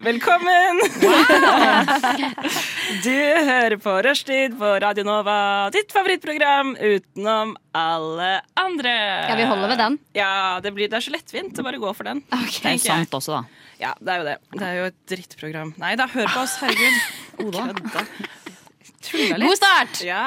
[0.00, 0.78] Velkommen!
[3.04, 8.94] Du hører på Rushtid på Radio Nova, ditt favorittprogram utenom alle andre.
[9.28, 9.98] Ja, vi holder ved den.
[10.16, 10.32] Ja,
[10.64, 12.22] det, blir, det er så lettvint å bare gå for den.
[12.32, 12.62] Okay.
[12.62, 13.68] Det er jo sant også, da.
[13.82, 14.36] Ja, det er jo det.
[14.56, 15.74] Det er jo et drittprogram.
[15.84, 16.96] Nei da, hør på oss, herregud.
[17.44, 17.68] Oda.
[17.68, 18.04] Kødda.
[19.04, 19.46] Tulla litt.
[19.50, 20.04] God start!
[20.08, 20.26] Ja.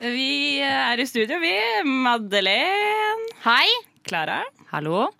[0.00, 0.30] Vi
[0.64, 1.54] er i studio, vi.
[2.08, 3.32] Madeleine.
[3.44, 3.68] Hei.
[4.08, 4.40] Klara.
[4.72, 5.10] Hallo?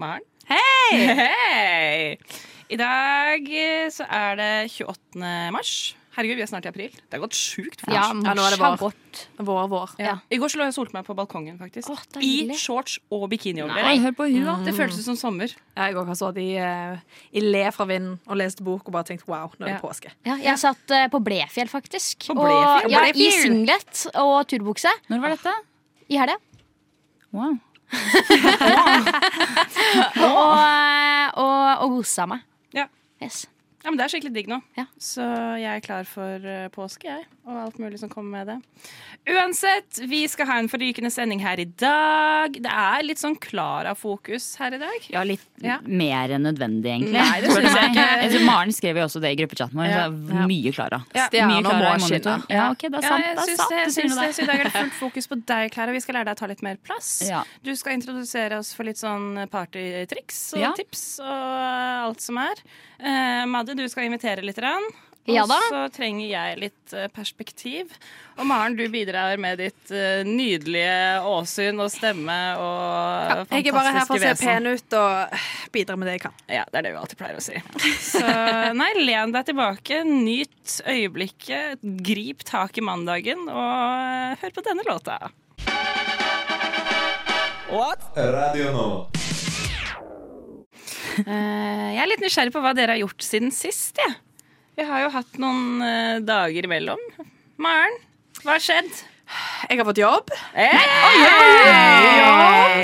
[0.00, 0.24] Maren.
[0.48, 0.96] Hei!
[1.20, 2.16] Hei!
[2.70, 5.24] I dag eh, så er det 28.
[5.54, 5.72] mars.
[6.10, 6.90] Herregud, vi er snart i april.
[6.90, 7.92] Det har gått sjukt fort.
[7.94, 8.90] Ja, Ja, nå er det mars har vår.
[8.90, 9.20] gått.
[9.46, 9.92] Vår, vår.
[10.02, 10.16] Ja.
[10.26, 11.90] I går så lå jeg og solte meg på balkongen, faktisk.
[11.94, 13.28] Åh, I shorts og
[14.34, 14.56] hun, da.
[14.66, 15.54] Det føltes som sommer.
[15.78, 16.98] Jeg òg har stått i, uh,
[17.30, 19.80] i le fra vinden og lest bok og bare tenkt wow, nå er det Ja.
[19.86, 20.10] påske.
[20.26, 22.26] Ja, jeg satt uh, på Blefjell, faktisk.
[22.34, 25.54] På Og, ja, I singlet og turbukse Når var dette?
[26.10, 26.36] i helga.
[27.32, 27.54] Wow.
[30.20, 32.42] Og, eh, og, og gosa meg.
[33.20, 33.26] Ja.
[33.26, 33.46] Yes.
[33.82, 34.58] Ja, men Det er skikkelig digg nå.
[34.76, 34.84] Ja.
[35.00, 35.24] Så
[35.56, 37.24] jeg er klar for eh, påske, jeg.
[37.48, 38.56] Og alt mulig som kommer med det.
[39.32, 42.52] Uansett, vi skal ha en forrykende sending her i dag.
[42.60, 45.06] Det er litt sånn Klara-fokus her i dag.
[45.12, 45.78] Ja, litt Ja.
[45.84, 47.16] mer enn nødvendig, egentlig.
[47.16, 48.44] Nei, det synes jeg ikke.
[48.44, 49.88] Maren skrev jo også det i gruppechatten vår.
[49.88, 50.04] Ja.
[50.10, 51.00] så Mye Klara.
[51.16, 51.28] Ja.
[51.48, 52.44] Mye Klara i monitor.
[52.52, 53.24] Ja, ok, det er Ja, sant.
[53.24, 54.26] jeg det er syns det, jeg syns det.
[54.26, 54.34] det.
[54.36, 55.92] Så i dag er det fullt fokus på deg, Klara.
[55.96, 57.10] Vi skal lære deg å ta litt mer plass.
[57.28, 57.42] Ja.
[57.64, 60.72] Du skal introdusere oss for litt sånn partytriks og Ja.
[60.76, 62.54] tips og alt som er.
[63.00, 64.58] Eh, Madde, du skal invitere litt.
[64.60, 64.90] Rann.
[65.28, 65.58] Og Ja da.
[65.68, 67.92] så trenger jeg litt eh, perspektiv.
[68.40, 73.92] Og Maren, du bidrar med ditt eh, nydelige åsyn og stemme og Jeg er bare
[73.92, 74.48] her for å se vesen.
[74.48, 75.44] pen ut og
[75.76, 76.38] bidra med det jeg kan.
[76.48, 77.60] Ja, det er det vi alltid pleier å si.
[78.14, 78.24] Så
[78.80, 85.20] nei, len deg tilbake, nyt øyeblikket, grip tak i mandagen og hør på denne låta.
[87.70, 88.08] What?
[88.16, 89.19] Radio Nova.
[91.26, 93.98] Eh, jeg er litt nysgjerrig på hva dere har gjort siden sist.
[94.00, 94.12] Ja.
[94.78, 97.00] Vi har jo hatt noen eh, dager imellom.
[97.60, 97.96] Maren,
[98.44, 98.90] hva har skjedd?
[99.70, 100.30] Jeg har fått jobb.
[100.56, 100.78] Hey!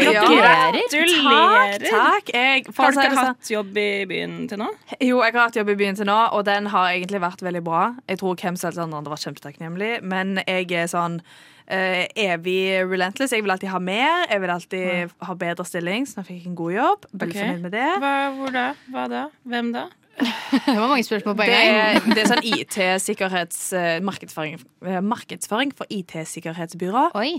[0.05, 0.77] Gratulerer!
[0.77, 2.31] Takk, takk.
[2.35, 4.69] Jeg, Har du ikke sånn- hatt jobb i byen til nå?
[5.01, 7.65] Jo, jeg har hatt jobb i byen til nå, og den har egentlig vært veldig
[7.67, 7.83] bra.
[8.09, 11.21] Jeg tror hvem som helst andre har vært kjempetakknemlig, men jeg er sånn
[11.67, 13.35] eh, evig relentless.
[13.35, 14.27] Jeg vil alltid ha mer.
[14.31, 17.07] Jeg vil alltid ha bedre stilling, så nå fikk jeg en god jobb.
[17.13, 17.47] Veldig okay.
[17.47, 17.93] fornøyd med det.
[18.03, 18.67] Hva, hvor da?
[18.95, 19.23] Hva da?
[19.47, 19.87] Hvem da?
[20.67, 21.77] Det var mange spørsmål på en Det gang.
[21.77, 23.59] er, det er sånn IT-sikkerhets...
[23.77, 27.11] eh, markedsføring, eh, markedsføring for IT-sikkerhetsbyrå.
[27.21, 27.35] Oi.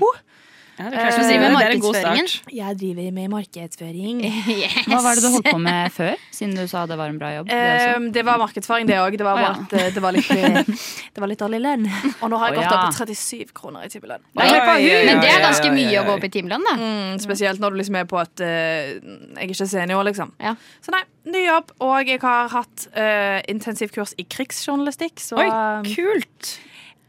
[0.77, 2.27] Ja, det, Eh, er klart, så driver det med er en god markedsføringen.
[2.27, 2.53] start.
[2.53, 4.17] Jeg driver med markedsføring.
[4.57, 4.75] Yes.
[4.87, 7.31] Hva var det du holdt på med før, siden du sa det var en bra
[7.33, 7.49] jobb?
[7.49, 7.57] Det?
[7.57, 9.17] Eh, det var markedsføring, det òg.
[9.17, 9.51] Det var ja.
[9.73, 10.61] eh, det var litt, eh,
[11.13, 11.87] det var litt dårlig lønn.
[12.21, 12.77] Og nå har jeg gått ja.
[12.77, 14.23] opp på 37 kroner i timelønn.
[14.37, 16.75] Men det er ganske mye å gå opp i timelønn, da.
[16.77, 20.33] Mm, spesielt når du liksom er på at uh, jeg er ikke senior, liksom.
[20.43, 20.53] Ja.
[20.85, 21.73] Så nei, ny jobb.
[21.81, 26.57] Og jeg har hatt uh, intensivkurs i krigsjournalistikk, så Oi, um, kult!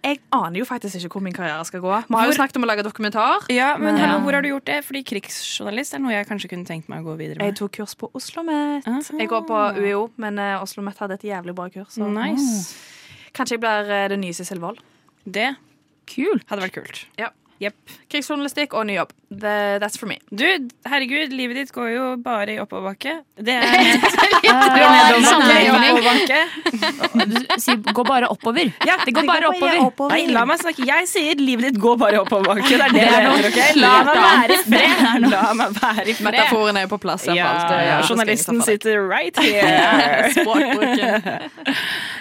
[0.05, 1.91] Jeg aner jo faktisk ikke hvor min karriere skal gå.
[2.09, 3.45] Vi har jo snakket om å lage dokumentar.
[3.51, 4.85] Ja, men Men- hallo, Hvor har du gjort det?
[4.85, 7.47] Fordi krigsjournalist er noe jeg kanskje kunne tenkt meg å gå videre med.
[7.47, 8.87] Jeg tok kurs på OsloMet.
[8.87, 9.01] Aha.
[9.19, 11.95] Jeg går på UiO, men uh, OsloMet hadde et jævlig bra kurs.
[11.99, 12.77] Så Nice.
[13.35, 14.79] kanskje jeg blir eh, det nye Sissel Wold.
[15.29, 15.57] Det
[16.07, 16.45] Kult.
[16.49, 17.05] hadde vært kult.
[17.19, 17.29] Ja.
[17.59, 17.75] Jepp.
[18.09, 19.11] Krigsjournalistikk og ny jobb.
[19.29, 20.17] The, that's for me.
[20.31, 20.45] Du,
[20.89, 23.19] herregud, livet ditt går jo bare i oppoverbakke.
[23.37, 24.07] Det er ment
[24.47, 24.55] Ja,
[25.27, 25.67] samme i
[27.29, 28.71] Du sier 'gå bare oppover'.
[28.87, 30.15] Ja, Det går bare oppover.
[30.15, 30.87] Nei, la meg snakke.
[30.87, 32.63] Jeg sier livet ditt går bare i oppoverbakke.
[32.69, 33.51] Det er det det noe heter.
[33.51, 33.77] ok?
[33.83, 35.29] La meg være i fred.
[35.35, 36.29] La meg være i fred.
[36.31, 37.27] Metaforen er jo på plass.
[37.29, 37.51] Ja.
[37.69, 40.31] Ja, journalisten sitter right here.
[40.39, 41.45] Språkbruken.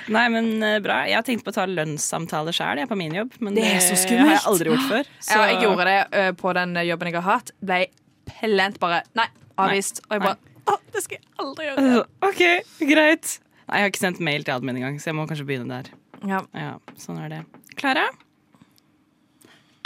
[0.07, 1.01] Nei, men eh, bra.
[1.07, 3.83] Jeg har tenkt på å ta lønnssamtale sjøl på min jobb, men Det det, er
[3.83, 5.09] så har jeg aldri gjort før.
[5.31, 7.51] Ja, jeg gjorde det eh, på den jobben jeg har hatt.
[7.59, 7.81] Ble
[8.27, 9.27] plent bare Nei,
[9.59, 10.03] avvist.
[10.07, 10.37] Og jeg bare
[10.67, 12.05] Å, det skal jeg aldri gjøre.
[12.27, 12.41] OK,
[12.83, 13.33] greit.
[13.67, 15.91] Nei, Jeg har ikke sendt mail til admin engang, så jeg må kanskje begynne der.
[16.27, 16.41] Ja.
[16.55, 17.43] Ja, sånn er det.
[17.79, 18.07] Klara?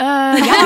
[0.02, 0.56] Uh, ja,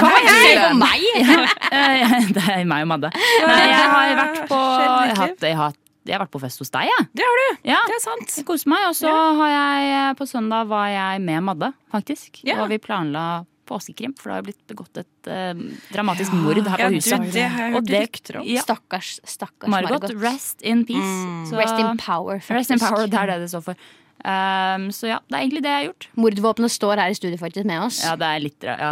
[0.00, 1.04] Hva er du på om meg!
[1.76, 3.12] eh, det er meg og Madde.
[3.14, 5.76] Nei, jeg har vært på jeg har, jeg, har,
[6.08, 7.06] jeg har vært på fest hos deg, jeg.
[7.20, 7.60] Det har du.
[7.70, 7.78] Ja.
[7.86, 8.34] Det er sant.
[8.40, 12.42] Jeg koser meg, og så har jeg på søndag var jeg med Madde, faktisk.
[12.48, 12.58] Ja.
[12.64, 15.62] Og vi planla påskekrim, for det har jo blitt begått et uh,
[15.94, 17.24] dramatisk mord her på Ja, du, huset.
[17.32, 18.46] det har jeg hørt rykter om.
[18.50, 20.14] Ja, Stakkars, stakkars Margot, Margot.
[20.26, 21.14] rest in peace.
[21.24, 21.46] Mm.
[21.50, 22.58] Så- Rest in power, faktisk.
[22.58, 23.88] Rest in power, det er det det står for.
[24.20, 26.08] Um, så ja, det er egentlig det jeg har gjort.
[26.20, 28.02] Mordvåpenet står her i studio faktisk med oss.
[28.04, 28.90] Ja, det er litt, ja,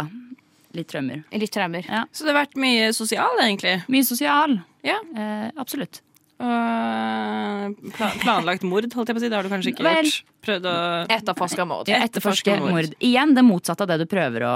[0.73, 1.21] litt traumer.
[1.37, 1.85] Litt traumer.
[1.85, 2.05] Ja.
[2.11, 3.75] Så det har vært mye sosial, egentlig.
[3.93, 4.57] Mye sosial.
[4.81, 4.97] Ja.
[5.13, 6.01] Uh, absolutt.
[6.39, 9.29] Og eh, planlagt mord, holdt jeg på å si.
[9.31, 10.05] Det har du kanskje ikke Vel.
[10.07, 10.35] gjort.
[10.45, 10.75] Prøvd å
[11.17, 11.89] Etterforsker mord.
[11.91, 12.71] Etterforsker mord.
[12.77, 12.93] mord.
[13.03, 14.53] Igjen det motsatte av det du prøver å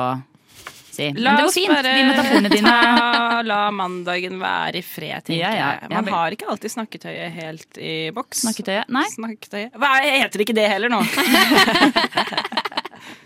[0.93, 1.09] si.
[1.11, 1.71] Men det går fint.
[1.73, 5.69] bare De metaforene dine ta, la mandagen være i fred, tenker Ja, ja.
[5.81, 5.91] jeg.
[5.95, 8.45] Man har ikke alltid snakketøyet helt i boks.
[8.45, 8.87] Snakketøyet.
[8.93, 9.03] Nei.
[9.15, 9.75] Snakketøyet.
[9.81, 11.01] Hva, heter ikke det heller nå?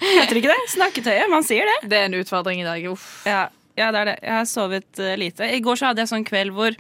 [0.01, 0.57] heter ikke det?
[0.74, 1.27] Snakketøyet.
[1.31, 1.77] Man sier det.
[1.92, 2.88] Det er en utfordring i dag.
[2.92, 3.07] Uff.
[3.27, 4.15] Ja, ja, det er det.
[4.25, 5.50] Jeg har sovet eh, lite.
[5.53, 6.77] I går så hadde jeg sånn kveld hvor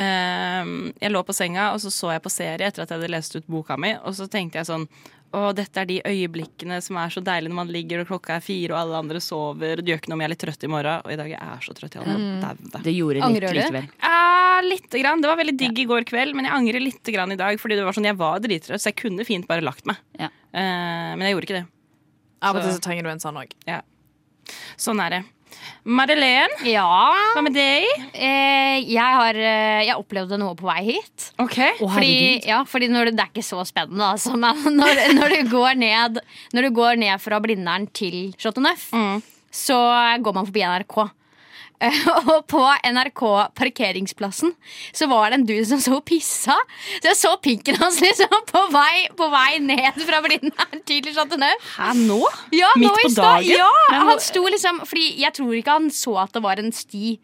[0.00, 3.36] jeg lå på senga, og så så jeg på serie etter at jeg hadde lest
[3.36, 4.86] ut boka mi, og så tenkte jeg sånn
[5.30, 8.42] å, dette er de øyeblikkene som er så deilige når man ligger og klokka er
[8.42, 9.78] fire og alle andre sover.
[9.78, 11.04] Og det gjør ikke noe om jeg er litt trøtt i morgen.
[11.06, 11.98] Og i dag jeg er så trøtt.
[12.00, 12.80] Jeg mm.
[12.82, 13.86] Det gjorde litt Angrer likevel.
[14.02, 15.22] Ja, lite grann.
[15.22, 17.62] Det var veldig digg i går kveld, men jeg angrer litt grann i dag.
[17.62, 20.02] Fordi det var sånn, jeg var drittrøtt, så jeg kunne fint bare lagt meg.
[20.18, 20.32] Ja.
[20.50, 21.66] Eh, men jeg gjorde ikke det.
[22.42, 23.54] Av og til Så- trenger du en sånn òg.
[24.80, 25.22] Sånn er det.
[25.84, 26.86] Madeleine, Ja,
[27.34, 27.86] hva med deg?
[28.14, 31.30] eh, jeg har eh, Jeg opplevde noe på vei hit.
[31.40, 31.56] Ok.
[31.80, 35.50] Fordi, ja, fordi når det, det er ikke så spennende, altså, men når, når, du
[35.54, 36.20] går ned,
[36.54, 39.22] når du går ned fra Blindern til Chateau Neuf, Mm.
[39.50, 39.76] så
[40.22, 40.98] går man forbi NRK.
[42.30, 43.22] Og på NRK
[43.56, 44.52] parkeringsplassen
[44.92, 46.56] så var det en dude som så pissa.
[47.00, 51.40] Så jeg så pinken hans liksom på vei, på vei ned fra Blindern til Chateau
[51.40, 51.70] Neuf.
[51.78, 52.20] Hæ, nå?
[52.56, 53.52] Ja, Midt nå på dagen?
[53.56, 57.16] Ja, han sto liksom Fordi jeg tror ikke han så at det var en sti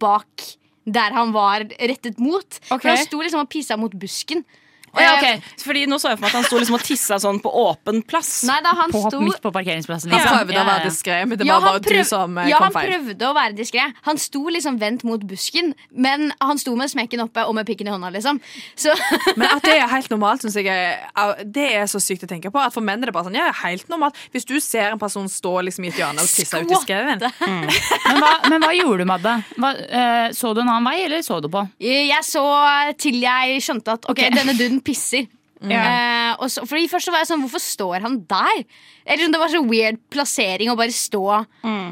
[0.00, 0.48] bak
[0.90, 2.46] der han var rettet mot.
[2.70, 2.80] Okay.
[2.80, 4.42] For han sto liksom og pissa mot busken.
[4.90, 5.38] Å, ja, okay.
[5.62, 8.00] Fordi Nå så jeg for meg at han sto liksom og tissa sånn på åpen
[8.06, 8.30] plass.
[8.48, 10.10] Nei da, han På, sto midt på parkeringsplassen.
[10.10, 10.90] Han prøvde Ja, å være ja.
[10.90, 12.02] diskré, men det ja, var han prøv...
[12.02, 13.86] du som eh, ja, kom han prøvde å være diskré.
[14.08, 17.90] Han sto liksom vendt mot busken, men han sto med smekken oppe og med pikken
[17.90, 18.40] i hånda, liksom.
[18.74, 18.94] Så
[19.38, 22.50] Men at det er helt normalt, syns jeg er, det er så sykt å tenke
[22.50, 22.62] på.
[22.62, 25.28] At For menn er det bare sånn, ja, helt normalt Hvis du ser en person
[25.30, 27.20] stå liksom i et hjørne og tisse ut i skauen
[28.10, 29.36] Men, hva, men hva gjorde du, Madde?
[29.60, 31.62] Hva, eh, så du en annen vei, eller så du på?
[32.10, 32.42] jeg så
[33.00, 34.32] til jeg skjønte at ok, okay.
[34.34, 35.28] denne duden pisser.
[35.60, 38.62] Eh, og så, fordi Først så var jeg sånn, hvorfor står han der?
[39.04, 41.24] Eller sånn, Det var så weird plassering å bare stå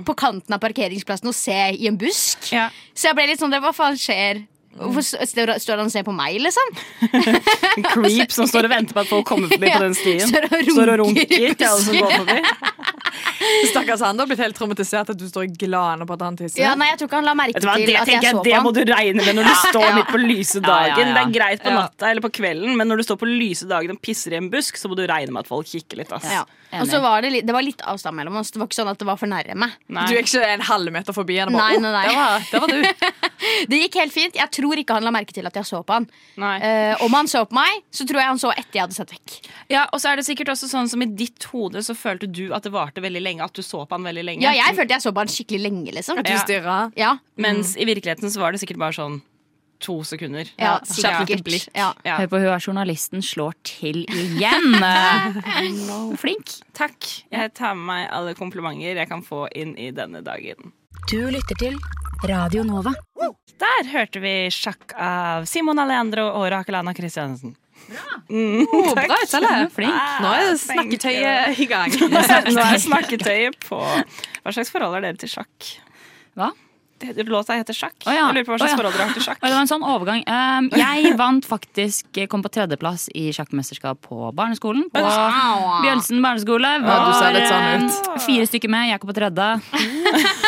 [0.08, 2.48] på kanten av parkeringsplassen og se i en busk.
[2.52, 2.70] Ja.
[2.94, 4.46] Så jeg ble litt sånn, hva faen skjer?
[4.78, 6.72] Hvorfor står, står han og ser på meg, liksom?
[7.08, 10.26] En creep som står og venter på at folk kommer forbi på den stien.
[10.30, 12.94] Står og Står og runker i runker til alle som går forbi.
[13.70, 16.36] Stakkars han, du har blitt helt traumatisert at du står og glaner på at han
[16.38, 16.60] tisser.
[16.62, 18.72] Ja, nei, jeg tror ikke han la merke til at jeg jeg, så det må
[18.74, 19.94] du regne med når du står ja.
[19.98, 20.98] midt på lyse dagen.
[20.98, 21.14] ja, ja.
[21.16, 21.76] Det er greit på Ja.
[21.84, 24.50] natta eller på kvelden, men når du står på lyse dagen og pisser i en
[24.52, 26.12] busk, så må du regne med at folk kikker litt.
[26.14, 26.26] Ass.
[26.30, 26.44] Ja.
[26.82, 28.50] Og så var det, litt, det var litt avstand mellom oss.
[28.52, 29.70] Det var ikke sånn at det var for nærme.
[29.88, 30.06] Nei.
[30.10, 31.56] Du er ikke en halvmeter forbi henne.
[31.56, 32.08] Nei, nei, nei.
[32.12, 33.28] Oh, det, var, det var du.
[33.72, 34.36] Det gikk helt fint.
[34.36, 36.06] Jeg tror ikke han la merke til at jeg så på han.
[36.36, 39.10] Eh, om han så på meg, så tror jeg han så etter jeg hadde sett
[39.12, 39.48] vekk.
[39.70, 42.52] Ja, Og så er det sikkert også sånn som i ditt hode så følte du
[42.52, 43.40] at det varte veldig lenge.
[43.44, 44.42] At du så på han veldig lenge.
[44.42, 46.18] Ja, jeg følte jeg så på han skikkelig lenge, liksom.
[46.18, 46.90] At du Ja.
[46.96, 49.22] Ja, Mens i virkeligheten så var det sikkert bare sånn
[49.80, 50.48] to sekunder.
[50.58, 51.68] ja sikkert.
[51.74, 51.94] Ja.
[52.04, 52.16] Ja.
[52.18, 54.74] Hør på hun er journalisten slår til igjen.
[56.18, 56.58] Flink.
[56.74, 56.98] Takk.
[57.30, 60.72] Jeg tar med meg alle komplimenter jeg kan få inn i denne dagen.
[61.08, 61.78] Du lytter til
[62.22, 62.90] Radio Nova.
[63.58, 67.54] Der hørte vi sjakk av Simon Alejandro og Rakelana Christiansen.
[68.28, 69.52] Oh, bra, uttale!
[69.72, 69.94] Flink.
[70.22, 71.94] Nå er Ah, snakketøyet i gang.
[72.12, 75.70] Nå er snakketøyet på Hva slags forhold har dere til sjakk?
[76.38, 76.50] Hva?
[76.98, 77.94] Låta heter sjakk.
[78.02, 78.26] Oh, ja.
[78.26, 78.78] Jeg lurer på hva slags oh, ja.
[78.80, 79.38] forhold dere har til sjakk.
[79.44, 80.24] Det var en sånn overgang.
[80.26, 84.88] Um, jeg vant faktisk Kom på tredjeplass i sjakkmesterskap på barneskolen.
[84.90, 85.06] På
[85.86, 86.74] Bjølsen barneskole.
[86.82, 88.22] Ja, du ser Var, litt sånn ut.
[88.26, 88.90] Fire stykker med.
[88.90, 89.52] Jeg kom på tredje.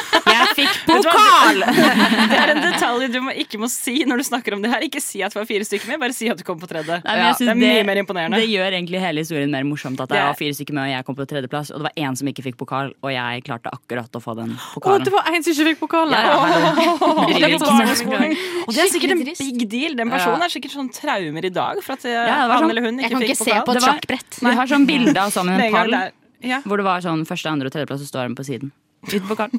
[0.60, 1.62] Fikk pokal!
[2.30, 4.84] Det er en detalj du må, ikke må si når du snakker om det her.
[4.86, 7.00] Ikke si at det var fire stykker med, bare si at du kom på tredje.
[7.04, 8.40] Nei, men Ja, det er mye mer imponerende.
[8.40, 10.00] Det gjør egentlig hele historien mer morsomt.
[10.04, 11.72] At Det jeg var fire stykker med, og jeg kom på tredjeplass.
[11.74, 14.54] Og det var én som ikke fikk pokal, og jeg klarte akkurat å få den
[14.56, 15.06] Å, pokalen.
[15.08, 16.14] det var en som ikke fikk pokal!
[16.14, 17.26] Ja, ja, hallo.
[17.30, 18.36] Det er barneskolen.
[18.66, 19.96] Og det er sikkert en big deal.
[19.98, 23.20] Den personen er sikkert sånn traumer i dag for at han eller hun ikke fikk
[23.20, 23.26] pokal.
[23.26, 24.40] Jeg kan ikke se på et sjakkbrett.
[24.44, 25.96] Vi har sånn bilde av sammen en pall.
[26.40, 28.70] Ja, hvor det var sånn første, andre og tredjeplass, så står den på siden.
[29.08, 29.50] Uten pokal.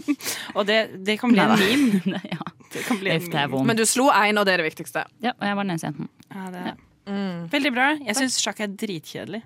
[0.56, 2.20] og det, det kan bli en meme.
[2.34, 2.52] ja.
[2.72, 3.64] Det kan bli en meme.
[3.66, 5.06] Men du slo én, og det er det viktigste.
[5.24, 6.10] Ja, og jeg var den eneste jenten.
[6.32, 6.74] Ja, det.
[7.08, 7.48] Mm.
[7.50, 7.86] Veldig bra.
[7.98, 9.40] Jeg syns sjakk er dritkjedelig.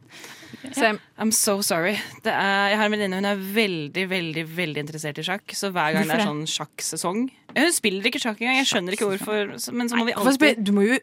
[0.76, 0.98] Same.
[1.18, 1.94] I'm so sorry.
[2.24, 5.54] Det er, jeg har en venninne hun er veldig veldig, veldig interessert i sjakk.
[5.56, 7.22] Så hver gang det er sånn sjakksesong
[7.56, 8.60] Hun spiller ikke sjakk engang.
[8.60, 10.98] Jeg skjønner ikke hvorfor, men så må vi alltid Du må jo,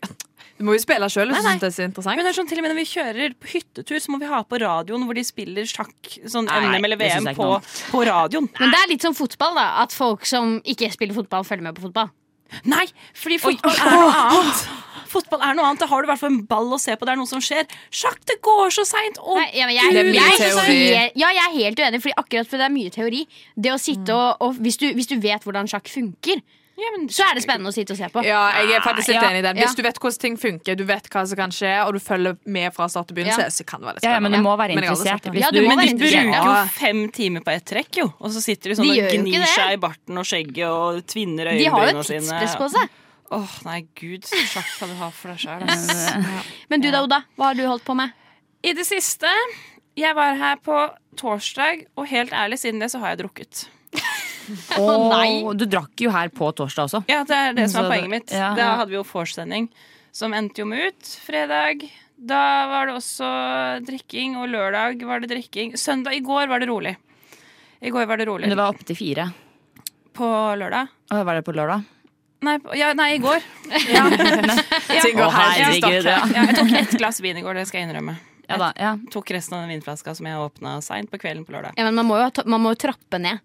[0.59, 1.57] du må jo spille sjøl hvis du Nei, nei.
[1.57, 2.17] syns det er så interessant.
[2.19, 4.29] men det er sånn til og med Når vi kjører på hyttetur, så må vi
[4.29, 7.49] ha på radioen hvor de spiller sjakk, sånn NM eller VM, på,
[7.89, 8.49] på radioen.
[8.59, 9.69] Men det er litt som fotball, da.
[9.81, 12.13] At folk som ikke spiller fotball, følger med på fotball.
[12.69, 12.85] Nei,
[13.17, 14.65] fordi fotball er noe annet.
[15.13, 15.83] Fotball er noe annet.
[15.83, 17.05] Da har du i hvert fall en ball å se på.
[17.05, 17.69] Det er noe som skjer.
[17.93, 19.21] Sjakk, det går så seint!
[19.21, 20.81] Å, ja, men jeg, Det er mye jeg, teori.
[21.21, 23.23] ja, jeg er helt uenig, Fordi akkurat fordi det er mye teori.
[23.55, 26.41] Det å sitte og, og hvis, du, hvis du vet hvordan sjakk funker,
[26.73, 28.23] ja, men så er det spennende å sitte og se på.
[28.25, 29.27] Ja, jeg er faktisk litt Ja.
[29.29, 29.45] enig i.
[29.45, 29.51] Ja.
[29.61, 32.33] Hvis du vet hvordan ting funker, du vet hva som kan skje, og du følger
[32.49, 33.53] med fra start til begynnelse, Ja.
[33.53, 35.27] så kan det være litt Ja, ja, men du må være interessert.
[35.29, 38.07] Men, Ja, du Men de bruker jo fem timer på ett trekk, jo.
[38.19, 41.53] Og så sitter de sånn De og gnir seg i barten og skjegget og tvinner
[41.53, 42.25] De har jo et sine.
[42.25, 42.89] tidspress på seg.
[43.31, 44.25] Åh, nei, gud.
[44.27, 45.63] Sjakk skal du ha for deg sjøl.
[46.69, 47.21] Men du da, Oda?
[47.37, 48.11] Hva har du holdt på med?
[48.63, 49.29] I det siste
[49.97, 50.75] Jeg var her på
[51.19, 53.65] torsdag, og helt ærlig, siden det så har jeg drukket.
[54.81, 55.55] Å, nei.
[55.57, 57.03] Du drakk jo her på torsdag også.
[57.09, 58.33] Ja, det er det som er poenget mitt.
[58.33, 58.51] ja.
[58.57, 59.69] Da hadde vi jo vorsending,
[60.13, 61.85] som endte jo med ut fredag.
[62.17, 63.29] Da var det også
[63.85, 65.73] drikking, og lørdag var det drikking.
[65.79, 66.95] Søndag, I går var det rolig.
[67.83, 68.47] I går var det rolig.
[68.47, 69.29] Men det var oppe til fire.
[70.15, 70.27] På
[70.59, 70.91] lørdag?
[71.11, 71.83] Og var det på lørdag?
[72.43, 73.39] Nei, ja, nei i går.
[73.71, 76.19] Ting går herregud, ja.
[76.33, 78.17] Ja, jeg tok ett glass vin i går, det skal jeg innrømme.
[78.49, 78.91] Ja da, ja.
[79.13, 81.77] Tok resten av den vinflaska som jeg åpna seint på kvelden på lørdag.
[81.79, 83.39] Ja, men man må, jo, man må jo trappe ned.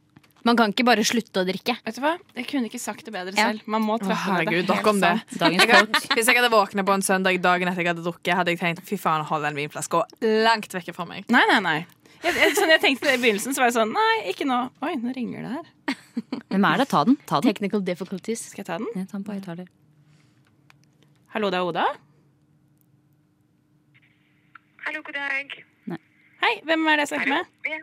[0.46, 1.74] Man kan ikke bare slutte å drikke.
[1.84, 2.14] Vet du hva?
[2.38, 3.50] Jeg kunne ikke sagt det bedre Ja.
[3.50, 3.66] selv.
[3.66, 4.70] Man må trappe oh, herregud, ned.
[4.70, 5.14] Herregud, nok om det.
[5.34, 8.62] Jeg hvis jeg hadde våknet på en søndag dagen etter jeg hadde drukket, hadde jeg
[8.62, 10.04] tenkt fy faen, hold den vinflaska
[10.46, 11.26] langt vekk fra meg.
[11.32, 11.78] Nei, nei, nei.
[12.22, 14.58] Jeg, jeg, sånn, jeg tenkte det i begynnelsen, så var jeg sånn Nei, ikke nå.
[14.82, 15.98] Oi, nå ringer det her.
[16.50, 16.86] Hvem er det?
[16.90, 17.16] Ta den.
[17.28, 17.46] Ta den.
[17.52, 18.42] Technical difficulties.
[18.50, 18.88] Skal jeg ta den?
[18.98, 19.68] Ja, ta den på høyttaler.
[21.34, 21.84] Hallo, det er Oda.
[24.86, 25.54] Hallo, god dag.
[26.42, 27.54] Hei, hvem er det jeg snakker med?
[27.68, 27.78] Ja.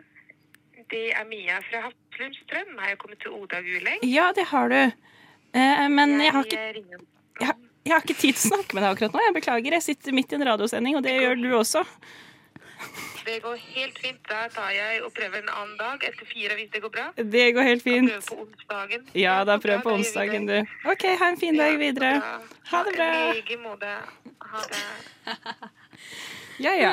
[0.90, 2.74] Det er Mia fra Hafslund Strøm.
[2.80, 4.02] Har jeg kommet til Oda Guleng?
[4.06, 4.78] Ja, det har du.
[5.56, 6.66] Eh, men jeg har, ikke,
[7.40, 9.22] jeg, har- jeg har ikke tid til å snakke med deg akkurat nå.
[9.26, 9.76] Jeg beklager.
[9.78, 11.82] Jeg sitter midt i en radiosending, og det gjør du også.
[13.26, 14.20] Det går helt fint.
[14.28, 17.06] Da tar jeg og prøver en annen dag etter fire hvis det går bra.
[17.16, 18.10] Det går helt fint.
[18.10, 19.08] Prøver på onsdagen.
[19.18, 20.58] Ja, da prøv på da onsdagen, du.
[20.92, 22.12] OK, ha en fin dag videre.
[22.70, 23.10] Ha det bra.
[23.32, 23.96] I like måte.
[24.52, 24.86] Ha det.
[26.62, 26.92] Ja, ja.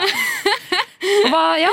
[1.03, 1.72] Hva, ja,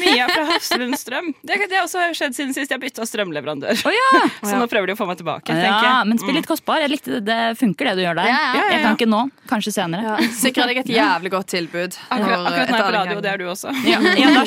[0.00, 1.32] Mia fra Hafslund Strøm.
[1.42, 3.82] Det, det har også skjedd siden sist jeg bytta strømleverandør.
[3.86, 4.22] Oh, ja.
[4.48, 5.54] Så nå prøver de å få meg tilbake.
[5.54, 6.08] ja, jeg.
[6.10, 6.82] men spill litt kostbar.
[6.82, 7.22] Jeg likte det.
[7.30, 8.30] Det funker, det du gjør der.
[8.30, 8.50] Ja, ja.
[8.50, 9.22] Ja, ja, Jeg kan ikke nå.
[9.50, 10.16] Kanskje senere.
[10.40, 11.98] Sikrer deg et jævlig godt tilbud.
[12.08, 13.74] Akkurat, akkurat nå er på radio, og det er du også.
[13.86, 14.42] Ja, ja, da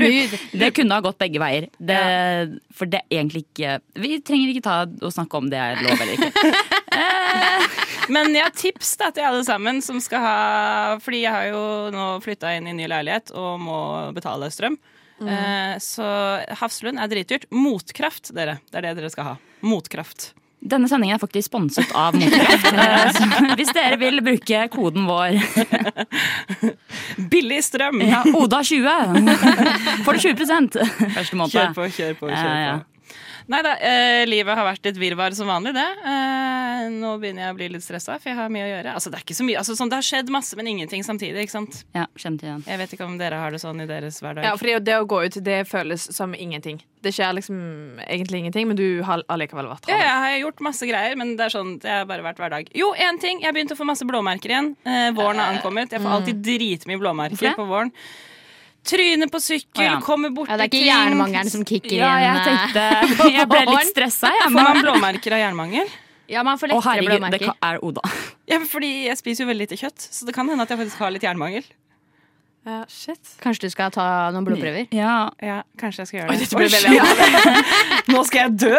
[0.60, 1.70] Det kunne ha gått begge veier.
[1.80, 2.00] Det,
[2.76, 5.96] For det er egentlig ikke Vi trenger ikke ta og snakke om det er lov
[5.96, 7.89] eller ikke.
[8.10, 10.36] Men jeg har tips da, til alle sammen som skal ha
[11.02, 11.62] Fordi jeg har jo
[11.94, 13.78] nå flytta inn i ny leilighet og må
[14.16, 14.78] betale strøm.
[15.20, 16.06] Eh, så
[16.62, 17.48] Hafslund er dritdyrt.
[17.52, 18.58] Motkraft, dere.
[18.70, 19.34] Det er det dere skal ha.
[19.66, 20.30] Motkraft.
[20.60, 22.68] Denne sendingen er faktisk sponset av Motkraft.
[22.80, 25.38] Eh, Hvis dere vil bruke koden vår
[27.32, 28.00] Billig strøm!
[28.04, 28.88] ja, Oda20,
[30.04, 30.44] får du 20
[31.16, 31.54] første måned.
[31.54, 32.30] Kjør på, kjør på.
[32.30, 32.74] kjør Ja, ja.
[33.50, 35.86] Nei da, eh, livet har vært et virvar som vanlig, det.
[36.06, 38.92] Eh, nå begynner jeg å bli litt stressa, for jeg har mye å gjøre.
[38.94, 41.42] Altså, det er ikke så mye, altså, sånn, det har skjedd masse, men ingenting samtidig.
[41.48, 41.80] ikke sant?
[41.96, 42.62] Ja, kjent igjen.
[42.68, 44.46] Jeg vet ikke om dere har det sånn i deres hverdag.
[44.46, 46.78] Ja, for det å gå ut, det føles som ingenting.
[47.02, 47.58] Det skjer liksom
[48.06, 51.48] egentlig ingenting, men du har allikevel vært Ja, jeg har gjort masse greier, men det
[51.48, 52.70] er sånn, det har bare vært hverdag.
[52.76, 53.40] Jo, én ting.
[53.42, 54.76] Jeg har begynt å få masse blåmerker igjen.
[54.86, 55.90] Eh, våren har ankommet.
[55.90, 57.90] Jeg får alltid dritmye blåmerker på våren.
[58.86, 59.96] Tryne på sykkel, oh, ja.
[60.00, 62.22] kommer borti Ja, det er ikke hjernemangelen som kicker Ja, inn.
[62.24, 62.46] jeg eh.
[62.48, 64.30] tenkte Jeg ble litt stressa.
[64.46, 65.90] Får man blåmerker av hjernemangel?
[66.30, 67.46] Ja, man får Å, lettere herregud, det blåmerker.
[67.58, 68.02] kan- er Oda.
[68.46, 71.00] Ja, fordi jeg spiser jo veldig lite kjøtt, så det kan hende at jeg faktisk
[71.02, 71.64] har litt jernmangel.
[72.68, 73.20] Ja, shit.
[73.40, 74.90] Kanskje du skal ta noen blodprøver?
[74.92, 76.48] Ja, Ja, kanskje jeg skal gjøre Oi, det.
[76.52, 76.90] Oi, veldig.
[78.12, 78.78] Nå skal jeg dø!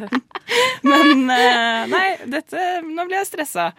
[0.90, 3.70] Men eh, nei, dette, nå blir jeg stressa.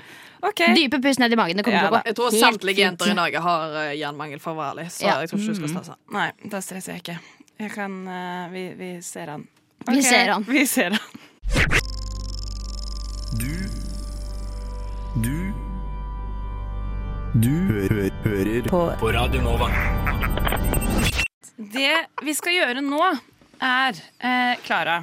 [0.42, 0.74] Okay.
[0.78, 1.60] Dype pust ned i magen.
[1.62, 4.42] Det kommer Ja, til å gå Jeg tror samtlige jenter i Norge har uh, jernmangel,
[4.42, 4.88] for å være ærlig.
[4.96, 5.20] Så Ja.
[5.22, 5.98] jeg tror ikke du skal stresse.
[6.18, 7.18] Nei, da stresser jeg ikke.
[7.62, 9.46] Jeg kan uh, vi, vi ser han.
[9.92, 10.48] Vi ser han.
[10.50, 11.06] Vi ser han.
[13.38, 13.81] Du
[17.32, 18.80] Du hø hører på.
[19.00, 19.70] på Radio Nova.
[21.56, 21.94] Det
[22.28, 23.00] vi skal gjøre nå,
[23.64, 24.98] er eh, Klara.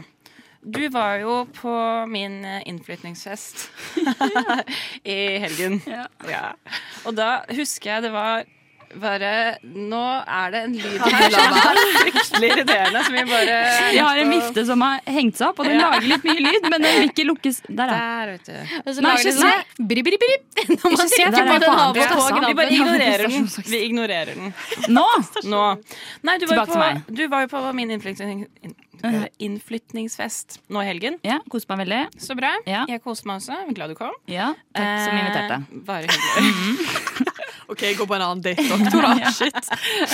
[0.61, 1.73] Du var jo på
[2.13, 3.71] min eh, innflytningsfest
[5.17, 5.81] i helgen.
[6.29, 6.51] Ja.
[7.09, 8.45] Og da husker jeg det var
[8.97, 13.59] bare Nå er det en lyd her som er fryktelig irriterende, som vi bare
[13.93, 15.91] Vi har en vifte som har hengt seg opp, og den Ja.
[15.91, 17.61] lager litt mye lyd, men den vil ikke lukkes.
[17.69, 17.99] Der, ja.
[17.99, 18.81] Der, vet du.
[18.85, 22.49] Og så Nei, ikke sånn brib, brib, brib, Ikke se på den sant.
[22.49, 23.49] Vi bare ignorerer den.
[23.69, 24.53] Vi ignorerer den.
[24.89, 25.07] Nå!
[25.45, 25.65] Nå.
[26.27, 27.03] Nei, du var, jo på, meg.
[27.09, 28.47] du var jo på min innflytning,
[29.39, 31.19] innflytningsfest nå i helgen.
[31.27, 32.03] Ja, koste meg veldig.
[32.23, 32.55] Så bra.
[32.69, 32.85] Ja.
[32.91, 33.61] Jeg koste meg også.
[33.77, 34.15] Glad du kom.
[34.31, 35.61] Ja, takk som inviterte.
[35.63, 37.35] Eh, bare hyggelig.
[37.69, 39.33] OK, gå på en annen date, doktor, to, da.
[39.39, 39.69] Shit.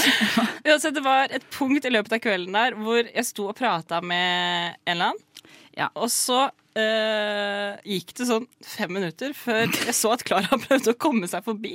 [0.68, 4.00] Uansett, det var et punkt i løpet av kvelden der hvor jeg sto og prata
[4.02, 5.50] med en eller annen.
[5.75, 5.88] Ja.
[5.94, 10.99] Og så øh, gikk det sånn fem minutter før jeg så at Klara prøvde å
[10.99, 11.75] komme seg forbi.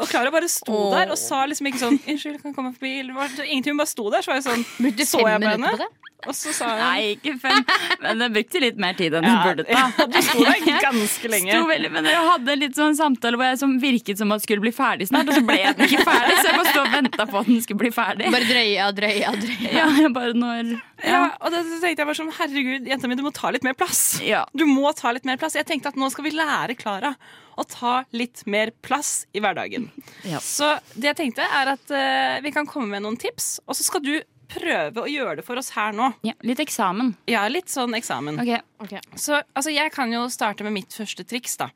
[0.00, 0.90] Og Klara bare sto Åh.
[0.96, 3.00] der og sa liksom ikke sånn 'Unnskyld, jeg kan komme forbi'.
[3.00, 3.74] Eller var det ingenting.
[3.74, 5.88] Hun bare sto der, så var jeg sånn Så jeg på henne?
[6.28, 7.62] Og så sa hun Nei, ikke fem.
[8.02, 9.86] Men det brukte litt mer tid enn Ja, burde ta.
[9.98, 11.54] ja, du sto der ganske lenge.
[11.54, 14.64] Sto veldig, men jeg hadde litt sånn samtale hvor jeg som virket som at skulle
[14.64, 17.28] bli ferdig snart, og så ble den ikke ferdig, så jeg bare sto og venta
[17.30, 18.30] på at den skulle bli ferdig.
[18.36, 19.74] Bare drøya, drøya, drøya.
[19.78, 23.24] Ja, jeg bare når Ja, og da tenkte jeg bare sånn Herregud, jenta mi, du
[23.24, 24.02] må ta litt mer plass.
[24.24, 24.44] Ja.
[24.52, 25.56] Du må ta litt mer plass.
[25.56, 27.14] Jeg tenkte at nå skal vi lære Klara
[27.58, 29.88] å ta litt mer plass i hverdagen.
[30.30, 30.38] Ja.
[30.44, 33.86] Så det jeg tenkte er at uh, vi kan komme med noen tips, og så
[33.86, 34.12] skal du
[34.50, 36.10] prøve å gjøre det for oss her nå.
[36.26, 37.14] Ja, litt eksamen.
[37.30, 38.40] Ja, litt sånn eksamen.
[38.82, 38.96] Ok.
[39.14, 41.70] Så altså, jeg kan jo starte med mitt første triks, da.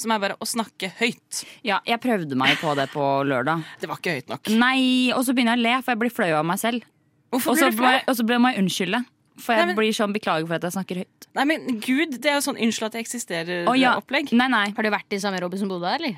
[0.00, 1.42] Som er bare å snakke høyt.
[1.66, 3.66] Ja, jeg prøvde meg på det på lørdag.
[3.82, 4.52] Det var ikke høyt nok.
[4.62, 4.80] Nei,
[5.12, 6.86] og så begynner jeg å le, for jeg blir flau av meg selv.
[7.34, 7.98] Hvorfor Og så blir du flau?
[8.06, 9.02] og så ble jeg unnskylde.
[9.40, 11.26] For jeg Nei, men- blir sånn beklager for at jeg snakker høyt.
[11.34, 13.96] Nei, men gud, det er jo sånn unnskyld at jeg eksisterer Å, ja.
[14.00, 14.32] opplegg.
[14.32, 14.66] Nei, nei.
[14.76, 16.16] Har du vært i samme Robinson Bodø, eller?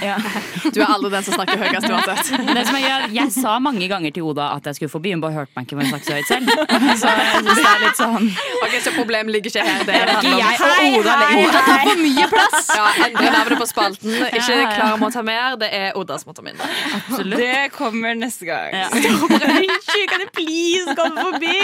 [0.00, 0.16] Ja.
[0.74, 2.28] Du er aldri den som snakker høyest uansett.
[2.56, 5.20] Det som er, jeg, jeg sa mange ganger til Oda at jeg skulle forbi, hun
[5.20, 6.48] bare hørte meg ikke med snakke så høyt selv.
[7.00, 8.28] Så jeg synes det er litt sånn
[8.64, 9.82] Ok, Så problemet ligger ikke her.
[9.84, 10.60] Det handler om jeg.
[10.62, 12.70] Hei, Oda ligger Oda tar for mye plass!
[12.74, 14.14] Ja, Endre navnet på spalten.
[14.30, 16.70] Ikke Ja, om Klara må ta mer, det er Oda som må ta mindre.
[16.98, 17.38] absolutt.
[17.44, 18.72] Det kommer neste gang.
[18.72, 18.88] Ja.
[18.94, 21.58] Unnskyld, kan du please komme forbi?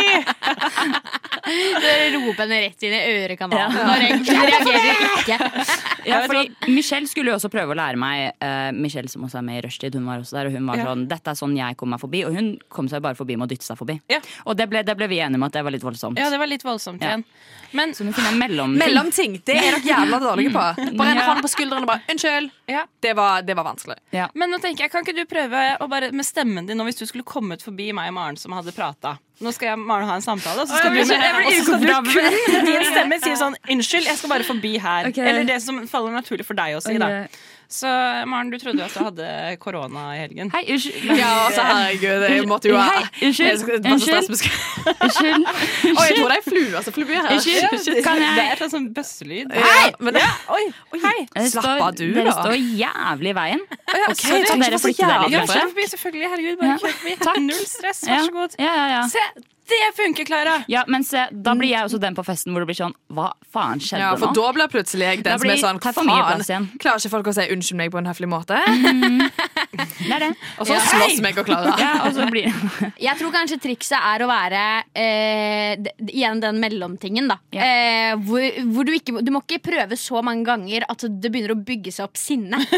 [1.81, 3.75] Dere roper henne rett inn i ørekanalen.
[3.81, 5.39] Når jeg jeg reagerer ikke.
[6.11, 9.43] Ja, fordi Michelle skulle jo også prøve å lære meg eh, Michelle som også er
[9.43, 10.85] med i Rushtid, hun var også der, og hun var Ja.
[10.87, 12.25] sånn Dette er sånn jeg kom meg forbi.
[12.27, 14.01] Og hun kom seg bare forbi med å dytte seg forbi.
[14.09, 14.21] Ja.
[14.47, 16.19] Og det ble, det ble vi enige om at det var litt voldsomt.
[16.19, 17.09] Ja, det var litt voldsomt Ja.
[17.17, 17.25] igjen.
[17.73, 18.77] Men Så må finne en mellom...
[18.77, 20.95] Mellomting, det er dere jævla dårlige på.
[20.99, 21.27] Bare en Ja.
[21.27, 22.51] hånd på skulderen og bare 'unnskyld'.
[22.69, 22.85] Ja.
[23.01, 23.97] Det var, det var vanskelig.
[24.13, 24.29] Ja.
[24.35, 26.99] Men nå tenker jeg, kan ikke du prøve å bare med stemmen din nå hvis
[26.99, 29.19] du skulle kommet forbi meg og Maren som hadde prata?
[29.41, 31.81] Nå skal jeg Maren ha en samtale, og så skal, blir så- og så skal
[31.81, 35.09] du kun med din stemme si sånn 'unnskyld, jeg skal bare forbi her'.
[35.09, 35.25] Okay.
[35.29, 37.27] Eller det som faller naturlig for deg å si, da.
[37.71, 37.87] Så
[38.27, 40.49] Maren, du trodde jo at du hadde korona i helgen.
[40.51, 41.05] Hei, unnskyld.
[41.21, 43.47] Ja, altså, herregud, jeg måtte jo Hei, unnskyld.
[43.47, 44.33] Jeg så Unnskyld.
[44.91, 45.47] Unnskyld.
[46.01, 46.73] Å, jeg tror det er flue.
[46.81, 47.29] Altså, flue her.
[47.37, 48.01] Unnskyld.
[48.03, 49.55] Kan Det er et sånt sånn bøsselyd.
[49.55, 49.87] Hei!
[50.03, 50.25] Men det,
[50.57, 50.65] Oi,
[50.99, 51.15] hei!
[51.37, 52.35] Dere Slapp av du, Dere da.
[52.41, 53.65] står jævlig i veien.
[53.71, 56.35] Ok, Kan dere flytte dere litt, Ja, kjør forbi, selvfølgelig.
[56.35, 57.47] Herregud, bare kjør forbi.
[57.47, 58.59] Null stress, vær så god.
[58.59, 59.07] Ja, ja, ja.
[59.15, 59.25] Se,
[59.71, 60.57] det funker, Klara!
[60.71, 63.31] ja, men se, da blir jeg også den på festen hvor det blir sånn Hva
[63.53, 64.09] faen skjedde nå?
[64.09, 64.37] ja, for nå?
[64.41, 66.69] da blir plutselig jeg den som er sånn faen.
[66.83, 68.59] Klarer ikke folk å si unnskyld meg på en høflig måte?
[70.01, 70.31] Det er det.
[70.61, 71.75] Og så slåss meg og Klara.
[71.81, 72.49] Ja, blir
[73.07, 74.63] Jeg tror kanskje trikset er å være
[74.95, 77.31] eh, igjen den mellomtingen.
[77.31, 77.65] da Ja.
[77.65, 81.55] eh, hvor, hvor du, ikke, du må ikke prøve så mange ganger at det begynner
[81.57, 82.61] å bygge seg opp sinne.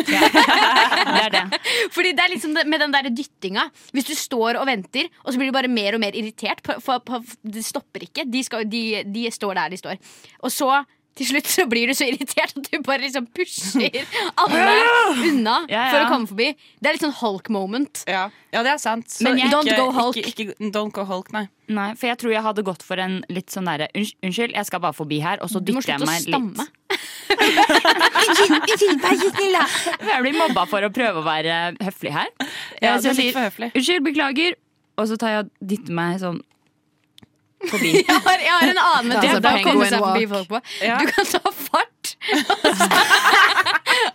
[1.03, 1.43] Det er det.
[1.95, 3.67] Fordi det er liksom det, med den der dyttinga.
[3.95, 6.79] Hvis du står og venter, og så blir du bare mer og mer irritert på,
[6.83, 8.27] på, på, Det stopper ikke.
[8.31, 9.99] De, skal, de, de står der de står.
[10.43, 10.71] Og så
[11.19, 13.91] til slutt så blir du så irritert at du bare liksom pusher
[14.43, 14.77] alle
[15.29, 15.91] unna Ja, ja.
[15.93, 16.47] for å komme forbi.
[16.81, 18.05] Det er litt sånn Hulk moment.
[18.09, 19.11] Ja, ja det er sant.
[19.13, 20.17] Så Men jeg- Don't go Hulk.
[20.17, 21.47] Ikke, ikke, don't go Hulk, nei.
[21.73, 24.67] Nei, for jeg tror jeg hadde gått for en litt sånn derre "Unnskyld, Unnskyld, jeg
[24.69, 26.67] skal bare forbi her, og så Du må dytter jeg slutte å meg stamme.
[28.53, 30.09] litt.
[30.09, 32.29] Jeg blir mobba for å prøve å være høflig her.
[32.83, 33.71] Ja, så er jeg litt sier for høflig.
[33.77, 34.57] unnskyld, beklager,
[34.99, 36.41] og så tar jeg og dytter meg sånn
[37.71, 37.93] forbi.
[38.09, 40.61] Jeg har, jeg har en annen Det er metode å komme seg forbi folk på.
[40.85, 40.99] Ja.
[40.99, 41.89] Du kan ta fart.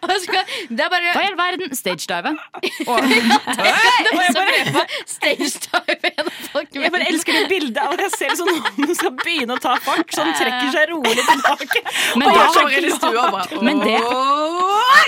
[0.08, 1.72] og så kan, det er bare Hva i all verden?
[1.78, 2.34] Stagedive.
[2.58, 6.76] det så prøve på stage dive gjennom folk.
[6.78, 9.76] Jeg bare elsker det bildet av at jeg ser sånn noen skal begynne å ta
[9.84, 11.84] fart, så han trekker seg rolig tilbake.
[12.18, 14.04] Men det, stua bare Men det-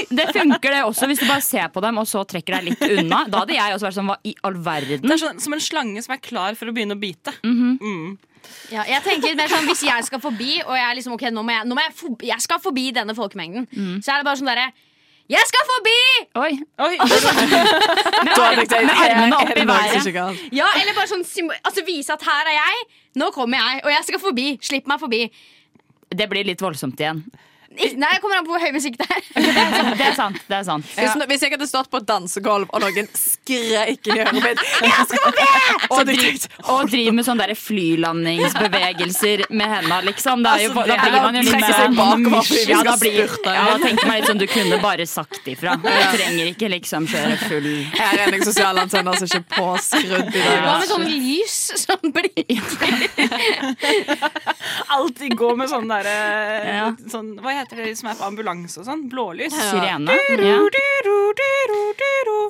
[0.10, 2.82] Det funker det også hvis du bare ser på dem og så trekker deg litt
[2.99, 3.23] unna.
[3.30, 5.04] Da hadde jeg også vært sånn hva i all verden?
[5.06, 7.34] Det er sånn, som en slange som er klar for å begynne å bite.
[7.43, 8.17] Mm.
[8.73, 11.43] Ja, jeg tenker mer sånn Hvis jeg skal forbi, og jeg er liksom Ok, nå
[11.45, 13.67] må jeg, nå må jeg, forbi, jeg skal forbi denne folkemengden,
[14.03, 14.67] så er det bare sånn derre
[15.29, 15.97] Jeg skal forbi!
[16.41, 16.51] Oi.
[16.85, 16.95] Oi,
[18.25, 18.33] Med
[18.95, 20.49] armene opp i været.
[20.57, 21.25] Ja, eller bare sånn
[21.63, 22.88] Altså vise at her er jeg.
[23.21, 24.47] Nå kommer jeg, og jeg skal forbi.
[24.65, 25.21] Slipp meg forbi.
[26.09, 27.21] Det blir litt voldsomt igjen.
[27.69, 29.25] Nei, jeg kommer an på hvor høy musikk det er.
[29.36, 30.39] Det er sant.
[30.49, 34.15] det er sant Hvis, hvis jeg hadde stått på et dansegulv, og noen skreik i
[34.15, 35.86] øret mitt Jeg skal med!
[35.93, 40.41] Og, driv, og driver med sånne der flylandingsbevegelser med henda, liksom.
[40.45, 41.55] Det jo, Altså, da blir man jo litt
[42.49, 45.75] vi ja, da blir, ja, da tenker man litt sånn, Du kunne bare sagt ifra.
[45.84, 50.39] Du trenger ikke liksom kjøre full Her er en sosiale antenner som ikke er påskrudd
[50.39, 53.08] i Hva med sånn lys som blinker?
[54.97, 56.17] Alltid gå med sånn derre
[56.69, 56.89] Ja.
[57.12, 59.06] sånn, Hva heter det som er på ambulanse og sånn?
[59.12, 59.56] Blålys?
[59.56, 60.15] sirene.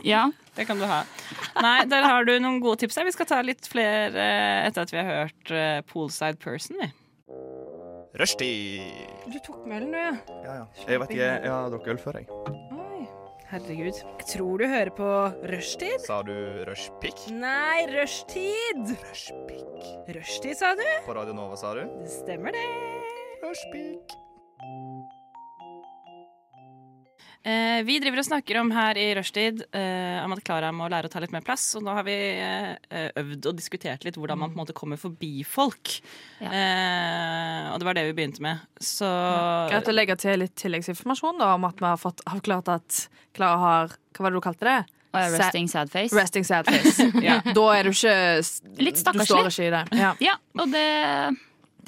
[0.07, 0.23] Ja.
[0.55, 1.03] Det kan du ha.
[1.63, 3.07] Nei, der har du noen gode tips her.
[3.07, 4.25] Vi skal ta litt flere
[4.67, 6.79] etter at vi har hørt eh, Poolside Person.
[6.81, 6.89] Vi.
[8.19, 8.81] Rushtid.
[9.29, 10.41] Du tok med ølen, du, ja.
[10.43, 10.65] Ja, ja.
[10.89, 12.27] Jeg vet ikke, jeg har drukket øl før, jeg.
[13.49, 13.97] Herregud.
[14.19, 15.09] Jeg tror du hører på
[15.49, 16.03] rushtid.
[16.05, 16.35] Sa du
[16.67, 17.23] rushpick?
[17.33, 18.93] Nei, rushtid.
[19.07, 19.89] Rushpick.
[20.17, 20.85] Rushtid, sa du?
[21.07, 21.85] På Radio Nova, sa du?
[22.03, 22.65] Det stemmer, det.
[23.41, 24.19] Rushpick.
[27.39, 31.07] Eh, vi driver og snakker om her i rushtid eh, om at Klara må lære
[31.07, 31.69] å ta litt mer plass.
[31.79, 34.99] Og nå har vi eh, øvd og diskutert litt hvordan man på en måte kommer
[34.99, 35.95] forbi folk.
[36.43, 36.51] Ja.
[36.51, 38.67] Eh, og det var det vi begynte med.
[38.83, 39.07] Så
[39.71, 43.03] Greit å legge til litt tilleggsinformasjon da, om at vi har fått avklart at
[43.37, 44.79] Klara har Hva var det du kalte det?
[45.15, 46.13] Resting sad face.
[46.13, 47.07] Resting sad face.
[47.25, 47.39] Ja.
[47.41, 48.17] Da er du ikke
[48.83, 49.25] Litt stakkarslig.
[49.25, 49.83] Du står ikke i det.
[49.97, 50.11] Ja.
[50.21, 50.83] Ja, og det,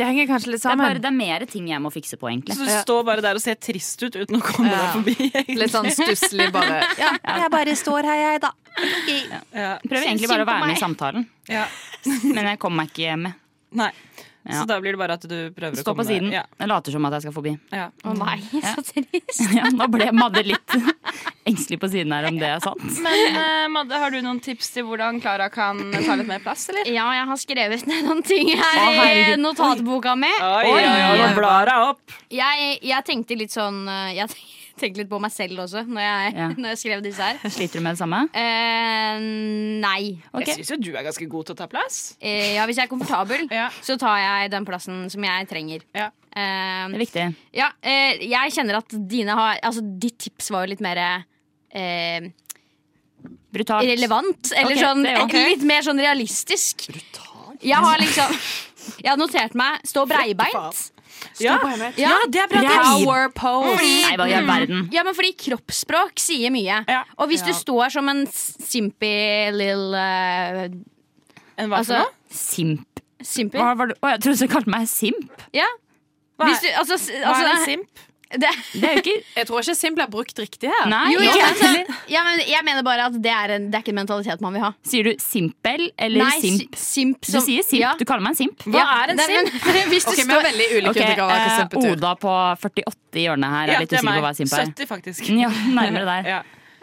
[0.02, 2.30] Det henger kanskje litt det er bare det er mer ting jeg må fikse på,
[2.32, 2.56] egentlig.
[2.58, 4.80] Så du står bare der og ser trist ut uten å komme Ja.
[4.82, 5.16] deg forbi.
[5.30, 5.58] egentlig.
[5.62, 6.82] Litt sånn stusslig bare.
[7.02, 7.12] Ja,
[7.44, 8.52] jeg bare står her, jeg, da.
[9.54, 9.72] Ja.
[9.86, 11.68] Prøver egentlig bare å være med i samtalen, Ja.
[12.36, 13.38] men jeg kommer meg ikke med.
[13.78, 13.92] Nei.
[14.42, 14.62] Ja.
[14.62, 16.32] Så da blir det bare at du prøver Stå å komme på siden.
[16.34, 16.42] Ja.
[16.58, 17.52] Jeg later som at jeg skal forbi.
[17.70, 17.90] Ja.
[18.04, 18.40] oh, nei,
[18.74, 19.44] så trist.
[19.54, 20.76] Ja, nå ble Madde litt
[21.50, 22.88] engstelig på siden her om det er sant.
[23.06, 26.68] Men uh, Madde, har du noen tips til hvordan Klara kan ta litt mer plass,
[26.74, 26.90] eller?
[26.90, 30.32] Ja, jeg har skrevet ned noen ting her Å, i notatboka mi.
[30.32, 32.18] Oi, oi, oi, nå blar jeg opp.
[32.32, 36.34] Jeg, jeg tenkte litt sånn eh, Jeg tenkte litt på meg selv også når jeg,
[36.36, 36.48] Ja.
[36.62, 37.38] når jeg skrev disse her.
[37.50, 38.22] Sliter du med det samme?
[38.34, 39.20] Eh,
[39.82, 40.18] nei.
[40.34, 40.46] Okay.
[40.48, 42.16] Jeg syns jo du er ganske god til å ta plass.
[42.20, 43.70] Eh, ja, hvis jeg er komfortabel, Ja.
[43.82, 45.82] så tar jeg den plassen som jeg trenger.
[45.94, 46.10] Ja.
[46.32, 47.26] Eh, Det er viktig.
[47.54, 52.30] ja, eh, jeg kjenner at dine har Altså, ditt tips var jo litt mer eh,
[53.52, 53.84] Brutalt.
[53.86, 54.52] relevant.
[54.56, 56.88] Eller okay, sånn, det er litt mer sånn realistisk.
[57.62, 58.32] Jeg har liksom
[59.04, 60.92] Jeg har notert meg stå breibeint.
[61.42, 61.58] Ja.
[62.00, 62.62] Ja, det er bra.
[62.86, 63.78] Power pose.
[63.82, 64.88] Nei, hva i verden.
[64.94, 66.82] Ja, men fordi kroppsspråk sier mye.
[66.90, 67.04] Ja.
[67.18, 69.14] Og hvis du står som en simpy
[69.56, 70.66] little uh,
[71.58, 72.16] En hva for Altså noe?
[72.32, 73.02] Simp.
[73.22, 73.60] Simpy?
[73.60, 73.98] Hva var det?
[74.02, 75.44] Å, jeg trodde du kalte meg simp.
[75.56, 75.68] Ja.
[76.40, 78.08] Hva Hvis er, du, altså, altså, hva er en altså simp?
[78.40, 80.86] Det, Det er ikke Jeg tror ikke Sim er brukt riktig her.
[80.92, 83.80] Nei, jo, ikke ja, altså, ja, men jeg mener bare at det er, en, det
[83.80, 84.72] er ikke en mentalitet man vil ha.
[84.88, 86.78] Sier du simpel eller Nei, simp?
[86.80, 87.82] simp som, Du sier simp.
[87.82, 87.92] Ja.
[88.00, 88.66] Du kaller meg en simp.
[88.68, 89.60] Hva er en simp?
[89.68, 91.92] men, hvis du Ok, Vi har står veldig ulike okay, av hva eh, simp betyr.
[91.98, 94.74] Oda på 48 i hjørnet her er litt er usikker på hva simp er.
[94.74, 95.32] 70, faktisk.
[95.44, 96.32] Ja, nærmere der.
[96.38, 96.42] Ja.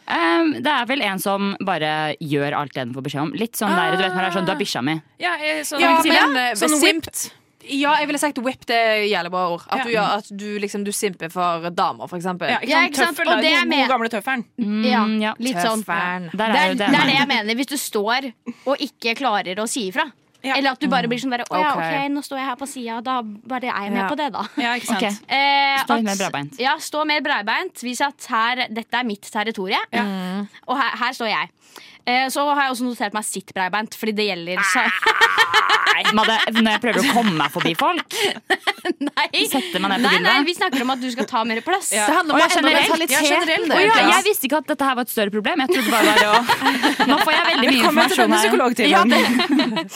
[0.08, 3.32] Um, det er vel en som bare gjør alt det den får beskjed om.
[3.36, 4.94] Litt sånn der, du vet når det er sånn, du er bikkja mi.
[5.20, 7.34] Ja, jeg, sånn, Ja, men eh, sånn simp whipped.
[7.68, 8.64] Ja, jeg ville sagt whip.
[8.66, 9.64] Det er jævlig bra ord.
[9.68, 9.84] At, Ja.
[9.84, 12.48] du, ja, at du, liksom, du simper for damer, for eksempel.
[12.48, 13.16] Ja, ikke sant?
[13.16, 14.44] Tøffel, Og det er med- god gamle tøffelen.
[14.58, 15.34] Mm, ja.
[15.38, 15.82] litt sånn.
[15.84, 16.30] Tøfferen.
[16.32, 16.88] Det er det det.
[16.88, 17.54] er det jeg mener.
[17.54, 18.32] Hvis du står
[18.66, 20.10] og ikke klarer å si ifra.
[20.40, 20.54] Ja.
[20.54, 21.78] Eller at du bare blir sånn der Å ja, Ok.
[21.82, 24.08] ok, nå står jeg her på sida, da bare er jeg med Ja.
[24.08, 24.42] på det, da.
[24.56, 25.02] Ja, ikke sant?
[25.02, 25.16] okay.
[25.28, 26.58] Eh, Stå mer breibeint.
[26.60, 27.82] Ja, stå mer breibeint.
[27.82, 30.46] Vis at her, dette er mitt territorium.
[30.68, 31.50] Og her, her står jeg.
[32.06, 34.84] Eh, så har jeg også notert meg sitt breibeint, fordi det gjelder så
[35.88, 38.14] Nei, Madde, når jeg prøver å komme meg forbi folk
[39.02, 39.26] Nei.
[39.50, 40.46] Sette meg ned på nei, nei, gulvet.
[40.48, 41.90] vi snakker om at du skal ta mer plass.
[41.92, 42.88] Det handler om Å, ja, endre generelt.
[42.88, 43.26] mentaliteten.
[43.28, 44.14] Ja, generelt, Å ja, egentlig.
[44.14, 45.62] jeg visste ikke at dette her var et større problem.
[45.64, 48.38] Jeg trodde bare det var å Nå får jeg veldig mye Velkommen til informasjon denne
[48.38, 48.44] her.
[48.48, 48.88] psykologtimen.
[48.88, 49.88] Ja,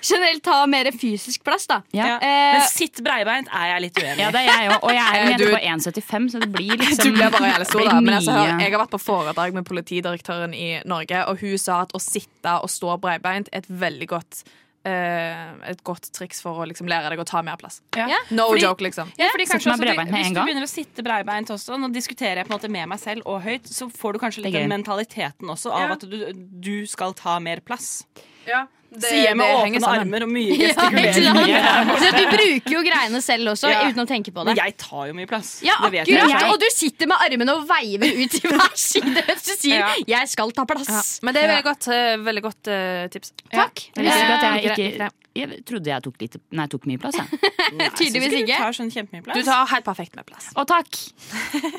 [0.10, 1.80] Generelt ta mer fysisk plass, da.
[1.96, 2.06] Ja.
[2.06, 2.16] Ja.
[2.24, 4.24] Eh, Men sitt breibeint er jeg litt uenig i.
[4.24, 4.78] ja, det er jeg òg.
[4.88, 7.66] Og jeg er Eh, nede på 1,75, så det blir liksom Du blir bare jævlig
[7.70, 8.00] stor, da.
[8.00, 11.80] Men altså, mye- jeg har vært på foredrag med politidirektøren i Norge, og hun sa
[11.82, 14.44] at å sitte og stå breibeint er et veldig godt
[14.80, 17.82] Uh, et godt triks for å liksom lære deg å ta mer plass.
[17.94, 18.16] Ja.
[18.30, 19.10] No Fordi- joke, liksom.
[19.18, 22.54] Ja, fordi kanskje også, Hvis du begynner å sitte breibeint også, nå diskuterer jeg på
[22.54, 25.70] en måte med meg selv og høyt, så får du kanskje litt den mentaliteten også
[25.70, 25.92] av Ja.
[25.92, 28.06] at du, du skal ta mer plass.
[28.46, 31.46] Ja, Sier med åpne armer og mye gestikulering.
[31.50, 33.84] Ja, du bruker jo greiene selv også, Ja.
[33.86, 34.50] uten å tenke på det.
[34.50, 35.60] Men jeg tar jo mye plass.
[35.62, 36.46] Ja, det akkurat!
[36.50, 39.94] Og du sitter med armene og veiver ut til hver side mens du sier Ja.
[40.06, 41.20] 'jeg skal ta plass'.
[41.22, 43.32] Men det er veldig godt, eh, veldig godt uh, tips.
[43.52, 43.84] Takk.
[43.94, 45.10] Jeg ikke Eh, jeg ikke.
[45.36, 47.28] Jeg trodde jeg tok, litt, nei, tok mye plass, jeg.
[48.00, 48.56] Tydeligvis Du ikke.
[48.58, 49.36] tar sånn kjempemye plass.
[49.38, 50.50] Du tar helt perfekt med plass.
[50.58, 50.90] Å, takk!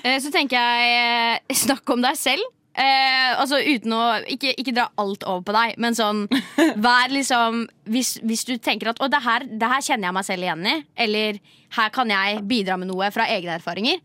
[0.06, 2.41] Eh, Så tenker jeg snakk om deg selv.
[2.71, 6.21] Eh, altså uten å ikke, ikke dra alt over på deg, men sånn
[6.86, 10.27] Vær liksom Hvis, hvis du tenker at Å, det her, det her kjenner jeg meg
[10.29, 11.41] selv igjen i, eller
[11.75, 13.99] her kan jeg bidra med noe fra egne erfaringer,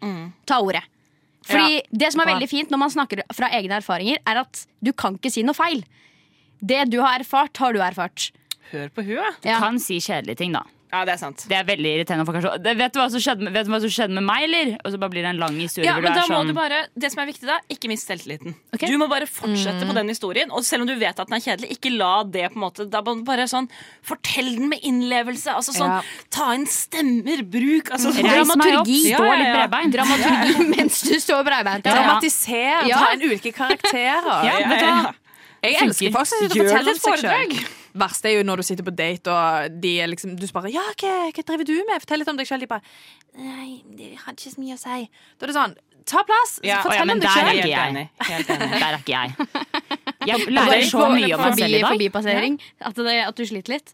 [0.47, 0.83] ta ordet.
[1.47, 4.93] Fordi det som er veldig fint når man snakker fra egne erfaringer, er at du
[4.95, 5.83] kan ikke si noe feil.
[6.63, 8.29] Det du har erfart, har du erfart.
[8.73, 10.63] Hør på hun, Du kan si kjedelige ting, da.
[10.93, 11.43] Ja, det er sant.
[11.51, 12.25] Det er veldig irriterende.
[12.29, 14.23] For kanskje, det, vet, du hva som skjedde, med- vet du hva som skjedde med
[14.23, 14.69] meg, eller?
[14.85, 15.85] Og så bare blir det en lang historie.
[15.89, 17.57] Ja, hvor men du da er må sånn, du bare, Det som er viktig da,
[17.75, 18.55] ikke mist selvtilliten.
[18.73, 18.87] Ok.
[18.87, 19.89] Du må bare fortsette Mm.
[19.91, 20.51] på den historien.
[20.53, 22.89] Og selv om du vet at den er kjedelig, ikke la det på en måte
[22.89, 23.69] Da må du bare sånn
[24.03, 25.51] Fortell den med innlevelse.
[25.53, 26.03] Altså sånn Ja.
[26.31, 29.67] Ta inn stemmer, bruk altså, sånn, Reis meg opp, Ja, stå ja, litt ja.
[29.67, 29.93] breibeint.
[29.93, 31.85] Dramaturgi mens du står breibeint.
[31.85, 31.95] Ja.
[31.99, 32.99] Dramatiser, Ja.
[33.03, 34.45] ta inn ulike karakterer.
[34.45, 35.15] Ja, vet du hva?
[35.67, 37.57] Jeg elsker folk som sitter og forteller det om seg foredrag.
[37.97, 40.85] Verst er jo når du sitter på date og de er liksom, du spør ja,
[41.01, 42.03] hva, hva driver du med.
[42.05, 42.65] Fortell litt om deg selv.
[42.67, 42.85] De bare
[43.37, 45.03] Nei, det har ikke så mye å si.
[45.37, 45.77] Da er det sånn
[46.07, 46.53] Ta plass!
[46.63, 48.45] Ja, fortell ja, om deg der er ikke jeg.
[48.47, 49.49] Der er ikke jeg.
[50.31, 51.89] Jeg lærer så mye om meg selv i dag.
[51.91, 52.59] Forbipassering.
[52.79, 53.91] At, det, at du sliter litt.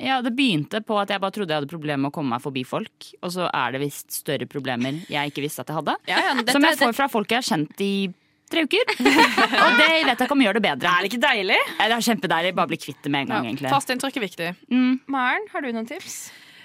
[0.00, 2.44] Ja, Det begynte på at jeg bare trodde jeg hadde problemer med å komme meg
[2.44, 3.08] forbi folk.
[3.20, 5.96] Og så er det visst større problemer jeg ikke visste at jeg hadde.
[6.08, 7.94] Ja, ja, dette- Som jeg får fra folk jeg har kjent i
[8.52, 8.94] tre uker.
[9.00, 10.92] Og det vet jeg ikke om gjør det bedre.
[10.92, 11.58] Er det ikke deilig?
[11.78, 12.54] Ja, Det er kjempedeilig.
[12.56, 13.72] Bare bli kvitt det med en gang, egentlig.
[13.72, 14.50] Førsteinntrykk er viktig.
[15.10, 16.18] Maren, har du noen tips?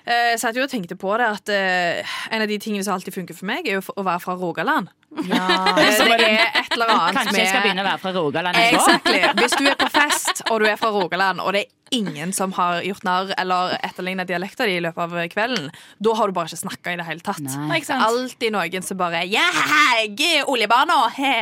[0.09, 3.13] Eh, Jeg jo og tenkte på det at eh, en av de tingene som alltid
[3.13, 4.89] funker for meg, er å være fra Rogaland.
[5.25, 5.43] Ja.
[5.77, 5.85] det
[6.21, 8.59] er et eller annet Kanskje jeg skal begynne å være fra Rogaland?
[8.61, 9.21] Exactly.
[9.41, 12.53] Hvis du er på fest, og du er fra Rogaland, og det er ingen som
[12.57, 16.51] har gjort narr eller etterligna dialekta di i løpet av kvelden, da har du bare
[16.51, 17.43] ikke snakka i det hele tatt.
[17.45, 17.79] Nei.
[17.79, 18.05] Ikke sant?
[18.07, 19.47] Alltid noen som bare Ja,
[20.03, 21.01] jeg er oljebarna!
[21.17, 21.33] He.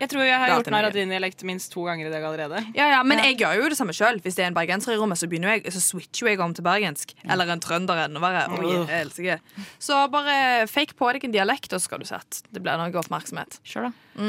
[0.00, 2.24] Jeg tror jeg har er gjort narr av din dialekt minst to ganger i dag
[2.26, 2.60] allerede.
[2.76, 4.18] Ja, ja, men jeg gjør jo det samme sjøl.
[4.24, 7.14] Hvis det er en bergenser i rommet, så, jeg, så switcher jeg om til bergensk.
[7.24, 9.38] Eller en trønder enda verre.
[9.78, 12.80] Så bare fake på deg en dialekt, og så skal du se at det blir
[12.80, 13.60] noe oppmerksomhet.
[13.62, 14.22] Sure, da.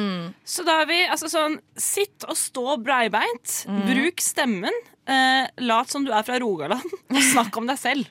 [0.48, 3.66] Så da har vi altså sånn Sitt og stå breibeint.
[3.90, 4.74] Bruk stemmen.
[5.06, 8.10] Eh, lat som du er fra Rogaland, og snakk om deg selv.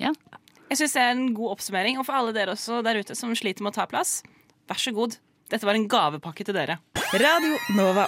[0.00, 0.14] Ja.
[0.68, 2.00] Jeg synes det er en god oppsummering.
[2.00, 4.20] Og for alle dere også der ute som sliter med å ta plass,
[4.68, 5.16] vær så god.
[5.48, 6.78] Dette var en gavepakke til dere.
[7.16, 8.04] Radio Nova.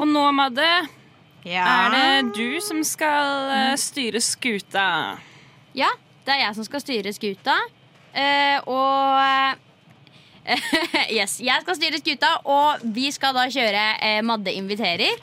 [0.00, 0.68] Og nå, Madde,
[1.44, 4.86] er det du som skal eh, styre skuta.
[5.76, 5.90] Ja,
[6.24, 7.58] det er jeg som skal styre skuta.
[8.12, 9.68] Eh, og
[11.16, 15.20] Yes, jeg skal styre skuta, og vi skal da kjøre eh, Madde inviterer.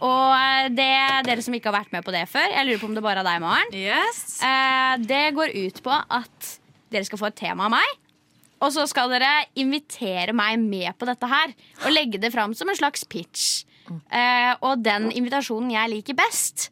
[0.00, 0.92] Og eh, det
[1.28, 3.24] dere som ikke har vært med på det før, jeg lurer på om det bare
[3.24, 3.74] er deg, Maren.
[3.76, 4.38] Yes.
[4.44, 6.54] Eh, det går ut på at
[6.90, 7.98] dere skal få et tema av meg.
[8.60, 11.52] Og så skal dere invitere meg med på dette her.
[11.86, 13.64] Og legge det fram som en slags pitch.
[13.90, 16.68] Eh, og den invitasjonen jeg liker best,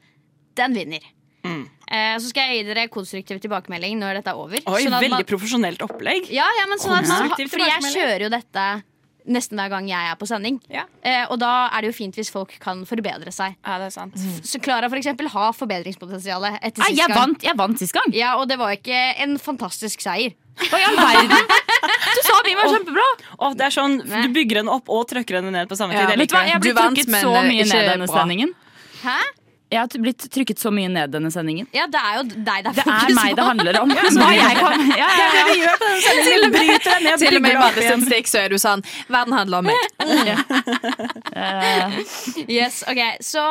[0.59, 1.05] den vinner.
[1.49, 4.61] Eh, så skal jeg gi dere konstruktiv tilbakemelding når dette er over.
[4.67, 6.29] Oi, Sånn at veldig man- profesjonelt opplegg.
[6.31, 8.67] ja, ja, men sånn at man, Fordi jeg kjører jo dette
[9.29, 10.59] nesten hver gang jeg er på sending.
[10.73, 10.85] Ja.
[11.05, 13.57] Eh, og da er det jo fint hvis folk kan forbedre seg.
[13.67, 14.15] Ja, det er sant.
[14.43, 17.19] Så Klara for eksempel har forbedringspotensial etter sist jeg gang.
[17.19, 18.09] vant, jeg vant sist gang.
[18.17, 20.33] Ja, og det var ikke en fantastisk seier.
[20.59, 21.45] Hva i all verden?
[22.19, 23.05] Du sa min var kjempebra.
[23.39, 26.09] Åh, det er sånn, Du bygger henne opp og trykker henne ned på samme tid.
[26.09, 26.17] Ja.
[26.17, 28.17] Vet du hva, Jeg blir trukket Du vant, trykket så eh, mye ned denne bra.
[28.25, 28.55] sendingen.
[29.05, 29.19] Hæ?
[29.69, 31.67] Jeg har blitt trykket så mye ned denne sendingen.
[31.77, 33.91] Ja, det er jo deg det er Det er meg det handler om.
[34.17, 34.81] Hva jeg kan.
[34.97, 35.29] Ja, ja,
[35.61, 35.75] ja.
[36.25, 36.81] Til og med,
[37.21, 38.81] til og med i Madison det stikk så er du sånn
[39.13, 39.77] Verden handler om meg.
[42.49, 43.43] Yes, ok, Så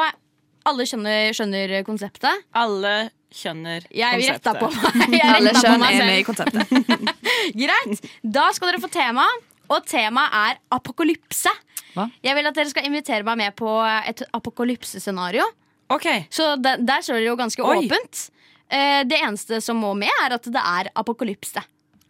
[0.68, 2.34] alle skjønner, skjønner konseptet?
[2.58, 2.96] Alle
[3.34, 4.64] skjønner Jeg retta konseptet.
[4.64, 5.14] på meg.
[5.20, 6.64] Jeg Alle rettet kjønn er med i konseptet.
[7.62, 8.00] Greit.
[8.24, 9.26] Da skal dere få tema,
[9.70, 11.52] og temaet er apokalypse.
[11.94, 12.06] Hva?
[12.26, 13.70] Jeg vil at dere skal invitere meg med på
[14.10, 15.46] et apokalypsescenario.
[15.90, 17.78] Ok, Så der, der står det jo ganske Oi.
[17.86, 18.30] åpent.
[18.70, 21.64] Eh, det eneste som må med, er at det er apokalypse.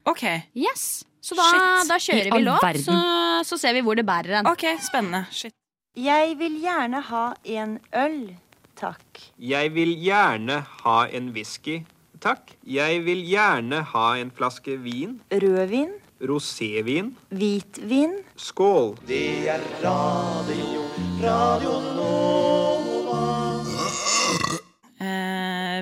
[0.05, 0.23] ok,
[0.55, 1.03] Yes.
[1.21, 1.43] Så da,
[1.89, 2.95] da kjører vi låt, så,
[3.43, 4.47] så ser vi hvor det bærer en.
[4.47, 5.25] ok, spennende.
[5.31, 5.53] Shit.
[5.97, 8.35] Jeg vil gjerne ha en øl,
[8.79, 9.21] takk.
[9.37, 11.81] Jeg vil gjerne ha en whisky,
[12.23, 12.55] takk.
[12.63, 15.19] Jeg vil gjerne ha en flaske vin.
[15.31, 17.11] Rødvin, Rosévin.
[17.29, 18.23] hvitvin.
[18.37, 18.95] Skål.
[19.07, 20.85] Det er radio,
[21.21, 22.46] radio Nova.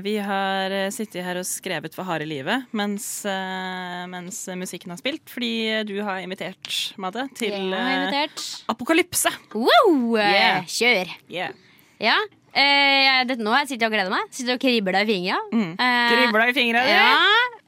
[0.05, 4.99] Vi har eh, sittet her og skrevet for harde livet mens, eh, mens musikken har
[5.01, 5.51] spilt, fordi
[5.89, 6.69] du har invitert,
[7.01, 8.43] Madde, til eh, invitert.
[8.71, 9.31] apokalypse.
[9.57, 10.15] Wow!
[10.21, 10.63] Yeah.
[10.69, 11.13] Kjør.
[11.31, 11.55] Yeah.
[12.01, 12.17] Ja.
[12.55, 14.29] Eh, dette, nå sitter jeg sittet og gleder meg.
[14.31, 15.39] Sitter og kribler i fingra.
[15.51, 15.73] Mm.
[15.75, 16.83] Eh, Kribler deg i fingra.
[16.87, 17.09] Ja,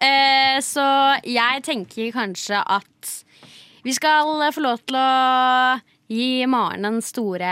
[0.08, 0.86] eh, så
[1.28, 3.14] jeg tenker kanskje at
[3.84, 5.10] vi skal få lov til å
[6.10, 7.50] gi Maren den store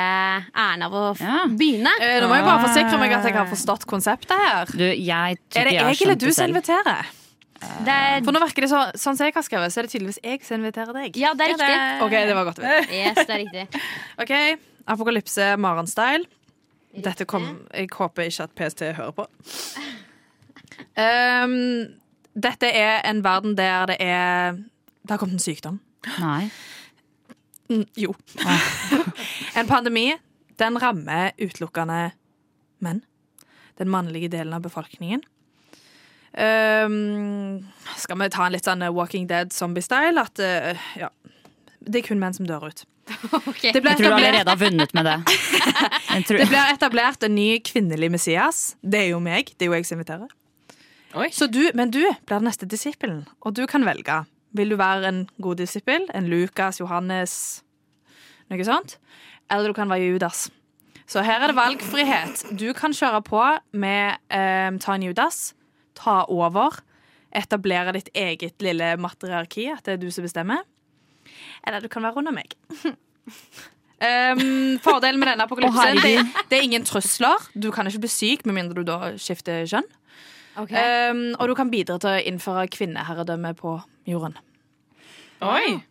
[0.56, 1.46] æren av å Ja.
[1.52, 1.92] begynne.
[2.00, 4.66] Eh, Nå må jeg bare forsikre meg at jeg har forstått konseptet her.
[4.72, 7.06] Du, jeg Er det jeg jeg eller du som inviterer?
[7.86, 9.92] Det er, For nå virker det så, sånn som jeg har skrevet, så er det
[9.96, 11.16] tydeligvis jeg som inviterer deg.
[11.18, 12.02] ja, det er riktig.
[12.06, 12.94] Ok, det var godt å vite.
[12.94, 13.82] Yes, det er riktig.
[14.22, 14.34] Ok,
[14.88, 16.26] Apokalypse Maren-style.
[17.02, 19.26] Dette kom Jeg håper ikke at PST hører på.
[20.96, 21.96] Um,
[22.36, 25.80] dette er en verden der det er Det har kommet en sykdom.
[26.20, 26.50] Nei.
[27.70, 28.16] Mm, jo.
[29.60, 30.10] en pandemi.
[30.60, 32.12] Den rammer utelukkende
[32.84, 33.02] menn.
[33.80, 35.24] Den mannlige delen av befolkningen.
[36.36, 40.20] Um, skal vi ta en litt sånn Walking Dead-zombie-style?
[40.20, 41.10] At uh, ja,
[41.80, 42.86] det er kun menn som dør ut.
[43.06, 43.70] Okay.
[43.70, 45.18] Jeg tror du allerede har vunnet med det.
[46.26, 48.64] Tror, Det blir etablert en ny kvinnelig Messias.
[48.82, 49.52] Det er jo meg.
[49.54, 50.32] Det er jo jeg som inviterer.
[51.16, 51.30] Oi.
[51.32, 54.24] Så du, men du blir den neste disippelen, og du kan velge.
[54.56, 56.08] Vil du være en god disippel?
[56.16, 57.34] En Lukas, Johannes,
[58.52, 58.98] noe sånt?
[59.52, 60.48] Eller du kan være Judas.
[61.06, 62.46] Så her er det valgfrihet.
[62.58, 63.44] Du kan kjøre på
[63.78, 65.54] med eh, ta en Judas,
[65.98, 66.80] ta over,
[67.36, 70.64] etablere ditt eget lille matriarki, at det er du som bestemmer.
[71.68, 72.56] Eller du kan være under meg.
[73.96, 76.18] Um, fordelen med denne apokalypsen det,
[76.52, 77.40] det er ingen trusler.
[77.56, 79.88] Du kan ikke bli syk med mindre du da skifter kjønn.
[80.62, 80.72] Ok.
[80.72, 83.76] Um, og du kan bidra til å innføre kvinneherredømme på
[84.08, 84.38] jorden.
[85.46, 85.82] Oi!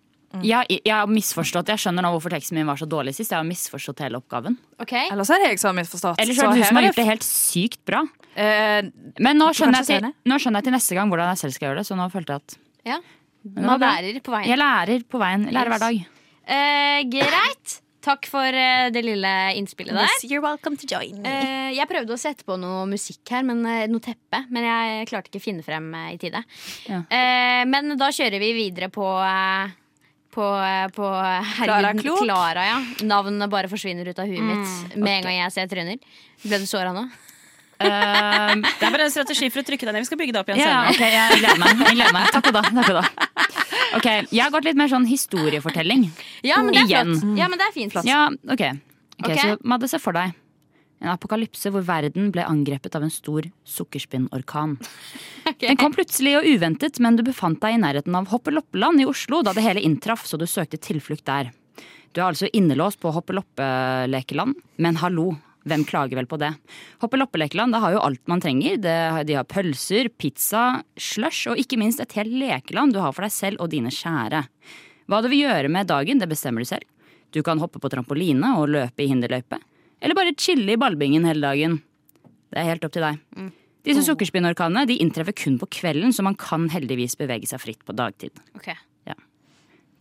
[0.42, 1.68] jeg, jeg har misforstått.
[1.70, 3.31] Jeg skjønner nå hvorfor teksten min var så dårlig sist.
[3.31, 4.57] Jeg har misforstått hele oppgaven.
[4.83, 6.22] Eller Ellers er det jeg som har misforstått.
[6.22, 8.00] Ellers er det Så du som har gjort det helt sykt bra.
[8.35, 8.88] Uh,
[9.22, 11.70] Men nå skjønner, jeg til, nå skjønner jeg til neste gang hvordan jeg selv skal
[11.70, 11.87] gjøre det.
[11.90, 12.59] Så nå følte jeg at
[12.90, 12.98] Ja.
[13.44, 14.48] Man lærer på veien.
[14.48, 15.44] jeg lærer på veien.
[15.44, 16.05] Jeg lærer hver dag.
[16.48, 17.81] Uh, greit.
[18.05, 20.09] Takk for eh, det lille innspillet der.
[20.11, 21.31] Yes, you're welcome to join me.
[21.31, 25.09] Eh, jeg prøvde å sette på noe musikk her, men, eh, noe teppe, men jeg
[25.09, 26.45] klarte ikke å finne frem i tide.
[26.90, 27.01] Ja.
[27.09, 29.09] Eh, men da kjører vi videre på
[30.35, 30.47] på,
[30.97, 31.09] på
[31.62, 32.25] Klara Klok.
[32.25, 32.79] Klara, ja.
[33.07, 36.01] Navnet bare forsvinner ut av huet mitt med en gang jeg ser tryner.
[36.43, 37.05] Ble du såra nå?
[37.81, 40.05] Um, Det er bare en strategi for å trykke deg ned.
[40.05, 40.95] Vi skal bygge det opp igjen ja, senere.
[40.95, 41.83] ok, jeg gleder meg.
[41.89, 42.31] Jeg gleder meg.
[42.37, 42.63] Takk og da.
[42.71, 43.27] Takk og da.
[43.95, 46.09] Okay, Jeg har gått litt mer sånn historiefortelling.
[46.47, 47.13] Ja, men det er Igjen.
[47.19, 47.37] flott.
[47.39, 48.01] Ja, men det er fint.
[48.07, 48.65] Ja, ok.
[49.21, 49.37] Ok, Ok.
[49.39, 50.35] Så Madde, se for deg
[51.05, 54.77] en apokalypse hvor verden ble angrepet av en stor sukkerspinnorkan.
[55.61, 59.43] Den kom plutselig og uventet, men du befant deg i nærheten av Hoppeloppeland i Oslo
[59.45, 61.53] da det hele inntraff, så du søkte tilflukt der.
[62.15, 66.50] Du er altså innelåst på Hoppeloppelekeland, men hallo, hvem klager vel på det?
[67.03, 68.77] Hoppeloppeland det har jo alt man trenger.
[68.85, 68.96] Det,
[69.29, 73.33] de har pølser, pizza, slush og ikke minst et helt lekeland du har for deg
[73.35, 74.44] selv og dine kjære.
[75.09, 76.87] Hva du vil gjøre med dagen, det bestemmer du selv.
[77.35, 79.59] Du kan hoppe på trampoline og løpe i hinderløype.
[80.05, 81.81] Eller bare chille i ballbingen hele dagen.
[82.53, 83.20] Det er helt opp til deg.
[83.85, 87.96] Disse sukkerspinnorkanene de inntreffer kun på kvelden, så man kan heldigvis bevege seg fritt på
[87.96, 88.37] dagtid.
[88.57, 88.70] Ok.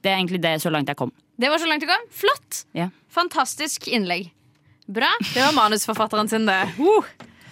[0.03, 1.13] Det er egentlig det så langt jeg kom.
[1.39, 2.07] Det var så langt du kom.
[2.11, 2.65] Flott!
[2.75, 2.89] Ja.
[3.07, 4.33] Fantastisk innlegg.
[4.85, 5.09] Bra.
[5.33, 6.73] Det var manusforfatteren sin, det.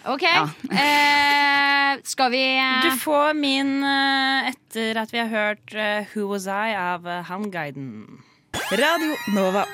[0.05, 0.23] Ok.
[0.23, 6.27] Eh, skal vi eh, Du får min eh, etter at vi har hørt eh, Who
[6.31, 8.07] Was I av uh, Handguiden.
[8.71, 9.65] Radio Nova.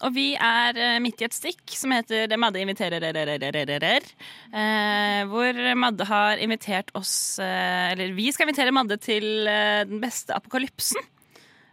[0.00, 3.50] Og vi er midt i et stikk som heter Det Madde inviterer eh,
[5.28, 11.04] Hvor Madde har invitert oss Eller vi skal invitere Madde til den beste apokalypsen.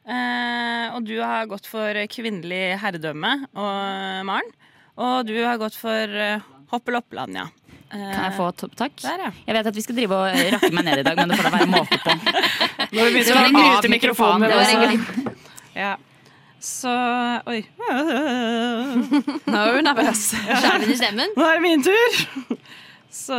[0.07, 4.51] Eh, og du har gått for kvinnelig herredømme, og Maren.
[4.97, 7.43] Og du har gått for uh, Hoppeloppland, ja.
[7.91, 8.95] Eh, Kan jeg få topp takk?
[9.03, 9.31] Der, ja.
[9.45, 11.47] Jeg vet at vi skal drive og rakke meg ned i dag, men det får
[11.47, 12.15] da være måte på.
[12.95, 14.47] Nå har vi skal ha å av mikrofonen.
[14.47, 15.33] Det var.
[15.77, 15.91] Ja.
[16.63, 16.89] Så
[17.45, 17.59] Oi.
[19.45, 20.23] Nå er hun nervøs.
[20.33, 21.35] skjermen i stemmen?
[21.37, 22.17] Nå er det min tur!
[23.13, 23.37] Så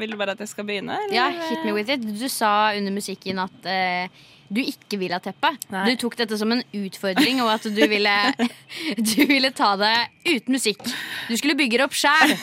[0.00, 0.96] vil du bare at jeg skal begynne?
[1.04, 1.14] eller?
[1.14, 2.02] Ja, hit me with it.
[2.02, 4.10] Du sa under musikken at eh,
[4.48, 5.52] du ikke vil ha teppe.
[5.72, 5.84] Nei.
[5.90, 8.16] Du tok dette som en utfordring, og at du ville,
[9.10, 9.94] du ville ta det
[10.26, 10.82] uten musikk.
[11.28, 12.34] Du skulle bygge det opp sjæl.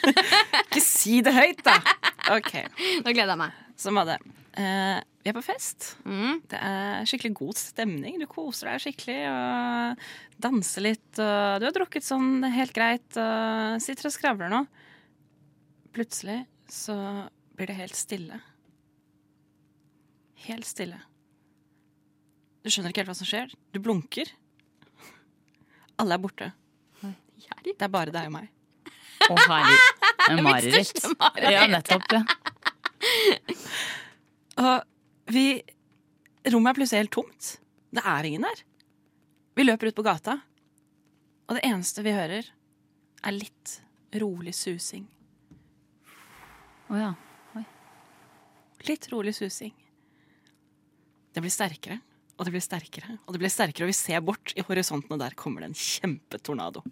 [0.66, 1.78] Ikke si det høyt, da!
[2.34, 2.54] OK.
[3.04, 3.60] Nå gleder jeg meg.
[3.80, 4.20] Som var det.
[4.54, 5.94] Uh, vi er på fest.
[6.06, 6.40] Mm.
[6.50, 8.18] Det er skikkelig god stemning.
[8.20, 10.08] Du koser deg skikkelig og
[10.44, 11.10] danser litt.
[11.16, 14.64] Og du har drukket sånn helt greit og sitter og skravler nå.
[15.94, 16.96] Plutselig så
[17.56, 18.40] blir det helt stille.
[20.44, 21.00] Helt stille.
[22.64, 23.52] Du skjønner ikke helt hva som skjer.
[23.74, 24.30] Du blunker.
[26.00, 26.50] Alle er borte.
[27.64, 28.48] Det er bare deg og meg.
[29.24, 30.00] Å, herregud.
[30.24, 31.00] Det er mitt mareritt.
[31.52, 32.06] Ja, nettopp.
[32.12, 32.22] Ja.
[34.64, 35.46] Og vi
[36.52, 37.50] Rommet er plutselig helt tomt.
[37.94, 38.62] Det er ingen der.
[39.56, 40.38] Vi løper ut på gata,
[41.46, 42.48] og det eneste vi hører,
[43.24, 43.78] er litt
[44.20, 45.06] rolig susing.
[46.90, 47.12] Å, ja.
[48.84, 49.72] Litt rolig susing.
[51.32, 52.00] Det blir sterkere,
[52.34, 55.20] og det blir sterkere, og det blir sterkere, og vi ser bort i horisonten, og
[55.22, 56.82] der kommer det en kjempetornado.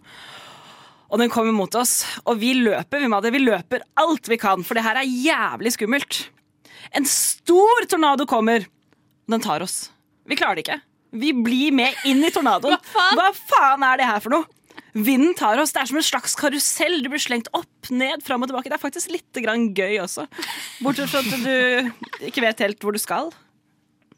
[1.13, 3.33] Og den kommer mot oss, og vi løper, vi, det.
[3.35, 6.23] Vi løper alt vi kan, for det her er jævlig skummelt.
[6.97, 8.65] En stor tornado kommer.
[9.29, 9.91] Den tar oss.
[10.29, 10.81] Vi klarer det ikke.
[11.13, 12.79] Vi blir med inn i tornadoen.
[13.19, 14.49] Hva faen, er det her for noe?
[14.93, 15.73] Vinden tar oss.
[15.73, 17.01] Det er som en slags karusell.
[17.05, 18.71] Du blir slengt opp, ned, fram og tilbake.
[18.73, 20.27] Det er faktisk litt grann gøy også.
[20.85, 23.33] Bortsett fra at du ikke vet helt hvor du skal.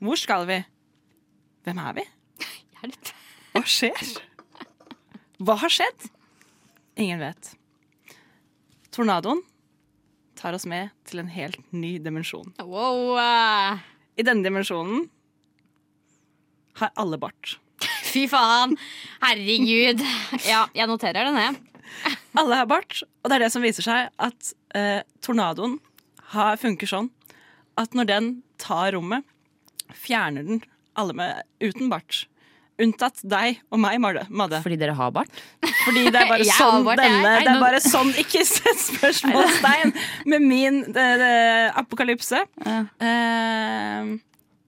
[0.02, 0.62] Hvor skal vi?
[1.64, 2.02] Hvem er vi?
[2.82, 3.10] Hjelp.
[3.54, 4.14] Hva skjer?
[5.40, 6.08] Hva har skjedd?
[7.00, 7.54] Ingen vet.
[8.94, 9.40] Tornadoen
[10.38, 12.52] tar oss med til en helt ny dimensjon.
[12.60, 13.16] Wow.
[14.14, 15.06] I denne dimensjonen
[16.82, 17.56] har alle bart.
[18.12, 18.76] Fy faen.
[19.24, 20.04] Herregud.
[20.44, 21.62] Ja, jeg noterer det ned.
[22.36, 25.78] Alle har bart, og det er det som viser seg at eh, tornadoen
[26.34, 27.08] har, funker sånn
[27.80, 29.24] at når den tar rommet,
[29.94, 30.62] fjerner den
[31.00, 32.24] alle med, uten bart.
[32.82, 34.00] Unntatt deg og meg.
[34.02, 34.58] Madde.
[34.64, 35.42] Fordi dere har bart?
[35.84, 39.92] Fordi det er bare sånn bart, denne Det er bare sånn Ikke sett spørsmålstegn
[40.32, 41.34] med min det, det,
[41.78, 42.40] apokalypse.
[42.66, 44.14] Eh,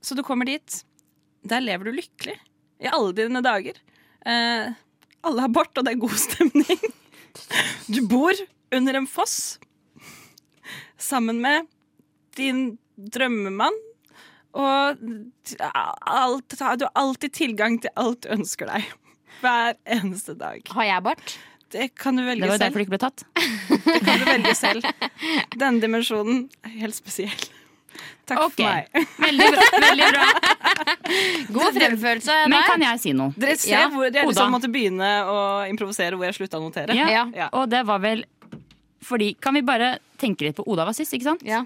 [0.07, 0.83] så du kommer dit.
[1.47, 2.37] Der lever du lykkelig
[2.83, 3.79] i alle dine dager.
[4.27, 4.75] Uh,
[5.27, 6.87] alle har bart, og det er god stemning.
[7.93, 8.33] Du bor
[8.75, 9.59] under en foss
[10.99, 11.67] sammen med
[12.35, 13.77] din drømmemann.
[14.57, 14.97] Og
[16.07, 18.89] alt, du har alltid tilgang til alt du ønsker deg.
[19.43, 20.63] Hver eneste dag.
[20.73, 21.37] Har jeg bart?
[21.75, 22.47] Det kan du velge selv.
[22.47, 23.25] Det var derfor du ikke ble tatt.
[23.87, 24.91] Det kan du velge selv.
[25.59, 27.47] Denne dimensjonen er helt spesiell.
[28.27, 28.57] Takk okay.
[28.57, 29.07] for meg.
[29.27, 29.67] Veldig bra.
[29.85, 30.25] Veldig bra.
[31.55, 33.35] God fremførelse Men kan jeg si noe?
[33.39, 33.85] Dere ser Ja.
[33.93, 35.37] hvor jeg liksom måtte begynne å
[35.71, 36.97] improvisere hvor jeg slutta å notere.
[36.99, 37.23] Ja.
[37.35, 37.49] Ja.
[37.55, 38.25] Og det var vel
[39.07, 41.45] fordi Kan vi bare tenke litt på Oda var sist, ikke sant?
[41.47, 41.63] Ja.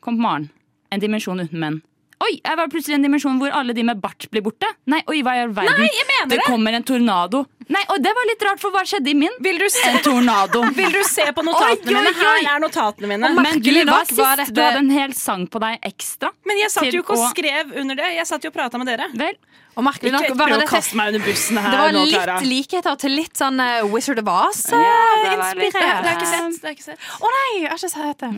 [0.00, 0.50] Kom på Maren.
[0.90, 1.80] En dimensjon uten menn.
[2.24, 4.68] Oi, jeg var plutselig i en dimensjon hvor alle de med bart blir borte.
[4.88, 5.82] Nei, oi, hva i all verden?
[5.82, 6.46] Nei, jeg mener det det.
[6.48, 7.42] kommer en tornado.
[7.68, 9.32] Nei, og det var litt rart, for hva skjedde i min?
[9.42, 10.62] Vil du se, En tornado.
[10.80, 12.12] vil du se på notatene Oi, oi, mine?
[12.14, 12.44] oi.
[12.46, 13.30] Her er notatene mine.
[13.42, 14.20] Men gud, nok sist.
[14.20, 16.30] var Du hadde en hel sang på deg ekstra.
[16.46, 18.12] Men jeg satt jo ikke og skrev under det.
[18.20, 19.08] Jeg satt jo og prata med dere.
[19.18, 19.34] Vel,
[19.76, 24.22] Og merkelig nok var det, det var nå, litt likheter til litt sånn eh, Wizard
[24.22, 24.62] of Oz.
[24.72, 25.74] eh, det var litt- inspirert.
[25.74, 26.62] Det har jeg ikke sett.
[26.62, 27.10] Det har ikke sett.
[27.20, 28.30] Å nei, jeg har ikke sett det.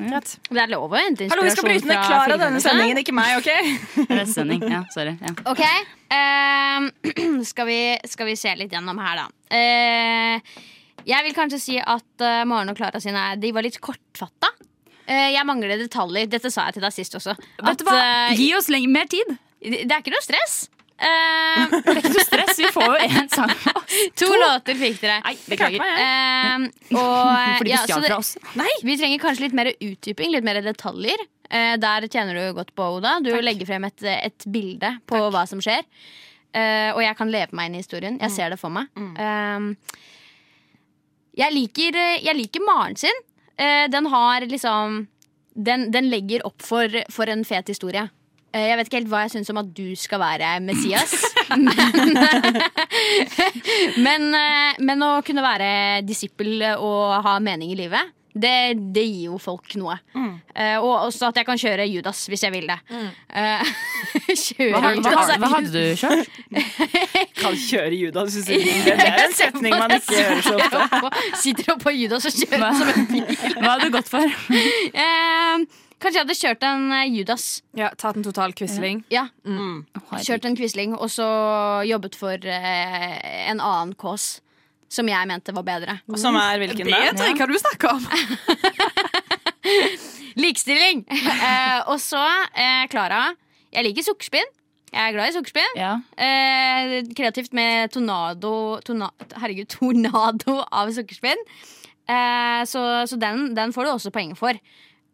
[0.51, 3.37] Det er lov å hente Hallo, vi skal bryte ned Klara denne sendingen, ikke meg,
[3.39, 3.53] OK?
[4.11, 4.67] Restesending.
[4.73, 5.15] Ja, sorry.
[5.23, 5.37] Ja.
[5.53, 5.63] Ok,
[6.15, 6.89] ehm,
[7.51, 9.29] skal, vi, skal vi se litt gjennom her, da.
[9.49, 10.65] Uh,
[11.09, 14.51] jeg vil kanskje si at uh, Maren og Klara sine de var litt kortfatta.
[15.09, 16.29] Eh, jeg mangler detaljer.
[16.29, 17.35] Dette sa jeg til deg sist også.
[17.63, 17.77] Hva?
[17.97, 19.31] eh, Gi oss lenge, mer tid.
[19.65, 20.67] det det er ikke noe stress.
[20.99, 22.59] Uh, Det er ikke noe stress.
[22.59, 23.53] Vi får jo én sang.
[24.19, 25.21] to, låter fikk dere.
[25.25, 25.85] Nei, beklager.
[25.87, 26.67] Uh,
[27.01, 27.13] og,
[27.63, 28.35] Fordi du ja, stjal fra oss.
[28.85, 31.25] Vi trenger kanskje litt mer utdyping, litt mer detaljer.
[31.49, 33.19] Eh, der tjener du godt på, Oda.
[33.25, 35.87] Du legger frem et, et bilde på hva som skjer.
[36.57, 38.19] Eh, og jeg kan leve meg inn i historien.
[38.23, 38.89] Jeg ser det for meg.
[38.97, 39.75] Mm.
[41.37, 43.25] jeg, liker, eh, jeg liker Maren sin.
[43.59, 45.07] Eh, den har liksom
[45.59, 48.05] Den, den legger opp for, for en fet historie.
[48.55, 51.17] Jeg vet ikke helt hva jeg syns om at du skal være Messias.
[51.51, 52.15] men,
[54.07, 54.37] men,
[54.79, 55.71] men å kunne være
[56.07, 58.53] disippel og ha mening i livet, det,
[58.95, 59.97] det gir jo folk noe.
[60.55, 62.79] Eh, og også at jeg kan kjøre Judas hvis jeg vil det.
[62.91, 63.09] Mm.
[63.39, 65.31] Uh, Hva, hva, Judas.
[65.39, 66.39] hva hadde du kjørt?
[67.43, 68.33] Kan kjøre Judas.
[68.35, 68.65] synes jeg.
[68.89, 71.11] Det er en setning man ikke hører så ofte.
[71.43, 73.27] Sitter oppå Judas og kjører Hva, som en bil.
[73.59, 74.25] hva hadde du gått for?
[74.25, 75.67] uh,
[75.99, 77.47] kanskje jeg hadde kjørt en Judas.
[77.79, 79.05] Ja, Tatt en total quisling.
[79.13, 79.27] Ja,
[80.25, 81.29] Kjørt en Quisling, og så
[81.89, 83.17] jobbet for eh,
[83.53, 84.39] en annen kås.
[84.89, 85.99] Som jeg mente var bedre.
[86.09, 88.07] Og Som er hvilken Det tror jeg ikke du snakker om?
[90.43, 91.03] Likestilling!
[91.49, 92.23] eh, og så
[92.57, 93.27] eh, Klara.
[93.75, 94.55] Jeg liker sukkerspinn.
[94.89, 95.75] Jeg er glad i sukkerspinn.
[95.77, 95.93] Ja.
[96.17, 98.53] Eh, kreativt med tornado
[98.87, 101.43] torna, Herregud, tornado av sukkerspinn.
[102.09, 104.57] Eh, så så den, den får du også poeng for.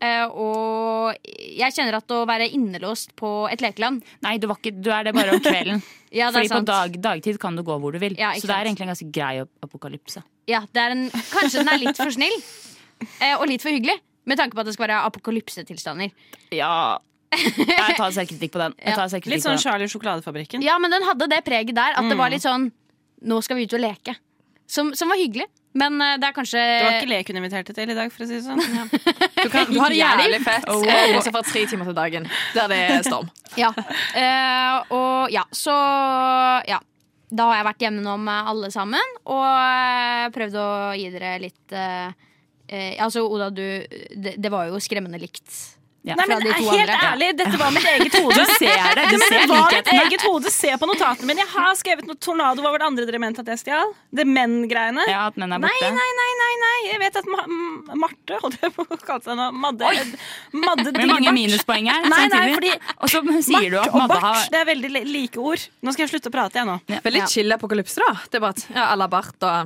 [0.03, 4.73] Eh, og jeg kjenner at å være innelåst på et lekeland Nei, du, var ikke,
[4.83, 5.79] du er det bare om kvelden.
[6.15, 8.13] Ja, det er Fordi på dag, dagtid kan du gå hvor du vil.
[8.19, 9.33] Ja, så det er egentlig en ganske grei
[9.67, 10.21] apokalypse.
[10.47, 12.37] Ja, det er en, Kanskje den er litt for snill.
[13.19, 13.97] Eh, og litt for hyggelig.
[14.31, 16.13] Med tanke på at det skal være apokalypsetilstander.
[16.55, 16.71] Ja
[17.35, 18.77] Jeg tar selvkritikk på den.
[18.79, 18.99] Jeg Ja.
[19.01, 19.59] tar selvkritikk Litt sånn.
[19.59, 20.63] Charlie Sjokoladefabrikken.
[20.63, 21.99] Ja, men den hadde det preget der.
[21.99, 22.71] At det var litt sånn
[23.25, 24.15] Nå skal vi ut og leke.
[24.71, 25.49] Som, som var hyggelig.
[25.75, 28.25] Men eh, det er kanskje Det var ikke lek hun inviterte til i dag, for
[28.25, 28.63] å si det sånn.
[29.45, 32.29] Du, kan, du har det jævlig fett, Oh, eh, bortsett fra tre timer til dagen,
[32.55, 33.31] der det er storm.
[33.65, 33.71] Ja.
[33.71, 35.75] Uh, og ja, så
[36.71, 36.81] Ja.
[37.35, 41.73] Da har jeg vært gjennom med alle sammen og eh, prøvd å gi dere litt
[41.75, 45.51] uh, uh, Altså, Oda, du det, det var jo skremmende likt
[46.05, 46.15] Ja.
[46.21, 46.97] Nei, men Helt andre.
[47.15, 48.35] ærlig, dette var mitt eget hode.
[48.37, 50.51] Du ser det, du Men ser det var mitt eget hode.
[50.53, 51.41] Se på notatene mine.
[51.41, 52.61] Jeg har skrevet noe tornado.
[52.61, 53.95] Hva var det andre dere mente at jeg stjal?
[54.13, 55.07] Det menn-greiene.
[55.09, 55.89] Ja, at menn er Nei, borte.
[55.97, 56.75] nei, nei, nei, nei.
[56.91, 57.47] Jeg vet at Ma
[58.05, 59.49] Marte holdt jeg på å kalle seg nå.
[59.65, 59.95] Madde,
[60.53, 64.29] Madde Med mange minuspoeng her Nei, nei, fordi Og så sier du at Madde bart,
[64.29, 65.65] har det er veldig like ord.
[65.81, 66.77] Nå skal jeg slutte å prate, jeg nå.
[67.09, 68.13] Veldig chill apokalypse, da.
[68.29, 69.65] Det er bare at ja, har bart og Ja,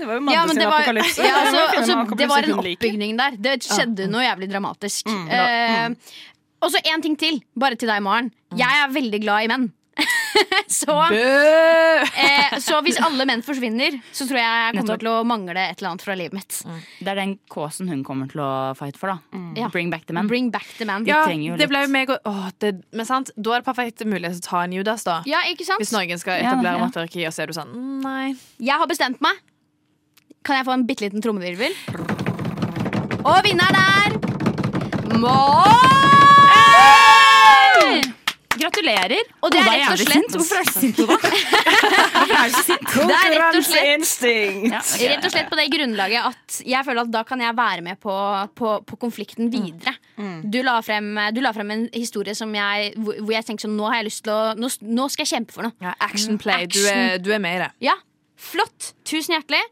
[0.00, 1.28] det var jo Ja, Madde sin det var, apokalypse.
[1.28, 3.38] ja, altså, altså, det var en oppbygning der.
[3.48, 5.10] Det skjedde noe jævlig dramatisk.
[5.10, 5.26] Mm.
[5.38, 6.12] Eh,
[6.58, 8.32] og så én ting til, bare til deg, Maren.
[8.52, 8.62] Mm.
[8.62, 9.68] Jeg er veldig glad i menn.
[10.66, 15.58] så, eh, så hvis alle menn forsvinner, så tror jeg jeg kommer til å mangle
[15.58, 16.60] et eller annet fra livet mitt.
[17.00, 19.42] Det er den kåsen hun kommer til å fight for, da.
[19.58, 19.70] Ja.
[19.74, 20.30] Bring back the men.
[20.30, 21.06] Bring back the man.
[21.08, 24.38] Ja, det ble jo meg og å, det, Men sant, da er det perfekt mulighet
[24.38, 25.20] til å ta en Judas, da.
[25.28, 25.82] Ja, ikke sant?
[25.82, 26.86] Hvis noen skal etablere ja.
[26.86, 28.26] matriarki, og så er du sånn mm, Nei.
[28.62, 29.42] Jeg har bestemt meg.
[30.46, 31.74] Kan jeg få en bitte liten trommevirvel?
[33.28, 34.16] Og vinneren er
[35.18, 35.74] Mål!
[38.58, 39.20] Gratulerer!
[39.46, 41.14] Og det er rett og slett- Hvorfor er du sint, Oda?
[41.14, 41.34] Er?
[43.08, 43.84] Det er rett og slett.
[45.12, 48.00] Rett og slett på det grunnlaget at jeg føler at da kan jeg være med
[48.02, 48.14] på,
[48.58, 49.94] på, på konflikten videre.
[50.42, 53.86] Du, la frem, du la frem en historie som jeg, hvor jeg tenkte sånn Nå
[53.92, 55.74] har jeg lyst til å Nå, nå skal jeg kjempe for noe.
[55.84, 56.66] Ja, action play.
[56.66, 57.70] Du, er, du er med i det.
[57.92, 57.94] Ja,
[58.34, 58.92] flott.
[59.06, 59.62] Tusen hjertelig.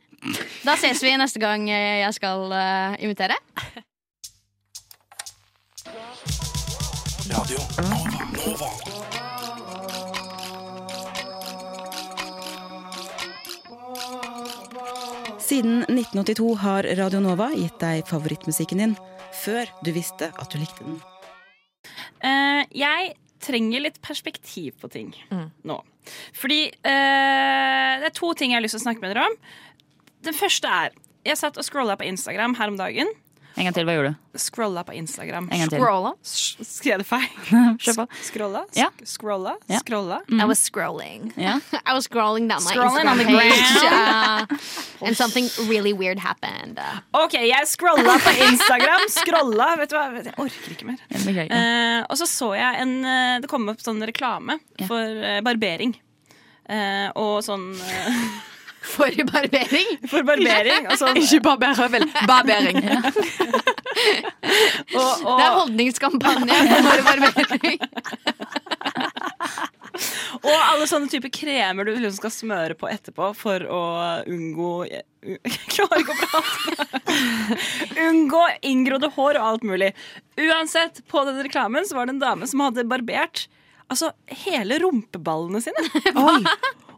[0.66, 3.36] Da ses vi neste gang jeg skal uh, invitere.
[7.30, 8.16] Radio Nova.
[8.34, 8.70] Nova.
[15.38, 18.96] Siden 1982 har Radio Nova gitt deg favorittmusikken din
[19.44, 20.98] før du visste at du likte den.
[22.26, 23.14] Uh, jeg
[23.46, 25.78] trenger litt perspektiv på ting nå.
[26.34, 29.38] Fordi uh, det er to ting jeg har lyst til å snakke med dere om.
[30.26, 30.96] Den første er
[31.26, 33.08] Jeg satt og scrolla på Instagram her om dagen.
[33.56, 34.38] En gang til, hva gjorde du?
[34.38, 35.46] Scrolla på Instagram.
[35.48, 35.80] En gang til.
[35.80, 36.10] Scrolla.
[36.22, 37.28] Skrev det feil?
[37.82, 38.04] Kjør på.
[38.28, 38.62] Scrolla?
[38.76, 38.88] Ja.
[39.08, 39.54] Scrolla?
[39.72, 39.78] Ja.
[39.80, 40.18] Scrolla?
[40.28, 41.30] I was scrolling.
[41.40, 41.62] Yeah.
[41.88, 45.00] I was scrolling down my Scrolling on Instagram the page.
[45.00, 46.78] uh, and something really weird happened.
[46.78, 49.06] Uh, OK, jeg scrolla på Instagram.
[49.08, 50.04] Scrolla, vet du hva?
[50.20, 51.00] Jeg orker ikke mer.
[51.46, 55.96] Eh, og så så jeg en eh, Det kom opp sånn reklame for uh, barbering.
[56.68, 57.70] Eh, og sånn
[58.86, 59.88] for barbering?
[60.08, 60.86] For barbering.
[60.86, 62.78] Altså, ikke Ikke barberhøvel, barbering.
[64.94, 67.80] og, og, Det er holdningskampanje for barbering.
[70.44, 73.82] Og alle sånne typer kremer du liksom skal smøre på etterpå for å
[74.28, 77.06] unngå Jeg klarer ikke å prate.
[78.04, 79.92] Unngå inngrodde hår og alt mulig.
[80.36, 83.46] Uansett, på den reklamen så var det en dame som hadde barbert
[83.88, 84.12] altså,
[84.44, 85.86] hele rumpeballene sine.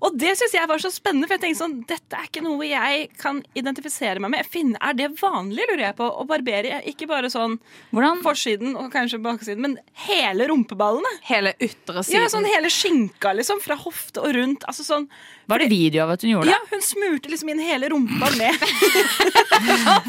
[0.04, 2.66] Og det syns jeg var så spennende, for jeg tenkte sånn, dette er ikke noe
[2.68, 4.46] jeg kan identifisere meg med.
[4.46, 7.58] Jeg er det vanlig, lurer jeg på, å barbere ikke bare sånn
[7.90, 8.22] Hvordan?
[8.24, 9.76] forsiden og kanskje baksiden, men
[10.06, 11.10] hele rumpeballene?
[11.28, 12.22] Hele ytre siden.
[12.22, 13.62] Ja, sånn hele skinka, liksom.
[13.64, 14.66] Fra hofte og rundt.
[14.68, 15.08] Altså sånn
[15.48, 16.54] Var det video av at hun gjorde det?
[16.54, 18.54] Ja, hun smurte liksom inn hele rumpa med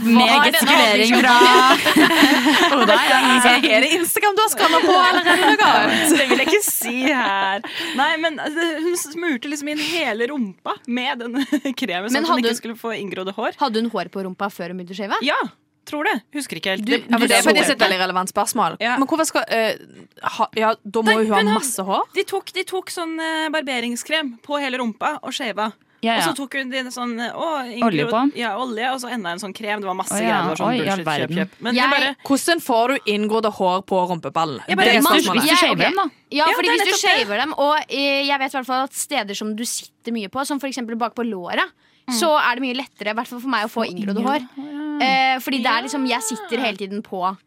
[0.04, 1.36] Meget skulering fra
[2.80, 2.98] Oda.
[3.80, 5.36] det Instagram du har skanna på, er noe
[5.70, 6.10] annet?
[6.12, 7.64] Det vil jeg ikke si her.
[8.00, 11.40] Nei, men altså, hun smurte liksom inn hele rumpa med den
[11.82, 13.58] kremen, sånn at hun ikke hun- skulle få inngrodde hår.
[13.62, 15.20] Hadde hun hår på rumpa før hun begynte å shave?
[15.26, 15.38] Ja,
[15.90, 16.16] tror det.
[16.38, 16.86] Husker ikke helt.
[16.86, 17.86] Du, ja, for det er faktisk et det.
[17.88, 18.76] veldig relevant spørsmål.
[18.84, 18.96] Ja.
[19.02, 20.04] Men hvorfor skal uh,
[20.38, 22.04] ha, Ja, da må Nei, hun ha masse hår.
[22.14, 25.72] De tok, de tok sånn uh, barberingskrem på hele rumpa og shava.
[26.02, 27.48] Ja, Og så tok hun de sånn eh, å,
[27.84, 28.20] Olje på?
[28.40, 29.82] Ja, olje, og så enda en sånn krem.
[29.84, 30.38] Det var masse Å, ja.
[30.46, 30.56] greier.
[30.56, 31.58] Sånn Oi, bullshit, kjøp, kjøp.
[31.66, 34.54] Men Jeg- bare Hvordan får du inngrodde hår på rumpeball?
[34.68, 36.06] Jeg bare- det er Man- Hvis du Ja, shaver dem, da.
[36.32, 39.36] Ja, Ja, fordi hvis du shaver dem, og eh, jeg vet i hvert at steder
[39.36, 40.78] som du sitter mye på, som f.eks.
[40.98, 41.68] bak på låra,
[42.10, 44.48] så er det mye lettere, i hvert fall for meg, å få inngrodde hår.
[45.02, 47.38] Eh, fordi det er liksom, jeg sitter hele tiden på,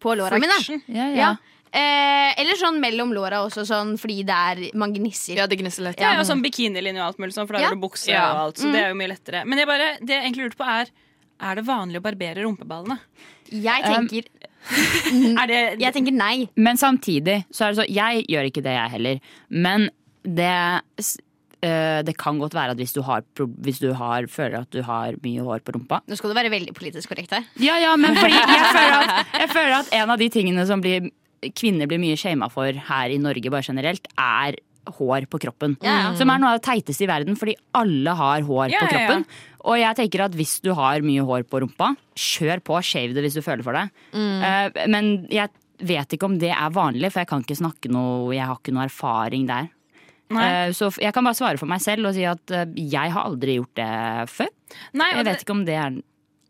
[0.00, 0.80] på låra mine.
[0.88, 1.36] Ja, ja.
[1.72, 1.80] Ja.
[1.80, 5.36] Eh, eller sånn mellom låra også, sånn, fordi det er, man gnisser.
[5.36, 6.00] Ja, det gnisser lett.
[6.00, 7.68] Ja, og sånn bikinilinje og alt mulig sånn, for da Ja.
[7.68, 8.30] har du bukse Ja.
[8.32, 8.56] og alt.
[8.58, 9.44] Så det er jo mye lettere.
[9.46, 10.86] Men jeg bare, det jeg egentlig lurte på, er
[11.40, 12.98] Er det vanlig å barbere rumpeballene?
[13.52, 14.24] Jeg Um, tenker,
[15.42, 16.48] Er det jeg tenker nei.
[16.56, 19.20] Men samtidig så er det så Jeg gjør ikke det, jeg heller.
[19.48, 19.88] Men
[20.24, 20.82] det
[21.62, 24.82] eh, det kan godt være at hvis du, har, hvis du har, føler at du
[24.82, 27.44] har mye hår på rumpa Nå skal du være veldig politisk korrekt her.
[27.62, 30.82] Ja, ja, men fordi jeg føler at, jeg føler at en av de tingene som
[30.82, 31.08] blir,
[31.54, 34.58] kvinner blir mye shama for her i Norge bare generelt, er
[34.98, 35.76] hår på kroppen.
[35.84, 36.14] Ja.
[36.16, 39.24] Som er noe av det teiteste i verden, fordi alle har hår Ja, på kroppen.
[39.68, 43.26] Og jeg tenker at hvis du har mye hår på rumpa, kjør på, shave det
[43.26, 43.88] hvis du føler for det.
[44.16, 45.52] Eh, men jeg
[45.84, 48.74] vet ikke om det er vanlig, for jeg kan ikke snakke noe Jeg har ikke
[48.74, 49.68] noe erfaring der.
[50.28, 53.28] Eh, så jeg kan bare svare for meg selv og si at uh, jeg har
[53.28, 53.92] aldri gjort det
[54.32, 54.50] før.
[54.92, 56.00] Nei, Jeg vet det, ikke om det er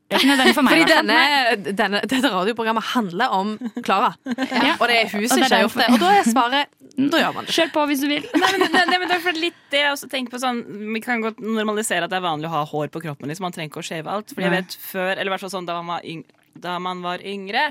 [0.08, 0.72] Det er ikke nødvendig for meg.
[0.72, 3.50] Fordi denne, denne, dette radioprogrammet handler om
[3.84, 4.14] Klara.
[4.24, 5.88] Og det er hun som ikke har gjort det.
[5.92, 7.54] Og da er svaret da gjør man det.
[7.54, 8.24] Kjør på hvis du vil.
[8.32, 10.64] Nei, men, det, det, men det er litt det jeg også tenker på sånn
[10.96, 13.30] Vi kan godt normalisere at det er vanlig å ha hår på kroppen.
[13.30, 13.46] Liksom.
[13.46, 14.32] Man trenger ikke å shave alt.
[14.34, 16.24] Fordi jeg vet før, eller hvert fall sånn da man var, yng
[16.58, 17.68] da man var yngre,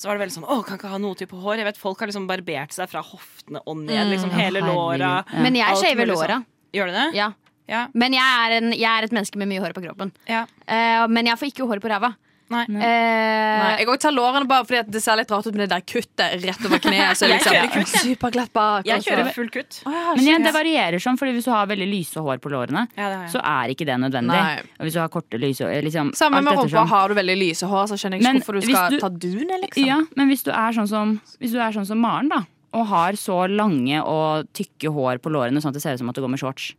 [0.00, 1.60] så var det veldig sånn Å, kan ikke ha noe type hår.
[1.60, 3.98] Jeg vet Folk har liksom barbert seg fra hoftene og ned.
[3.98, 4.14] Mm.
[4.14, 5.12] Liksom hele låra.
[5.26, 5.44] ja.
[5.44, 6.38] Men jeg shaver låra.
[6.38, 6.48] sånn.
[6.72, 7.06] Gjør du det?
[7.18, 7.32] Ja.
[7.70, 7.84] Ja.
[7.94, 10.10] Men jeg er, en, jeg er et menneske med mye hår på kroppen.
[10.28, 10.44] Ja.
[10.66, 12.14] Uh, men jeg får ikke hår på ræva.
[12.50, 12.64] Nei.
[12.66, 15.62] Uh, Nei, jeg også tar lårene bare fordi at det ser litt rart ut med
[15.62, 17.14] det der kuttet rett over kneet.
[17.20, 18.48] Så Jeg liksom, kjører kutt, jeg.
[18.58, 18.88] Bak.
[18.88, 19.78] Jeg kjører full kutt.
[19.86, 23.06] Men igjen, det varierer sånn, fordi hvis du har veldig lyse hår på lårene, Ja,
[23.06, 23.30] er, ja.
[23.30, 24.34] så er ikke det nødvendig.
[24.34, 24.58] Nei.
[24.80, 26.82] Og hvis du har korte lyse hår liksom, Samme med rumpa.
[26.90, 29.08] Har du veldig lyse hår, så skjønner jeg ikke Men hvorfor du skal du- ta
[29.14, 29.54] dun.
[29.62, 29.86] liksom.
[29.86, 32.42] Ja, men hvis du er sånn som, hvis du er sånn som Maren, da,
[32.76, 36.12] og har så lange og tykke hår på lårene sånn at det ser ut som
[36.12, 36.70] at du går med shorts,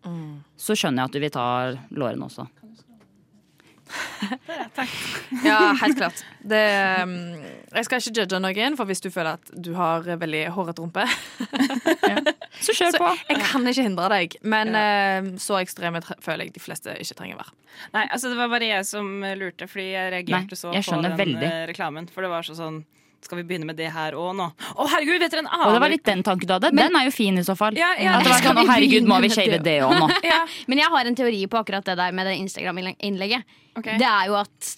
[0.56, 1.48] så skjønner jeg at du vil ta
[1.92, 2.48] lårene også.
[4.76, 4.90] Takk.
[5.46, 6.22] Ja, helt klart.
[6.40, 6.62] Det,
[7.04, 7.12] um,
[7.74, 11.04] jeg skal ikke judge noen, for hvis du føler at du har veldig hårete rumpe
[12.62, 13.10] Så kjør på.
[13.30, 15.20] Jeg kan ikke hindre deg, men ja.
[15.42, 17.56] så ekstreme føler jeg de fleste ikke trenger være.
[17.96, 21.02] Nei, altså det var bare jeg som lurte, fordi jeg reagerte Nei, så jeg på
[21.04, 21.48] den veldig.
[21.52, 22.10] eh, reklamen.
[22.12, 22.84] For det var så sånn
[23.22, 24.48] Skal vi begynne med det her òg nå?
[24.74, 26.72] Å, herregud, vet dere en annen Og det var litt den tanken du hadde.
[26.74, 27.78] Den er jo fin i så fall.
[27.78, 29.94] Ja, ja, At det var skal sånn, å herregud, må vi shave det det òg
[30.00, 30.08] nå?
[30.32, 30.40] ja,
[30.72, 33.60] Men jeg har en teori på akkurat det der med det Instagram-innlegget.
[33.78, 34.00] Okay.
[34.02, 34.72] Det er jo at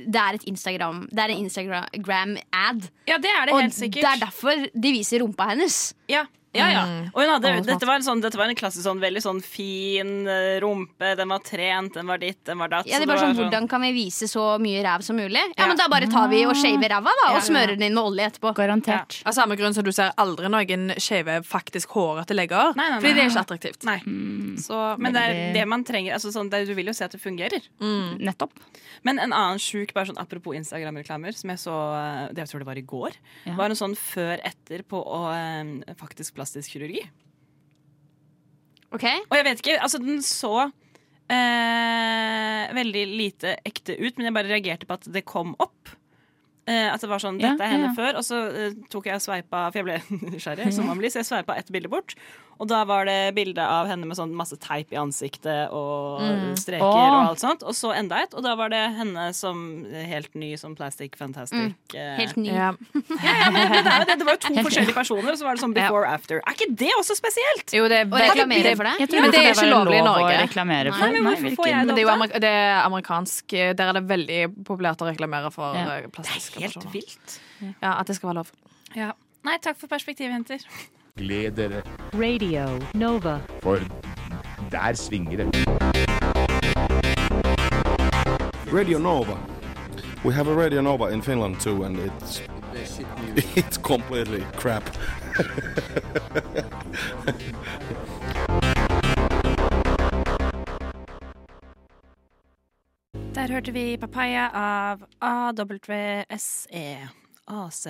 [0.00, 2.84] det er et Instagram Det er en Instagram-ad.
[3.10, 4.02] ja, det er det helt sikkert.
[4.02, 5.80] Og det er derfor de viser rumpa hennes.
[6.10, 6.82] Ja, ja, ja.
[7.14, 10.26] Og hun hadde, dette, var en sånn, dette var en klassisk sånn veldig sånn fin
[10.26, 11.12] eh, rumpe.
[11.18, 12.88] Den var trent, den var ditt, den var datt.
[12.90, 15.38] Ja, det er bare sånn, Hvordan kan vi vise så mye ræv som mulig?
[15.56, 15.68] Ja, Ja.
[15.70, 18.02] men Da bare tar vi og shaver ræva da Ja, og smører den inn med
[18.02, 18.54] olje etterpå.
[18.56, 19.20] Garantert.
[19.24, 22.74] Av samme grunn som du ser aldri noen skeive, faktisk hårete legger.
[22.74, 23.00] Nei, nei, nei.
[23.00, 23.84] Fordi det er ikke attraktivt.
[23.86, 23.98] Nei.
[24.60, 26.14] Så, Men det er det man trenger.
[26.18, 27.62] Altså, sånn, det, du vil jo se at det fungerer.
[27.80, 28.18] mm.
[28.20, 28.52] Nettopp.
[29.02, 32.58] Men en annen sjuk, bare sånn apropos Instagram-reklamer, som jeg så eh, det jeg tror
[32.64, 33.14] det var i går,
[33.46, 33.54] Ja.
[33.56, 37.04] var en sånn før-etter på å, eh, faktisk plastisk kirurgi.
[38.90, 39.06] Ok?
[39.28, 40.66] Og jeg vet ikke, altså den så
[41.30, 45.94] eh, veldig lite ekte ut, men jeg bare reagerte på at det kom opp.
[46.66, 47.96] Eh, at det var sånn, dette er henne ja, ja.
[47.96, 51.22] før Og så eh, tok jeg sveipa For jeg ble nysgjerrig, som man blir Så
[51.22, 52.12] jeg sveipa ett bilde bort
[52.60, 56.20] Og da var det bilde av henne med sånn masse teip i ansiktet Og
[56.60, 56.98] streker Åh.
[57.00, 60.34] og alt sånt Og så enda et Og da var det henne som eh, helt
[60.36, 62.16] ny Som plastic fantastic Mm.
[62.18, 62.50] Helt ny.
[62.52, 62.68] ja.
[63.24, 63.80] ja, ja, men det,
[64.10, 66.12] det, det var jo to forskjellige personer Og så var det sånn before ja.
[66.20, 67.72] after Er ikke det også spesielt?
[67.74, 68.94] Jo, det er reklamere for det?
[69.06, 70.36] Jeg tror Men det er ikke lovlig i lov å Norge.
[70.44, 71.00] reklamere for.
[71.06, 73.56] Nei, men hvorfor får jeg det, det er jo amerik det er amerikansk.
[73.80, 75.88] Der er det veldig populært å reklamere for Ja.
[75.88, 76.92] Det er Helt personer.
[76.94, 77.40] vilt
[77.80, 78.52] Ja, At det skal være lov.
[78.96, 79.12] ja.
[79.48, 80.60] Nei, takk for perspektivet, jenter
[81.16, 81.82] Gled dere,
[82.14, 83.40] Radio Nova.
[83.62, 83.78] for
[84.70, 85.66] der svinger det.
[88.72, 89.36] Radio Nova.
[90.24, 92.40] We have a Radio Nova in Finland too, and it's
[93.56, 94.84] it's completely crap.
[103.34, 107.08] Der hørte vi Papaya av AWSE.
[107.46, 107.86] AC.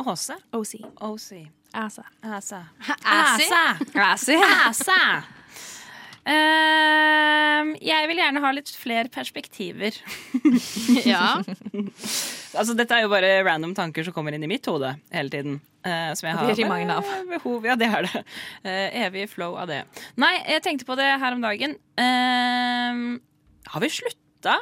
[0.00, 0.36] Åse?
[0.56, 0.76] OC.
[1.00, 1.28] OC.
[1.76, 2.04] Asa.
[2.22, 2.64] Asa.
[3.04, 3.50] Assy?
[3.94, 4.38] Assy.
[4.40, 5.00] Asa.
[6.28, 9.96] Ehm, jeg vil gjerne ha litt flere perspektiver.
[11.10, 11.40] Ja.
[12.50, 15.60] Altså, dette er jo bare random tanker som kommer inn i mitt hode hele tiden.
[15.86, 17.06] Uh, som jeg har de det mange av.
[17.06, 18.22] eh, behov Ja, det er det.
[18.64, 19.78] Uh, evig flow av det.
[20.18, 21.76] Nei, jeg tenkte på det her om dagen.
[21.94, 23.04] Ehm,
[23.70, 24.56] har vi slutta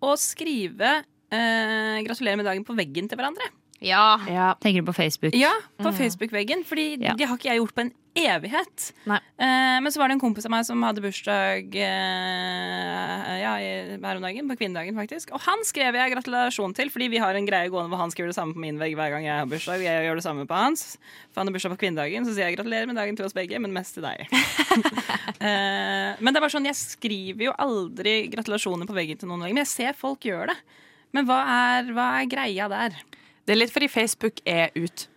[0.00, 1.02] å skrive
[1.34, 3.50] 'gratulerer med dagen' på veggen til hverandre?
[3.84, 4.06] Ja.
[4.30, 4.48] Ja.
[4.62, 5.34] Tenker du på Facebook?
[5.38, 6.64] Ja, på Facebook-veggen.
[6.68, 7.14] Fordi Ja.
[7.18, 8.92] det har ikke jeg gjort på en evighet.
[9.10, 9.16] Nei.
[9.42, 14.16] Eh, men så var det en kompis av meg som hadde bursdag eh, ja, her
[14.20, 15.32] om dagen, på kvinnedagen faktisk.
[15.34, 18.30] Og han skrev jeg gratulasjon til, fordi vi har en greie gående hvor han skriver
[18.30, 19.82] det samme på min vegg hver gang jeg har bursdag.
[19.82, 20.84] Og jeg gjør det samme på hans.
[21.34, 23.58] For han har bursdag på kvinnedagen, så sier jeg gratulerer med dagen til oss begge,
[23.58, 24.26] men mest til deg.
[25.44, 29.42] Eh, men det er bare sånn, jeg skriver jo aldri gratulasjoner på veggen til noen
[29.44, 29.56] lenger.
[29.58, 30.56] Men jeg ser folk gjøre det.
[31.12, 32.96] Men hva er, hva er greia der?
[33.46, 35.08] Det er litt fordi Facebook er ut.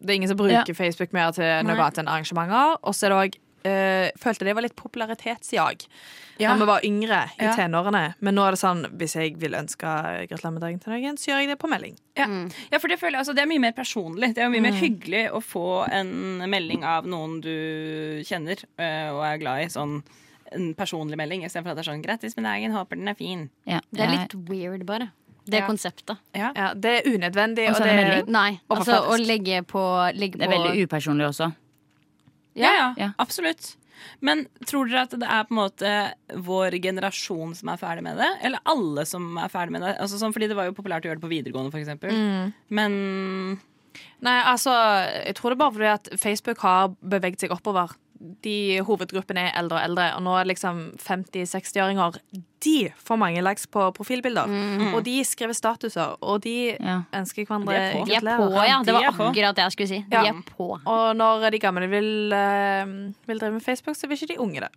[0.00, 0.74] Det er ingen som bruker Ja.
[0.74, 2.76] Facebook mer til noe annet enn arrangementer.
[2.82, 5.86] Og så er det òg Uh, Følte det var litt popularitetsjag
[6.38, 6.52] Ja.
[6.52, 7.56] da vi var yngre i Ja.
[7.56, 8.14] tenårene.
[8.20, 9.82] Men nå er det sånn hvis jeg vil ønske
[10.28, 11.96] gratulerer med dagen til noen, så gjør jeg det på melding.
[12.16, 12.26] Ja,
[12.70, 14.34] ja for det føler jeg altså, Det er mye mer personlig.
[14.34, 14.78] Det er jo mye mer Mm.
[14.78, 19.66] hyggelig å få en melding av noen du kjenner uh, og er glad i.
[19.66, 20.04] Sånn
[20.52, 23.50] en personlig melding istedenfor at det er sånn 'Grattis med dagen, håper den er fin'.
[23.66, 23.80] Ja.
[23.92, 25.10] Det er litt weird, bare.
[25.46, 25.66] Det Ja.
[25.68, 26.18] konseptet.
[26.34, 26.52] Ja.
[26.56, 27.68] Ja, det er unødvendig.
[27.70, 28.28] Og Og det er melding?
[28.34, 29.82] Nei, altså å legge på,
[30.14, 31.54] legge Det er på veldig upersonlig også.
[32.56, 33.10] Ja, ja, Ja.
[33.18, 33.76] absolutt.
[34.20, 36.12] Men tror dere at det er på en måte
[36.46, 38.30] vår generasjon som er ferdig med det?
[38.42, 39.94] Eller alle som er ferdig med det?
[39.98, 42.10] Altså, sånn, fordi det var jo populært å gjøre det på videregående, eksempel.
[42.12, 42.52] Mm.
[42.70, 43.60] Men
[44.20, 44.72] Nei, altså,
[45.24, 47.94] jeg tror det er bare fordi at Facebook har beveget seg oppover.
[48.44, 52.18] De hovedgruppene er eldre og eldre, og nå er liksom 50-60-åringer
[52.64, 52.76] De
[53.08, 54.48] får mange likes på profilbilder.
[54.48, 54.94] Mm.
[54.94, 58.06] Og de skriver statuser, og de ønsker hverandre De er på.
[58.08, 58.80] De er på, ja.
[58.86, 60.00] Det var De akkurat det jeg skulle si.
[60.10, 60.72] De er på.
[60.78, 62.96] Og når de gamle vil, eh,
[63.28, 64.72] vil drive med Facebook, så vil ikke de unge det.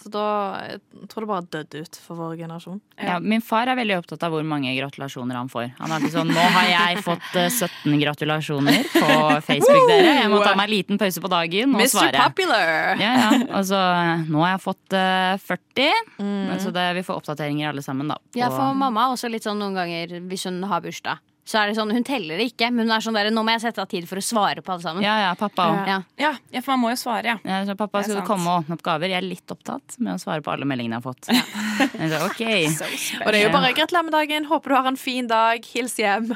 [0.00, 0.24] Så da
[0.64, 0.78] jeg
[1.12, 2.78] tror det bare døde ut for vår generasjon.
[2.96, 5.74] Ja, min far er veldig opptatt av hvor mange gratulasjoner han får.
[5.76, 9.10] Han er alltid sånn 'Nå har jeg fått eh, 17 gratulasjoner på
[9.44, 10.14] Facebook, dere.
[10.22, 11.92] Jeg må ta meg en liten pause på dagen og Mr.
[11.92, 12.24] svare'.
[12.32, 12.96] Popular!
[12.96, 13.30] Ja, ja.
[13.60, 13.80] Altså,
[14.32, 18.16] nå har jeg fått eh, 40, så det, vi får oppdateringer alle sammen, da.
[18.34, 21.20] Ja, for mamma er også litt sånn noen ganger hvis hun har bursdag.
[21.50, 23.56] Så er det sånn, Hun teller det ikke, men hun er sånn der, nå må
[23.56, 25.02] jeg sette av tid for å svare på alle sammen.
[25.02, 25.86] Ja, ja, pappa også.
[25.90, 25.96] Ja.
[26.20, 27.36] Ja, ja, for man må jo svare, ja.
[27.42, 29.10] Ja, så pappa, skal du komme og åpne opp gaver?
[29.10, 31.30] Jeg er litt opptatt med å svare på alle meldingene jeg har fått.
[31.34, 31.42] Ja.
[32.12, 32.44] så, ok.
[33.26, 35.98] Og det er jo bare gratulerer med dagen, håper du har en fin dag, hils
[35.98, 36.30] hjem.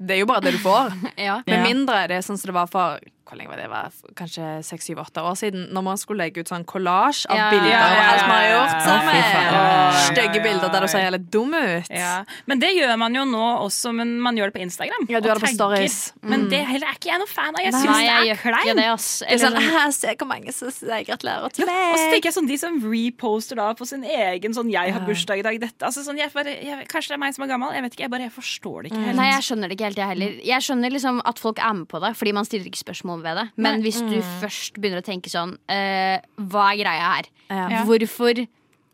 [0.00, 0.94] Det er jo bare det du får.
[1.20, 1.40] Ja.
[1.46, 3.68] Med mindre det er sånn som det var for hvor lenge var det?
[3.70, 5.68] var Kanskje seks, syv, åtte år siden.
[5.72, 7.50] Når man skulle legge ut sånn collage av Ja.
[7.50, 9.14] bilder Ja, av ja, alt man har gjort sammen.
[9.14, 9.32] Å.
[9.32, 11.90] Ja, ja, Stygge bilder der du ser helt dum ut.
[11.90, 12.24] Ja.
[12.46, 15.06] Men det gjør man jo nå også, men man gjør det på Instagram.
[15.08, 16.12] Ja, du gjør det på stories.
[16.22, 16.28] Mm.
[16.30, 16.50] Men Mm.
[16.50, 17.60] det heller er ikke jeg noe fan av.
[17.64, 18.64] Jeg syns det er kleint.
[18.64, 18.76] det.
[18.76, 22.24] Det er sånn, sånn- Se hvor mange som sier gratulerer til Ja, og så tenker
[22.30, 25.60] jeg sånn De som reposter da på sin egen sånn 'jeg har bursdag i dag',
[25.60, 27.72] dette altså, sånn, jeg bare, jeg, Kanskje det er meg som er gammel?
[27.74, 29.16] Jeg vet ikke, jeg bare jeg forstår det ikke helt.
[29.16, 30.40] Nei, jeg skjønner det ikke helt, jeg heller.
[30.44, 33.36] Jeg skjønner liksom at folk er med på det, fordi man stiller ikke spørsmål ved
[33.36, 33.46] det.
[33.56, 34.40] Men hvis du Mm.
[34.40, 37.24] først begynner å tenke sånn eh, Hva er greia her?
[37.50, 37.84] Ja.
[37.84, 38.46] Hvorfor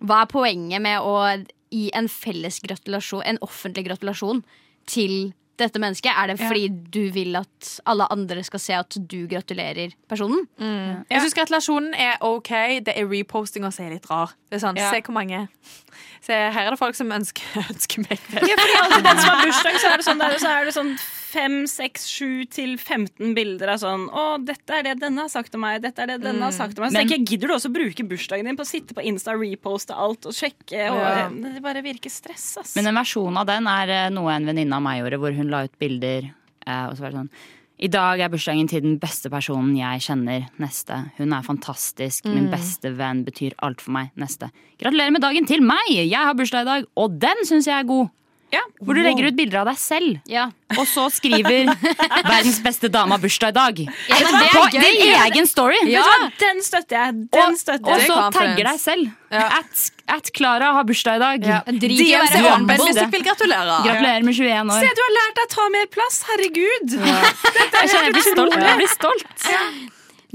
[0.05, 4.43] Hva er poenget med å gi en felles gratulasjon, en offentlig gratulasjon,
[4.87, 6.12] til dette mennesket?
[6.12, 6.49] Er det Ja.
[6.49, 10.47] fordi du vil at alle andre skal se at du gratulerer personen?
[11.11, 12.81] Jeg syns gratulasjonen er OK.
[12.85, 14.33] Det er repostinga som er litt rar.
[14.51, 14.91] Det er sånn, Ja.
[14.91, 15.49] Se hvor mange
[16.21, 17.43] Se, Her er det folk som ønsker,
[17.73, 18.43] ønsker meg det.
[18.49, 20.75] Ja, fordi alltid den som har bursdag, så er det sånn, der, så er det
[20.75, 20.99] sånn
[21.37, 25.55] 5, 6, 7 til 15 bilder av sånn Å, dette er det denne har sagt
[25.59, 25.82] om meg.
[25.84, 26.91] Dette er det denne har sagt om meg.
[26.95, 29.37] Så Men- tenker jeg, Gidder du også bruke bursdagen din på å sitte på Insta,
[29.37, 30.89] reposte alt og sjekke?
[30.91, 31.28] Og, Ja.
[31.28, 32.74] Det bare virker stress, ass.
[32.76, 35.49] Men en versjon av den er eh, noe en venninne av meg gjorde, hvor hun
[35.53, 36.32] la ut bilder.
[36.66, 37.30] eh, Og så var det sånn
[37.78, 40.49] I dag er bursdagen til den beste personen jeg kjenner.
[40.59, 41.12] Neste.
[41.18, 42.24] Hun er fantastisk.
[42.24, 42.51] Min Mm.
[42.51, 44.11] beste venn betyr alt for meg.
[44.16, 44.51] Neste.
[44.80, 45.84] Gratulerer med dagen til meg!
[45.91, 48.09] Jeg har bursdag i dag, og den syns jeg er god.
[48.81, 50.19] Hvor du legger ut bilder av deg selv,
[50.77, 51.71] og så skriver
[52.27, 53.81] 'Verdens beste dame har bursdag i dag'.
[54.11, 54.81] Ja, det er på gøy.
[54.85, 55.79] din egen story!
[55.83, 56.29] Vet du hva?
[56.43, 57.17] Den støtter jeg.
[57.33, 59.11] Den støtter Og og så tagger deg selv.
[59.31, 61.49] At, at Clara har bursdag i dag.
[61.81, 63.81] Drit i å være er åpen hvis du vil gratulere.
[63.89, 64.81] Gratulerer med 21 år.
[64.85, 66.23] Se, du har lært deg å ta mer plass!
[66.31, 66.97] Herregud!
[66.97, 68.59] Jeg kjenner jeg blir stolt.
[68.61, 69.47] Jeg blir stolt.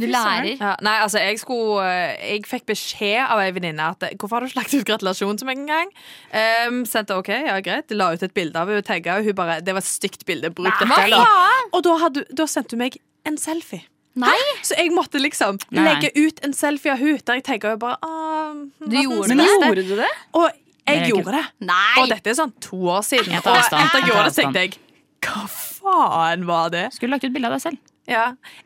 [0.01, 0.49] Du lærer.
[0.57, 4.37] Ja, nei, altså, jeg skulle eh, Jeg fikk beskjed av ei venninne at eh, Hvorfor
[4.39, 5.93] har du ikke lagt ut gratulasjon til meg engang?
[6.33, 7.91] Um, sendte OK, ja greit.
[7.95, 9.29] La ut et bilde av henne, tagga henne.
[9.29, 10.51] Hun bare Det var et stygt bilde.
[10.57, 10.87] Bruk det.
[10.87, 10.89] dette.
[10.91, 11.71] hva eller?» faen?
[11.77, 12.97] Og da, hadde, da sendte hun meg
[13.29, 13.83] en selfie.
[14.19, 14.35] Nei!
[14.67, 15.85] Så jeg måtte liksom Nei.
[15.87, 18.51] legge ut en selfie av hun der jeg tagga henne bare «Ah,
[18.83, 20.09] Du gjorde Men gjorde du det?
[20.35, 20.49] Og
[20.89, 21.43] jeg det gjorde det.
[21.63, 22.01] Nei!
[22.01, 23.31] Og dette er sånn to år siden.
[23.37, 24.57] Jeg tar Og etter jeg Jeg tar gjorde det, avstand.
[24.57, 24.79] tenkte jeg
[25.21, 26.83] Hva faen var det?
[26.97, 27.79] Skulle lagt ut bilde av deg selv.
[28.11, 28.25] Ja.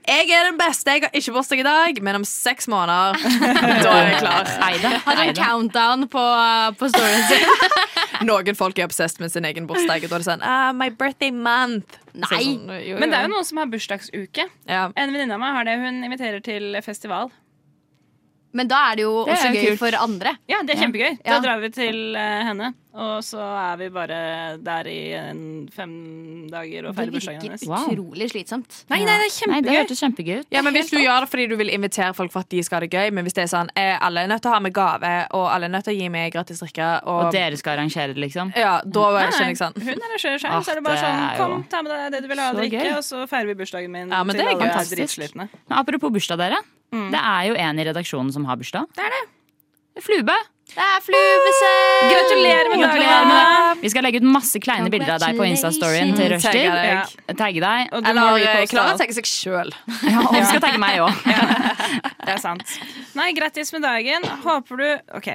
[0.10, 0.96] Jeg er den beste.
[0.96, 3.20] Jeg har ikke bursdag i dag, men om seks måneder
[3.86, 4.50] Da er jeg klar.
[4.58, 6.24] Har Hadde en countdown på,
[6.80, 7.74] på storyen sin.
[8.30, 10.06] Noen folk er obsessed med sin egen bursdag.
[10.06, 12.00] Og da er det sånn ah, My birthday month.
[12.16, 12.30] Nei.
[12.32, 13.32] Så sånn, jo, Men det er jo.
[13.32, 14.48] jo noen som har bursdagsuke.
[14.72, 14.86] ja.
[14.96, 15.78] En venninne av meg har det.
[15.84, 17.30] Hun inviterer til festival.
[18.56, 19.80] Men da er det jo Det også gøy kult.
[19.84, 20.32] for andre.
[20.47, 21.12] Ja, det er kjempegøy.
[21.26, 21.36] Ja.
[21.36, 24.20] Da drar vi til eh, henne, og så er vi bare
[24.64, 24.99] der i
[25.76, 27.60] fem dager og feirer bursdagen hennes.
[27.66, 28.78] Det virker utrolig slitsomt.
[28.93, 29.97] Nei, nei, det er Nei, det kjempegøy.
[29.99, 30.47] kjempegøy ut.
[30.56, 32.78] ja, men Hvis du gjør det fordi du vil invitere folk for at de skal
[32.80, 34.62] ha det gøy, men hvis det er sånn eh, alle er nødt til å ha
[34.64, 37.58] med gave, og alle er nødt til å gi meg gratis drikke, og, Og dere
[37.60, 38.53] skal arrangere det, liksom?
[38.56, 39.76] ja, da Nei, skjønner jeg sånn.
[39.84, 42.39] Hun arrangerer Ah, så er det bare sånn Kom, ta med deg det du vil
[42.39, 42.95] ha å drikke, gøy.
[42.95, 45.49] og så feirer vi bursdagen min Ja, men det er er dritslitne.
[45.70, 46.64] Apropos bursdag, dere.
[46.91, 48.86] Det er jo en i redaksjonen som har bursdag.
[48.95, 49.23] Det er det.
[50.03, 50.36] Flube.
[50.75, 52.05] Det er fluebesøk!
[52.11, 53.81] Gratulerer med dagen.
[53.83, 56.71] Vi skal legge ut masse kleine bilder av deg på Insta-storyen til Rushdie.
[57.38, 57.91] Tagge deg.
[57.93, 59.03] Og du må Eller eh, Klara alt.
[59.15, 59.71] seg sjøl.
[60.09, 61.21] Ja, og du skal tagge meg òg.
[62.25, 62.65] Det er sant.
[63.15, 64.25] Nei, grattis med dagen.
[64.43, 64.88] Håper du
[65.19, 65.29] OK,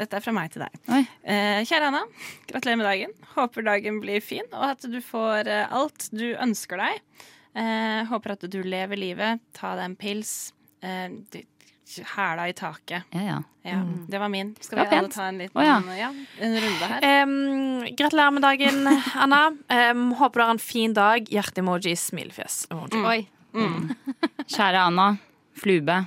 [0.00, 0.80] dette er fra meg til deg.
[1.26, 2.04] Eh, kjære Anna,
[2.48, 3.16] gratulerer med dagen.
[3.36, 7.02] Håper dagen blir fin, og at du får eh, alt du ønsker deg.
[7.58, 9.42] Eh, håper at du lever livet.
[9.58, 10.36] Ta deg en pils.
[10.82, 11.44] Eh,
[12.16, 13.02] Hæla i taket.
[13.14, 13.42] Ja, ja.
[13.62, 14.56] Ja, Det var min.
[14.60, 15.82] Skal vi alle ta en liten oh, ja.
[15.98, 16.08] ja,
[16.40, 17.22] en runde her?
[17.22, 19.40] Um, gratulerer med dagen, Anna.
[19.70, 21.28] Um, håper du har en fin dag.
[21.30, 22.66] Hjerte-emoji, smilefjes.
[22.70, 23.04] Mm.
[23.06, 23.20] Oi.
[24.54, 25.16] Kjære Anna.
[25.56, 26.00] Flube.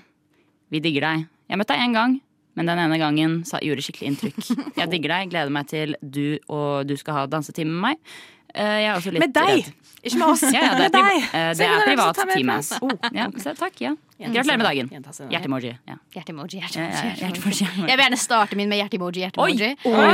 [0.69, 1.27] Vi digger deg.
[1.49, 2.17] Jeg møtte deg én gang,
[2.59, 4.41] men den ene gangen sa, gjorde skikkelig inntrykk.
[4.77, 8.19] Jeg digger deg, gleder meg til du og du skal ha dansetime med meg.
[8.55, 9.49] Eh, Jeg er også litt Med deg!
[9.59, 9.73] redd.
[10.03, 10.41] Ikke med oss.
[10.55, 11.23] Ja, ja, det er, Med deg.
[11.35, 12.55] eh, det er privat time.
[12.81, 13.27] Oh, ja,
[13.59, 13.91] takk, ja.
[14.19, 14.89] Gratulerer med dagen.
[15.31, 15.73] Hjerte-emoji.
[15.87, 15.95] Ja.
[16.15, 16.59] Hjerte-emoji.
[16.63, 17.67] Hjerte-emoji.
[17.87, 19.25] Jeg vil gjerne starte min med hjerte-emoji.
[19.27, 19.73] hjerte-emoji.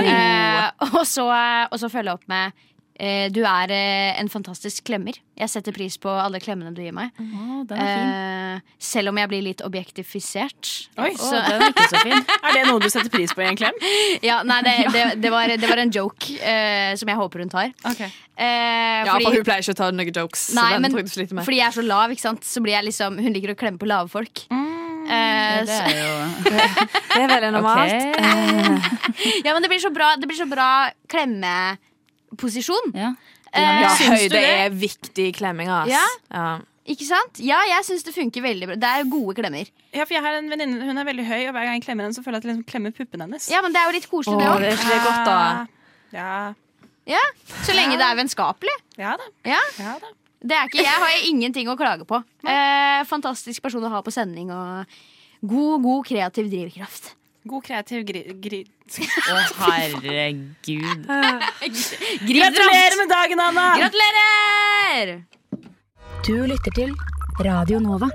[0.10, 1.28] Eh, og, så,
[1.72, 2.52] og så følge opp med
[2.96, 5.18] Du er eh, en fantastisk klemmer.
[5.36, 7.10] Jeg setter pris på alle klemmene du gir meg.
[7.20, 8.12] den er fin.
[8.14, 10.70] Eh, selv om jeg blir litt objektifisert.
[11.04, 12.22] Oi, Så- den er ikke så fin.
[12.46, 13.76] Er det noe du setter pris på i en klem?
[14.24, 17.52] ja, nei, det, det, det, var, det var en joke eh, som jeg håper hun
[17.52, 17.74] tar.
[17.84, 20.46] Eh, Ja, for hun pleier ikke å ta noen jokes.
[20.54, 22.48] så Nei, den men fordi jeg er så lav, ikke sant?
[22.48, 24.46] så blir jeg liksom Hun liker å klemme på lave folk.
[25.06, 26.14] Eh, det er jo,
[27.16, 28.24] Det er veldig normalt.
[29.44, 30.70] ja, men det blir så bra, det blir så bra
[32.36, 32.94] klemmeposisjon.
[32.96, 33.14] Ja.
[33.56, 35.86] Eh, Ja, høyde er viktig i klemminga.
[35.88, 36.04] Ja?
[36.32, 36.60] Ja.
[36.86, 37.40] Ikke sant?
[37.42, 38.76] Ja, jeg syns det funker veldig bra.
[38.78, 39.70] Det er gode klemmer.
[39.96, 42.04] Ja, for jeg har en venninne, Hun er veldig høy, og hver gang jeg klemmer
[42.06, 43.48] henne, så føler jeg at jeg liksom klemmer puppene hennes.
[43.50, 44.62] Ja, men det er jo litt koselig, det Å, òg.
[44.62, 45.68] det er godt, da.
[46.14, 46.54] Ja.
[47.08, 47.22] Ja,
[47.66, 48.76] så lenge det er vennskapelig.
[48.98, 49.26] Ja da.
[49.46, 49.60] Ja.
[49.80, 50.08] Ja da.
[50.46, 52.20] Det er ikke, jeg har ingenting å klage på.
[52.46, 54.86] Eh, fantastisk person å ha på sending og
[55.42, 57.16] god, god kreativ drivkraft.
[57.48, 58.22] God kreativ gri...
[58.42, 61.04] gri Å, herregud.
[62.30, 63.66] Gratulerer med dagen, Anna!
[63.78, 65.12] Gratulerer!
[66.26, 66.96] Du lytter til
[67.46, 68.10] Radio Nova.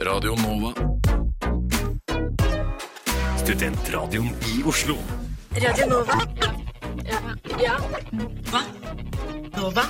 [0.00, 0.72] Radio Nova.
[3.44, 4.96] Studentradioen i Oslo.
[5.60, 6.18] Radio Nova.
[7.04, 7.20] Ja.
[7.60, 7.76] ja.
[8.48, 8.64] Hva?
[9.60, 9.86] Nova?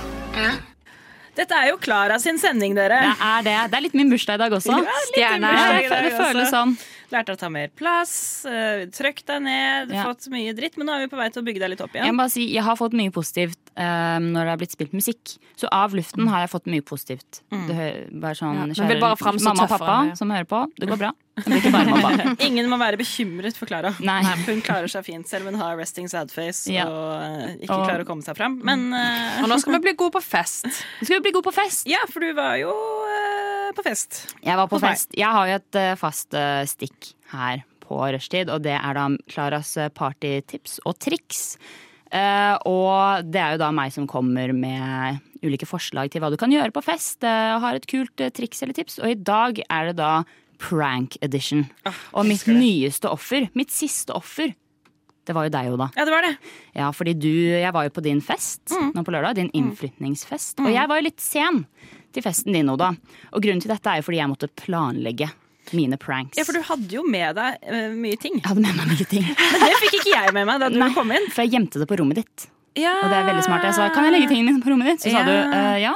[1.33, 2.99] Dette er jo Klara sin sending, dere.
[3.01, 3.55] Det er det.
[3.71, 4.75] Det er litt min bursdag i dag også.
[4.85, 5.53] Ja, Stjerne.
[5.89, 6.65] Det føles også.
[7.13, 8.13] Lærte å ta mer plass,
[8.49, 10.03] uh, trøkk deg ned, Ja.
[10.09, 11.93] fått mye dritt, men nå er vi på vei til å bygge deg litt opp
[11.93, 12.15] Jeg igjen.
[12.17, 15.35] må bare si, jeg har fått mye positivt eh, når det har blitt spilt musikk.
[15.57, 17.41] Så av luften har jeg fått mye positivt.
[17.49, 20.17] Det hø- bare sånn, Ja, kjære vil bare fram så mamma og pappa det.
[20.17, 20.59] som hører på.
[20.79, 21.11] Det går bra.
[21.43, 22.45] Det.
[22.47, 23.89] Ingen må være bekymret for Klara.
[23.97, 26.85] Hun klarer seg fint, selv om hun har resting sad face Ja.
[26.85, 28.59] og eh, ikke Og- klarer å komme seg fram.
[28.63, 29.41] Men uh...
[29.43, 30.67] Og nå skal vi bli gode på fest.
[31.01, 31.87] Skal vi bli gode på fest.
[31.89, 33.32] Ja, for du var jo eh,
[33.77, 34.23] på fest.
[34.43, 34.97] Jeg var på Hos meg.
[34.97, 35.15] fest.
[35.17, 39.07] Jeg har jo et eh, fast eh, stikk her på rushtid, og det er da
[39.29, 41.57] Klaras eh, partytips og triks.
[42.13, 46.37] Uh, og det er jo da meg som kommer med ulike forslag til hva du
[46.37, 47.23] kan gjøre på fest.
[47.25, 50.11] Uh, har et kult uh, triks eller tips, og i dag er det da
[50.61, 51.65] prank edition.
[52.13, 54.53] og mitt nyeste offer, mitt siste offer,
[55.23, 55.89] det var jo deg, Oda.
[55.95, 56.33] Ja, det var det.
[56.75, 60.59] Ja, fordi du, jeg var jo på din fest nå på lørdag, din innflytningsfest.
[60.63, 61.63] Og jeg var jo litt sen
[62.13, 62.91] til festen din, Oda.
[63.31, 65.29] Og grunnen til dette er jo fordi jeg måtte planlegge
[65.71, 66.37] mine pranks.
[66.37, 68.35] Ja, for du hadde jo med deg uh, mye ting.
[68.41, 69.23] Jeg hadde med meg mye ting.
[69.53, 71.29] Men det fikk ikke jeg med meg da du Nei, kom inn.
[71.31, 72.47] For jeg gjemte det på rommet ditt.
[72.79, 72.97] Ja.
[72.99, 73.65] Og det er veldig smart.
[73.69, 75.05] Jeg sa kan jeg legge tingene mine på rommet ditt?
[75.05, 75.93] Så sa du uh, ja.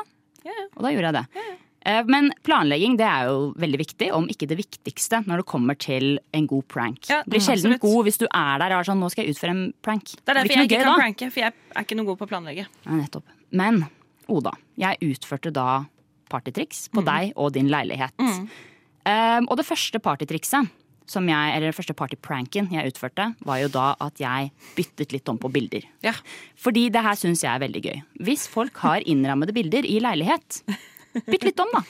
[0.48, 0.58] Ja.
[0.78, 1.48] Og da gjorde jeg det.
[1.88, 5.78] Eh, Men planlegging det er jo veldig viktig, om ikke det viktigste, når det kommer
[5.80, 7.08] til en god prank.
[7.10, 7.82] Ja, Blir sjelden absolutt.
[7.86, 10.04] god hvis du er der og er sånn nå skal jeg utføre en prank.
[10.20, 11.04] Det er derfor blir jeg ikke gøy kan da.
[11.04, 12.66] pranke, for jeg er ikke noe god på å planlegge.
[12.86, 13.24] Ja, nettopp.
[13.52, 13.86] Men
[14.28, 15.86] Oda, jeg utførte da
[16.30, 17.06] partytriks på Mm.
[17.08, 18.12] deg og din leilighet.
[18.20, 20.68] Um, og det første partytrikset,
[21.08, 25.30] som jeg, eller den første partypranken jeg utførte, var jo da at jeg byttet litt
[25.32, 25.86] om på bilder.
[26.04, 26.12] Ja.
[26.60, 28.02] Fordi det her syns jeg er veldig gøy.
[28.28, 30.60] Hvis folk har innrammede bilder i leilighet,
[31.26, 31.82] bytt litt om, da.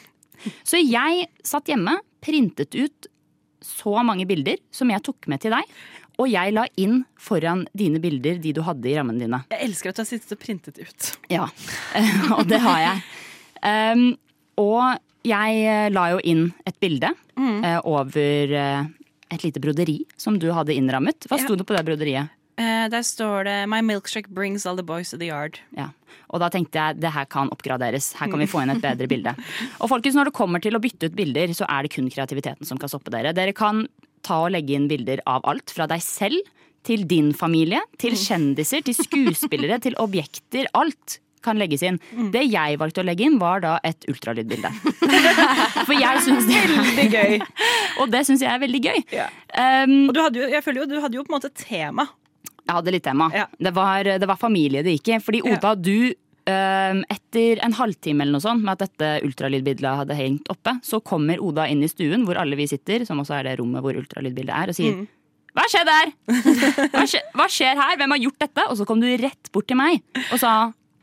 [0.68, 3.08] Så jeg satt hjemme, printet ut
[3.64, 5.64] så mange bilder som jeg tok med til deg.
[6.18, 9.40] Og jeg la inn foran dine bilder de du hadde i rammene dine.
[9.54, 11.10] Jeg elsker at du har sittet og printet ut.
[11.34, 11.46] Ja,
[12.38, 13.04] og det har jeg.
[13.62, 14.06] Um,
[14.62, 14.98] og
[15.28, 18.86] jeg eh, la jo inn et bilde eh, over uh,
[19.34, 21.28] et lite broderi som du hadde innrammet.
[21.30, 21.46] Hva Ja.
[21.46, 22.34] sto det på det broderiet?
[22.58, 25.60] Eh, der står det 'My milkshake brings all the boys to the yard'.
[25.78, 25.90] Ja.
[26.34, 28.14] Og da tenkte jeg det her kan oppgraderes.
[28.18, 29.36] Her kan vi få inn et bedre bilde.
[29.80, 32.66] Og folkens, når det kommer til å bytte ut bilder, så er det kun kreativiteten
[32.66, 33.34] som kan stoppe dere.
[33.34, 33.86] Dere kan
[34.26, 35.70] ta og legge inn bilder av alt.
[35.72, 36.42] Fra deg selv
[36.84, 40.68] til din familie, til kjendiser, til skuespillere, til objekter.
[40.74, 42.00] Alt kan legges inn.
[42.34, 44.72] Det jeg valgte å legge inn, var da et ultralydbilde.
[45.88, 47.38] For jeg syns det Veldig gøy.
[48.02, 49.04] Og det syns jeg er veldig gøy.
[49.14, 49.28] Ja.
[49.86, 51.62] Um, Og du hadde jo, jeg føler jo, du hadde jo på en måte et
[51.62, 52.08] tema.
[52.68, 53.30] Jeg hadde litt tema.
[53.34, 53.48] Ja.
[53.58, 55.20] Det, var, det var familie det gikk i.
[55.24, 55.56] Fordi Ja.
[55.58, 56.14] Oda, du
[56.48, 61.00] ehm, etter en halvtime eller noe sånt med at dette ultralydbildet hadde hengt oppe, så
[61.04, 63.98] kommer Oda inn i stuen hvor alle vi sitter, som også er det rommet hvor
[64.00, 65.08] ultralydbildet er, og sier Mm.
[65.58, 66.12] hva skjedde her?
[66.94, 67.98] Hva skjer, hva skjer her?
[67.98, 68.68] Hvem har gjort dette?
[68.70, 70.52] Og så kom du rett bort til meg og sa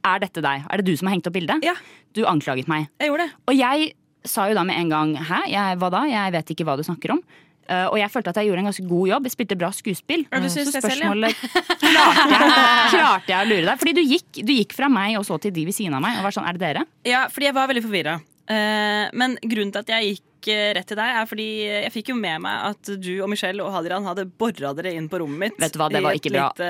[0.04, 0.64] er dette deg?
[0.70, 1.64] Er det du som har hengt opp bildet?
[1.64, 1.74] Ja.
[2.14, 2.88] Du anklaget meg.
[3.00, 3.32] Jeg gjorde det.
[3.48, 3.92] Og jeg
[4.24, 6.04] sa jo da med en gang hæ, jeg, hva da?
[6.08, 7.22] Jeg vet ikke hva du snakker om.
[7.64, 9.28] Eh, og jeg følte at jeg gjorde en ganske god jobb.
[9.28, 10.26] Jeg spilte bra skuespill.
[10.34, 11.38] Syns så spørsmålet
[11.80, 13.80] klarte, jeg, klarte jeg å lure deg?
[13.80, 16.20] Fordi du gikk, du gikk fra meg og så til de ved siden av meg
[16.20, 16.84] og var sånn Er det dere?
[17.08, 18.18] Ja, fordi jeg var veldig forvirra.
[18.44, 22.10] Uh, men grunnen til at jeg gikk eh, rett til deg, er fordi jeg fikk
[22.12, 25.40] jo med meg at du og Michelle og Hadrian hadde bora dere inn på rommet
[25.46, 25.56] mitt.
[25.64, 26.50] Vet du hva, det var ikke bra.
[26.52, 26.68] lite-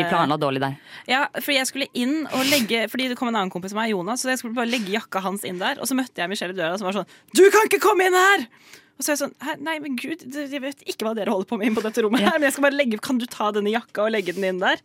[0.00, 0.74] Vi planla dårlig der.
[1.06, 3.92] Ja, fordi jeg skulle inn og legge Fordi det kom en annen kompis av meg,
[3.94, 5.78] Jonas, så jeg skulle bare legge jakka hans inn der.
[5.78, 8.18] Og så møtte jeg Michelle i døra som var sånn Du kan ikke komme inn
[8.18, 8.48] her!
[8.94, 11.56] Og så er jeg sånn Nei, men gud, jeg vet ikke hva dere holder på
[11.58, 13.72] med inn på dette rommet her, men jeg skal bare legge Kan du ta denne
[13.74, 14.78] jakka og legge den inn der?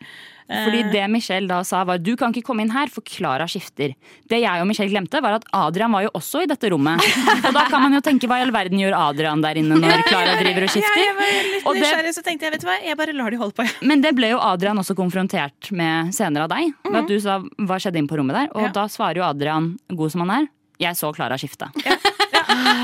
[0.50, 3.46] Fordi Eh, det Michelle da sa var du kan ikke komme inn her, for Klara
[3.46, 3.92] skifter.
[4.26, 6.98] Det jeg og Michelle glemte, var at Adrian var jo også i dette rommet.
[7.46, 10.02] Og da kan man jo tenke hva i all verden gjør Adrian der inne når
[10.08, 11.04] Klara driver og skifter?
[11.04, 13.38] Ja, jeg var litt nysgjerrig, så tenkte jeg vet du hva, jeg bare lar de
[13.44, 13.68] holde på.
[13.86, 16.74] Men det ble jo Adrian også konfrontert med senere av deg.
[16.90, 17.38] Ved at du sa
[17.70, 18.50] hva skjedde inn på rommet der.
[18.58, 18.74] Og Ja.
[18.82, 20.50] da svarer jo Adrian, god som han er,
[20.82, 21.70] jeg så Klara skifte.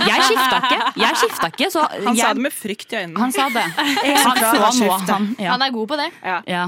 [0.06, 1.70] Jeg skifta ikke, jeg skifta ikke.
[1.74, 3.20] Så Han jeg, sa det med frykt i øynene.
[3.24, 3.66] Han sa det.
[4.26, 5.28] Han så nå, han.
[5.40, 5.52] Ja.
[5.56, 6.10] Han er god på det.
[6.24, 6.64] Ja,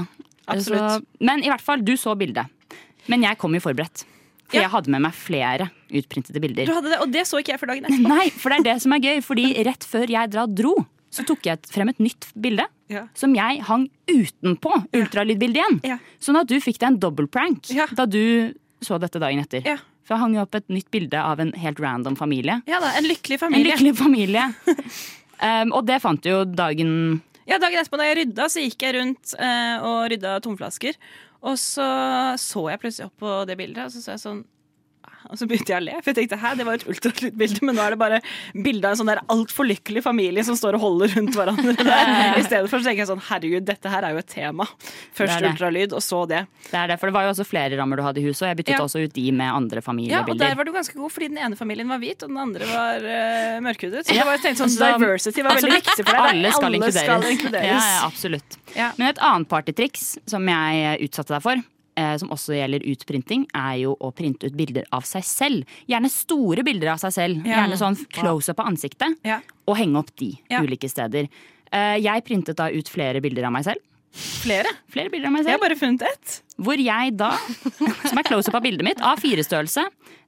[0.46, 0.84] absolutt.
[0.98, 2.46] Så, men i hvert fall, du så bildet.
[3.08, 4.04] Men jeg kom jo forberedt.
[4.48, 6.68] For jeg hadde med meg flere utprintede bilder.
[6.68, 8.08] Du hadde det, og det så ikke jeg for dagen etterpå.
[8.14, 9.18] Nei, for det er det som er gøy.
[9.24, 10.72] Fordi rett før jeg dra dro,
[11.12, 12.64] så tok jeg frem et nytt bilde.
[12.88, 13.04] Ja.
[13.16, 15.78] Som jeg hang utenpå ultralydbildet igjen.
[15.84, 15.98] Ja.
[16.24, 17.84] Sånn at du fikk deg en dobbeltprank Ja.
[17.92, 18.54] da du
[18.84, 19.64] så dette dagen etter.
[19.68, 19.76] Ja.
[20.08, 22.62] For jeg hang jo opp et nytt bilde av en helt random familie.
[22.70, 23.60] Ja da, En lykkelig familie.
[23.60, 24.46] En lykkelig familie.
[25.44, 26.92] um, og det fant du jo dagen
[27.48, 30.96] Ja, Dagen etterpå da jeg rydda, så gikk jeg rundt uh, og rydda tomflasker.
[31.44, 31.88] Og så
[32.40, 34.40] så jeg plutselig opp på det bildet, og så så jeg sånn
[35.28, 37.74] og så begynte jeg å le, for jeg tenkte hæ, det var et ultralydbilde, men
[37.78, 38.20] nå er det bare
[38.54, 42.12] bilde av en sånn der altfor lykkelig familie som står og holder rundt hverandre der.
[42.38, 44.66] I stedet for så tenker jeg sånn herregud, dette her er jo et tema.
[45.18, 45.50] Først Det det.
[45.54, 46.44] ultralyd, og så det.
[46.70, 48.48] Det er det, for det var jo også flere rammer du hadde i huset, og
[48.52, 48.82] jeg byttet Ja.
[48.86, 50.28] også ut de med andre familiebilder.
[50.28, 52.38] Ja, og der var du ganske god, fordi den ene familien var hvit, og den
[52.44, 54.04] andre var uh, mørkhudet.
[54.06, 54.22] Så Ja.
[54.22, 56.28] det var, jeg tenkte sånn, Så diversity var veldig viktig for deg.
[56.28, 57.08] Alle skal inkluderes.
[57.08, 57.66] Skal inkluderes.
[57.72, 58.58] Ja, ja, absolutt.
[58.98, 61.62] Men et annet partytriks som jeg utsatte deg for,
[62.20, 65.64] som også gjelder utprinting, er jo å printe ut bilder av seg selv.
[65.90, 67.44] Gjerne store bilder av seg selv.
[67.48, 69.18] Gjerne sånn close up av ansiktet.
[69.26, 69.40] Ja.
[69.66, 70.60] Og henge opp de Ja.
[70.62, 71.28] ulike steder.
[71.72, 73.82] Eh, Jeg printet da ut flere bilder av meg selv.
[74.18, 74.70] Flere?
[74.90, 75.52] Flere bilder av meg selv.
[75.52, 76.42] Jeg har bare funnet ett.
[76.58, 77.30] Hvor jeg da,
[78.08, 79.84] som er close up av bildet mitt, A4-størrelse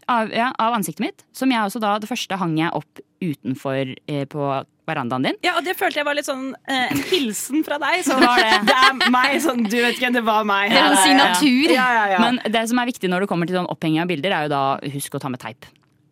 [0.08, 3.94] av, ja, av ansiktet mitt, som jeg også da, det første hang jeg opp utenfor
[4.08, 4.50] eh, på
[4.90, 5.38] verandaen din.
[5.46, 8.02] Ja, og det følte jeg var litt sånn eh, en hilsen fra deg.
[8.06, 8.56] Så Var det?
[8.68, 10.70] det er meg, sånn, du vet ikke, det var meg.
[10.74, 11.74] Det er en signatur.
[11.76, 12.18] Ja, ja, ja.
[12.26, 14.52] Men det som er viktig når det kommer til sånn opphenging av bilder, er jo
[14.56, 14.64] da
[14.98, 15.70] husk å ta med teip.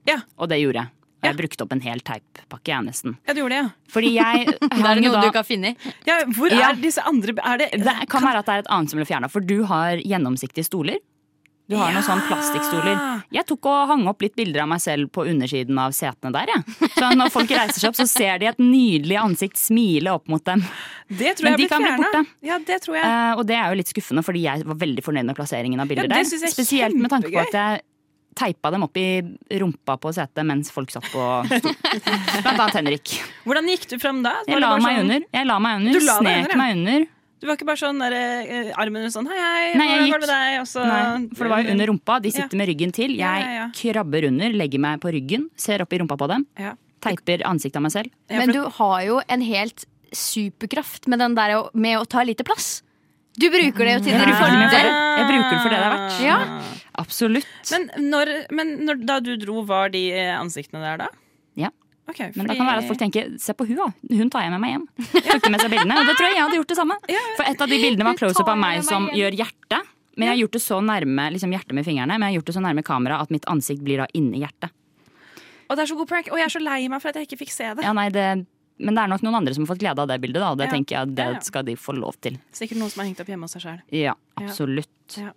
[0.08, 0.22] Ja.
[0.40, 0.94] Og det gjorde jeg.
[1.18, 3.16] Og jeg brukte opp en hel teippakke, jeg, nesten.
[3.26, 3.70] ja, du gjorde det, ja.
[3.90, 5.72] Fordi jeg Det er noe da du kan finne.
[6.06, 6.20] ja.
[6.36, 6.68] Hvor Ja.
[6.70, 9.06] er disse andre Er det, Det kan være at det er et annet som ble
[9.08, 11.00] fjerna, for du har gjennomsiktige stoler.
[11.68, 13.00] Du har noen sånne plastikkstoler.
[13.36, 16.48] Jeg tok og hang opp litt bilder av meg selv på undersiden av setene der.
[16.54, 16.88] Ja.
[16.94, 20.40] Så når folk reiser seg opp, så ser de et nydelig ansikt smile opp mot
[20.48, 20.62] dem.
[21.12, 22.00] Det tror Men jeg de ble fjernet.
[22.00, 22.48] bli borte.
[22.48, 23.04] Ja, det tror jeg.
[23.04, 25.92] Uh, og det er jo litt skuffende, fordi jeg var veldig fornøyd med plasseringen av
[25.92, 26.30] bilder Ja, det der.
[26.32, 27.84] synes jeg er Spesielt med tanke på at jeg
[28.38, 29.06] teipa dem opp i
[29.60, 31.76] rumpa på setet mens folk satt på stol.
[32.46, 33.18] Blant annet Henrik.
[33.44, 34.38] Hvordan gikk du fram da?
[34.48, 35.28] Jeg la sånn-.
[35.36, 36.60] Jeg la meg under, deg snek ja.
[36.60, 37.08] meg under.
[37.40, 40.10] Du var ikke bare sånn der, eh, armen ut sånn hei, hei, Nei, jeg hvordan
[40.10, 40.60] går det med deg?
[40.60, 42.16] Og så, Nei, for det var jo under rumpa.
[42.22, 42.58] De sitter Ja.
[42.58, 43.10] med ryggen til.
[43.10, 43.68] Jeg Ja, ja, ja.
[43.74, 46.46] krabber under, legger meg på ryggen, ser opp i rumpa på dem.
[46.58, 46.72] Ja.
[47.00, 48.10] Teiper ansiktet av meg selv.
[48.28, 52.08] Ja, Men for- du har jo en helt superkraft med den der å- med å
[52.08, 52.82] ta lite plass.
[53.38, 54.70] Du bruker det jo til Jeg bruker det.
[54.70, 54.82] det.
[54.82, 56.20] Jeg bruker det for det det er verdt.
[56.26, 56.62] Ja.
[56.98, 57.46] Absolutt.
[57.70, 61.06] Men, når, men når, da du dro, var de eh, ansiktene der da?
[61.54, 61.68] Ja.
[62.08, 63.86] Ok, Men det kan være at folk tenker se på hun da,
[64.16, 64.86] hun tar jeg med meg hjem.
[65.52, 66.96] Med seg bildene, og det tror jeg jeg hadde gjort det samme.
[67.36, 69.80] For et av de bildene var close up av meg som gjør hjerte.
[70.18, 72.48] Men jeg har gjort det så nærme liksom hjertet med fingrene, men jeg har gjort
[72.50, 74.72] det så nærme kamera at mitt ansikt blir da inni hjertet.
[75.68, 77.28] Og det er så god prank, og jeg er så lei meg for at jeg
[77.28, 77.84] ikke fikk se det.
[77.84, 78.24] Ja, nei, det,
[78.80, 80.58] men det er nok noen andre som har fått glede av det bildet, da, og
[80.58, 80.72] det Ja.
[80.74, 82.40] tenker jeg det skal de få lov til.
[82.56, 83.78] Sikkert noen som har hengt opp hjemme hos seg sjøl.
[83.94, 85.20] Ja, absolutt.
[85.20, 85.30] Ja.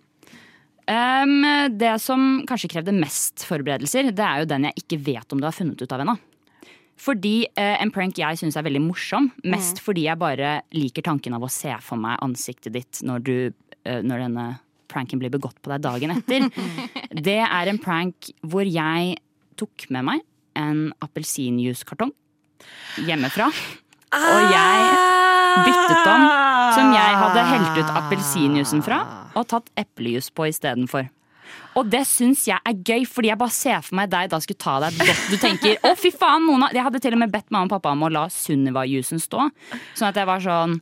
[1.22, 1.44] Um,
[1.78, 5.46] det som kanskje krevde mest forberedelser, det er jo den jeg ikke vet om du
[5.46, 6.16] har funnet ut av ennå.
[7.02, 11.34] Fordi eh, en prank jeg syns er veldig morsom, mest fordi jeg bare liker tanken
[11.34, 13.36] av å se for meg ansiktet ditt når, du,
[13.82, 14.46] eh, når denne
[14.92, 16.46] pranken blir begått på deg dagen etter.
[17.28, 19.16] det er en prank hvor jeg
[19.58, 20.26] tok med meg
[20.58, 22.12] en appelsinjuicekartong
[23.08, 23.48] hjemmefra.
[24.12, 24.88] Og jeg
[25.66, 26.26] byttet om
[26.76, 29.00] som jeg hadde helt ut appelsinjuicen fra
[29.32, 31.08] og tatt eplejus på istedenfor.
[31.78, 34.60] Og det syns jeg er gøy, fordi jeg bare ser for meg deg da skulle
[34.60, 36.68] ta deg et godt Du tenker å fy faen, Mona.
[36.74, 39.48] Jeg hadde til og med bedt mamma og pappa om å la Sunniva-juicen stå.
[39.94, 40.80] Sånn at jeg var sånn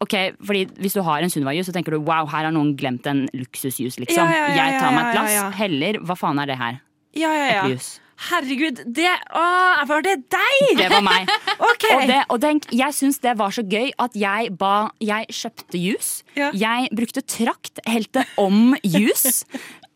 [0.00, 0.14] Ok,
[0.48, 3.26] fordi Hvis du har en Sunniva-jus, så tenker du wow, her har noen glemt en
[3.36, 3.98] luksusjus.
[4.00, 4.24] liksom.
[4.24, 5.48] Ja, ja, ja, jeg tar meg et ja, ja, glass, ja.
[5.60, 6.80] heller Hva faen er det her?
[7.12, 7.64] Ja, ja, ja.
[7.66, 7.98] Eplejus.
[8.20, 9.42] Herregud, det å,
[9.88, 10.72] Var det deg?
[10.76, 11.30] Det var meg.
[11.70, 11.84] Ok.
[11.94, 15.80] Og, det, og tenk, jeg syns det var så gøy at jeg ba Jeg kjøpte
[15.80, 16.24] juice.
[16.36, 19.44] Jeg brukte trakt, helte om juice.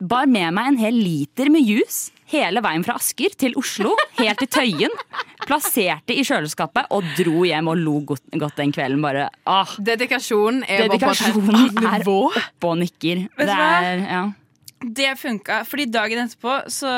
[0.05, 4.42] Bar med meg en hel liter med juice hele veien fra Asker til Oslo, helt
[4.42, 4.94] til Tøyen.
[5.44, 9.00] Plasserte i kjøleskapet og dro hjem og lo godt, godt den kvelden.
[9.05, 9.74] Bare, ah.
[9.78, 13.26] Dedikasjonen er Dedikasjonen er oppe og nikker.
[13.38, 14.22] Det er, ja.
[14.85, 16.91] Det funka, fordi dagen etterpå så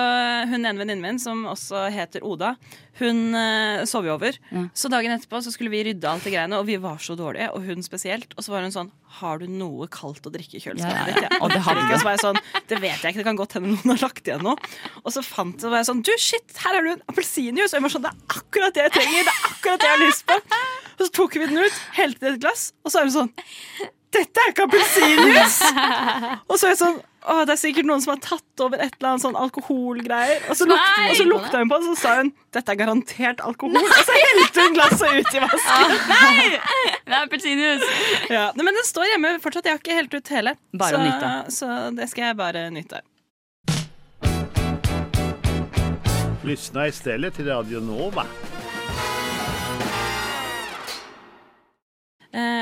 [0.51, 2.57] Hun ene venninnen min, som også heter Oda,
[2.99, 4.39] hun uh, sov jo over.
[4.74, 7.51] Så dagen etterpå så skulle vi rydde alt det greiene, og vi var så dårlige,
[7.53, 8.32] og hun spesielt.
[8.37, 11.26] Og så var hun sånn Har du noe kaldt å drikke i kjøleskapet ja, ditt?
[11.26, 11.41] ja.
[11.45, 11.84] Og det hadde.
[11.87, 14.03] Og så var jeg sånn Det vet jeg ikke, det kan godt hende noen har
[14.07, 14.72] lagt igjen noe.
[15.03, 17.68] Og så fant så var jeg sånn Du, shit, her har du en appelsinjuice!
[17.70, 19.28] Og jeg var sånn Det er akkurat det jeg trenger!
[19.28, 20.39] Det er akkurat det jeg har lyst på!
[20.97, 23.30] Og så tok vi den ut, helte i et glass, og så er hun sånn
[24.16, 25.70] Dette er ikke appelsinjuice!
[26.49, 28.93] Og så er jeg sånn Å, det er sikkert noen som har tatt over et
[29.01, 30.45] eller annet sånn alkoholgreier.
[30.47, 32.79] Og så lukta, og så lukta hun på det, og så sa hun dette er
[32.79, 33.81] garantert alkohol.
[33.81, 35.97] Og så helte hun glasset ut i vasken.
[36.12, 36.47] Nei!
[37.07, 37.91] Det er appelsinjuice!
[38.31, 39.66] Ja, men den står hjemme fortsatt.
[39.66, 40.55] Jeg har ikke helt ut hele.
[40.74, 41.35] Bare så, å nyte.
[41.55, 41.68] Så
[41.99, 43.03] det skal jeg bare nyte.
[46.47, 48.27] Lyssna istället till Radio Nova.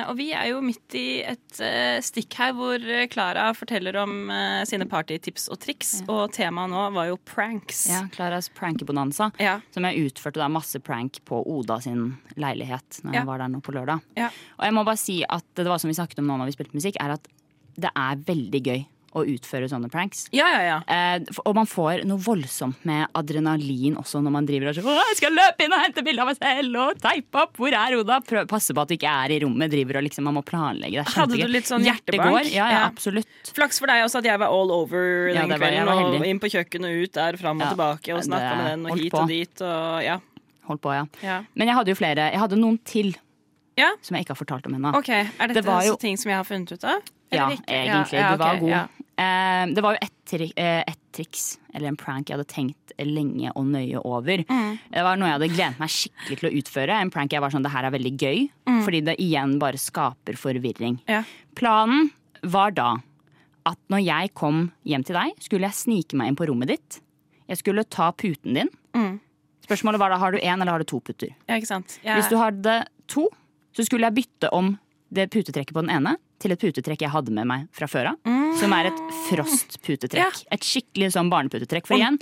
[0.09, 4.31] Og vi er jo midt i et eh, stikk her hvor eh, Klara forteller om
[4.31, 5.97] eh, sine partytips og triks.
[6.07, 7.85] Og temaet nå var jo pranks.
[7.91, 9.31] Ja, Klaras prankebonanza.
[9.43, 9.57] Ja.
[9.75, 13.21] Som jeg utførte da masse prank på Oda sin leilighet Når Ja.
[13.21, 14.03] jeg var der nå på lørdag.
[14.19, 14.31] Ja.
[14.59, 16.57] Og jeg må bare si at det var som vi snakket om nå når vi
[16.59, 17.29] spilte musikk, er at
[17.75, 18.83] det er veldig gøy
[19.15, 20.25] å utføre sånne pranks.
[20.35, 20.79] Ja, ja, ja.
[20.91, 25.19] Eh, og man får noe voldsomt med adrenalin også når man driver og sier Jeg
[25.21, 27.57] skal løpe inn og hente bilde av meg selv og teipe opp!
[27.57, 28.21] Hvor er Oda?
[28.27, 29.71] Prøv, passe på at du ikke er i rommet.
[29.71, 31.05] Driver og liksom, Man må planlegge.
[31.05, 32.51] Det Hadde du litt sånn hjertebank?
[32.53, 33.29] Ja, ja, absolutt.
[33.55, 36.21] Flaks for deg også at jeg var all over den Ja, var- kvelden.
[36.21, 38.99] Og inn på kjøkkenet og ut der, fram og tilbake, og snakka med den, og
[38.99, 39.23] hit på.
[39.23, 40.19] og dit, og ja.
[40.67, 41.43] Holdt på, ja.
[41.55, 42.31] Men jeg hadde jo flere.
[42.33, 43.15] Jeg hadde noen til
[43.77, 43.91] Ja?
[44.03, 44.95] som jeg ikke har fortalt om ennå.
[44.99, 45.27] Okay.
[45.39, 47.03] Er dette Det jo- ting som jeg har funnet ut av?
[47.33, 48.13] Ja, egentlig.
[48.15, 48.69] Ja, ja, du var god.
[48.71, 48.87] ja.
[49.17, 53.67] Eh, det var jo ett eh, triks, eller en prank, jeg hadde tenkt lenge og
[53.71, 54.43] nøye over.
[54.49, 54.79] Mm.
[54.91, 56.97] Det var noe jeg hadde gledet meg skikkelig til å utføre.
[57.05, 58.81] En prank jeg var sånn, det her er veldig gøy, Mm.
[58.85, 60.99] fordi det igjen bare skaper forvirring.
[61.07, 61.23] Ja.
[61.55, 62.11] Planen
[62.43, 62.97] var da
[63.67, 67.01] at når jeg kom hjem til deg, skulle jeg snike meg inn på rommet ditt.
[67.49, 68.69] Jeg skulle ta puten din.
[68.95, 69.21] Mm.
[69.65, 71.31] Spørsmålet var da, har du én eller har du to putter?
[71.49, 71.57] Ja?
[72.03, 72.17] Ja.
[72.19, 73.29] Hvis du hadde to,
[73.73, 74.79] så skulle jeg bytte om
[75.15, 78.21] det putetrekket på den ene til et putetrekk jeg hadde med meg fra før av.
[78.27, 78.53] Mm.
[78.61, 80.45] Som er et frostputetrekk.
[80.55, 81.89] Et skikkelig sånn barneputetrekk.
[81.89, 82.19] For igjen,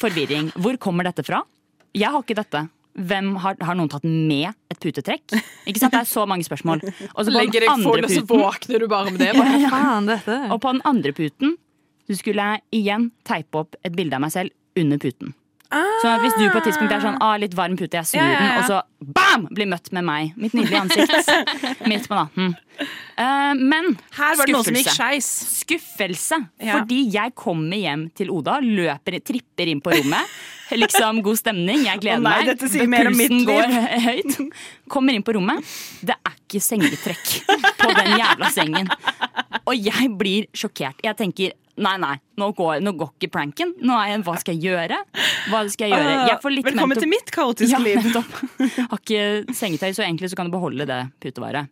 [0.00, 0.52] forvirring.
[0.56, 1.42] Hvor kommer dette fra?
[1.94, 2.64] Jeg har ikke dette.
[2.94, 5.34] Hvem har, har noen tatt med et putetrekk?
[5.66, 5.94] Ikke sant?
[5.94, 6.84] Det er så mange spørsmål.
[7.14, 9.32] Og Legger deg full, og så våkner du bare med det.
[9.38, 10.38] Bare, ja, dette?
[10.54, 11.56] Og på den andre puten
[12.04, 15.34] så skulle jeg igjen teipe opp et bilde av meg selv under puten.
[16.02, 18.22] Sånn at Hvis du på et tidspunkt er sånn ah, litt varm pute, jeg snur
[18.22, 18.42] Ja, ja, ja.
[18.42, 19.46] den, og så bam!
[19.54, 20.34] blir møtt med meg.
[20.40, 21.32] Mitt nydelige ansikt
[21.90, 22.54] midt på natten.
[23.18, 25.30] Uh, men Her var det noe som gikk skeis.
[25.60, 26.40] Skuffelse.
[26.62, 30.36] Fordi jeg kommer hjem til Oda, løper, tripper inn på rommet.
[30.72, 33.04] Liksom god stemning, jeg gleder Å nei, meg.
[33.04, 33.74] Pulsen går
[34.08, 34.38] høyt.
[34.90, 35.64] Kommer inn på rommet.
[36.00, 37.34] Det er ikke sengetrekk
[37.82, 38.88] på den jævla sengen.
[39.64, 41.02] Og jeg blir sjokkert.
[41.04, 43.72] Jeg tenker nei, nei, nå går, nå går ikke pranken.
[43.82, 44.98] Nå er jeg, hva skal jeg gjøre?
[45.50, 46.12] Hva skal jeg gjøre?
[46.30, 48.04] Jeg Velkommen mentor- til mitt kaotiske ja.
[48.04, 48.36] Nettopp.
[48.92, 51.68] Har ikke sengetøy, så egentlig så kan du beholde det putevaret.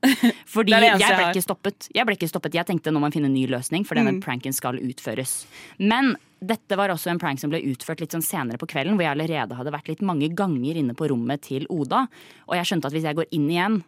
[0.50, 1.88] Fordi Det det jeg ble jeg ikke stoppet.
[1.94, 2.58] Jeg ble ikke stoppet.
[2.58, 4.20] Jeg tenkte nå må jeg finne en ny løsning, for denne Mm.
[4.26, 5.44] pranken skal utføres.
[5.78, 9.06] Men dette var også en prank som ble utført litt sånn senere på kvelden, hvor
[9.06, 12.08] jeg allerede hadde vært litt mange ganger inne på rommet til Oda.
[12.48, 13.82] Og jeg skjønte at hvis jeg går inn igjen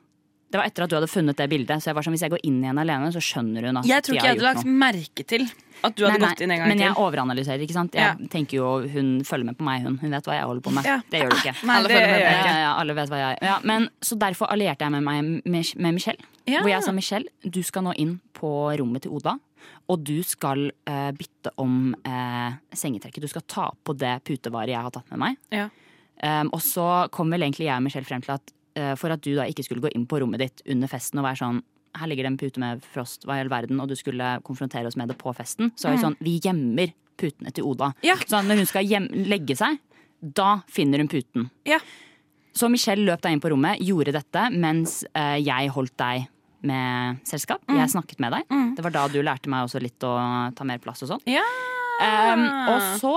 [0.54, 2.30] Det var etter at du hadde funnet det bildet, så jeg var sånn hvis jeg
[2.30, 4.74] går inn igjen alene, så skjønner hun at Jeg tror ikke jeg hadde lagt noe.
[4.84, 5.42] merke til
[5.82, 7.02] at du hadde Nei, gått inn en gang Men jeg til.
[7.02, 7.96] overanalyserer, ikke sant.
[7.98, 9.96] Jeg tenker jo hun følger med på meg, hun.
[9.98, 10.86] Hun vet hva jeg holder på med.
[10.86, 11.00] Ja.
[11.10, 11.54] Det gjør du ikke.
[11.66, 12.52] Nei, alle det følger med på- ikke.
[12.54, 15.92] Ja, ja, alle vet hva jeg ja, men, Så derfor allierte jeg med meg med,
[15.98, 16.22] Michelle.
[16.46, 16.60] Ja.
[16.62, 19.34] Hvor jeg sa Michelle, du skal nå inn på rommet til Oda.
[19.92, 23.24] Og du skal eh, bytte om eh, sengetrekket.
[23.24, 25.36] Du skal ta på det putevaret jeg har tatt med meg.
[25.52, 25.68] Ja.
[26.22, 29.20] Um, og så kom vel egentlig jeg og Michelle frem til at uh, for at
[29.20, 31.58] du da ikke skulle gå inn på rommet ditt under festen og være sånn
[31.98, 34.88] her ligger det en pute med frost, hva i all verden, og du skulle konfrontere
[34.88, 36.04] oss med det på festen, så er det Mm.
[36.08, 37.92] sånn, vi gjemmer putene til Oda.
[38.26, 39.78] Så når hun skal hjem, legge seg,
[40.20, 41.50] da finner hun puten.
[42.54, 46.26] Så Michelle løp deg inn på rommet, gjorde dette, mens uh, jeg holdt deg
[46.66, 47.62] med selskap.
[47.68, 47.78] Mm.
[47.80, 48.56] Jeg snakket med deg.
[48.76, 50.14] Det var da du lærte meg også litt å
[50.56, 51.24] ta mer plass og sånn.
[51.30, 51.44] Ja.
[52.02, 53.14] Um, og så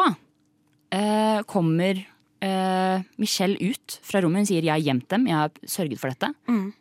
[0.94, 2.02] uh, kommer
[2.44, 4.46] uh, Michelle ut fra rommet.
[4.46, 6.34] Hun sier 'jeg har gjemt dem', jeg har sørget for dette.
[6.48, 6.74] Mm.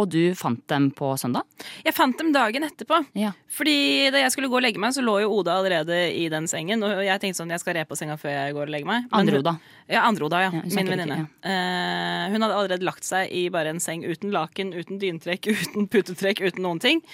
[0.00, 1.46] Og du fant dem på søndag?
[1.86, 2.98] Jeg fant dem dagen etterpå.
[3.18, 3.30] Ja.
[3.54, 6.48] Fordi da jeg skulle gå og legge meg, så lå jo Oda allerede i den
[6.50, 6.82] sengen.
[6.82, 9.06] Og jeg tenkte sånn, jeg skal re på senga før jeg går og legger meg.
[9.06, 9.54] Men Andre Oda.
[9.86, 10.50] Ja, andre Oda, ja.
[10.56, 11.20] Ja, Min venninne.
[11.22, 11.54] Ja.
[11.54, 15.90] Eh, hun hadde allerede lagt seg i bare en seng uten laken, uten dyntrekk, uten
[15.92, 17.04] putetrekk, uten noen ting.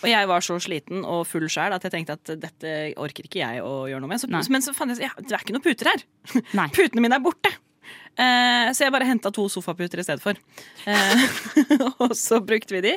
[0.00, 3.42] Og jeg var så sliten og full sjæl at jeg tenkte at dette orker ikke
[3.42, 4.22] jeg å gjøre noe med.
[4.22, 6.06] Så, men så fant jeg ja, det er ikke noen puter her.
[6.78, 7.52] Putene mine er borte.
[8.20, 10.36] Eh, så jeg bare henta to sofaputer i stedet for.
[10.90, 11.22] Eh,
[12.02, 12.94] og så brukte vi de.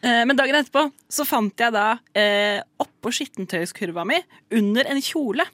[0.00, 4.20] Eh, men dagen etterpå så fant jeg da eh, oppå skittentøyskurva mi,
[4.56, 5.44] under en kjole,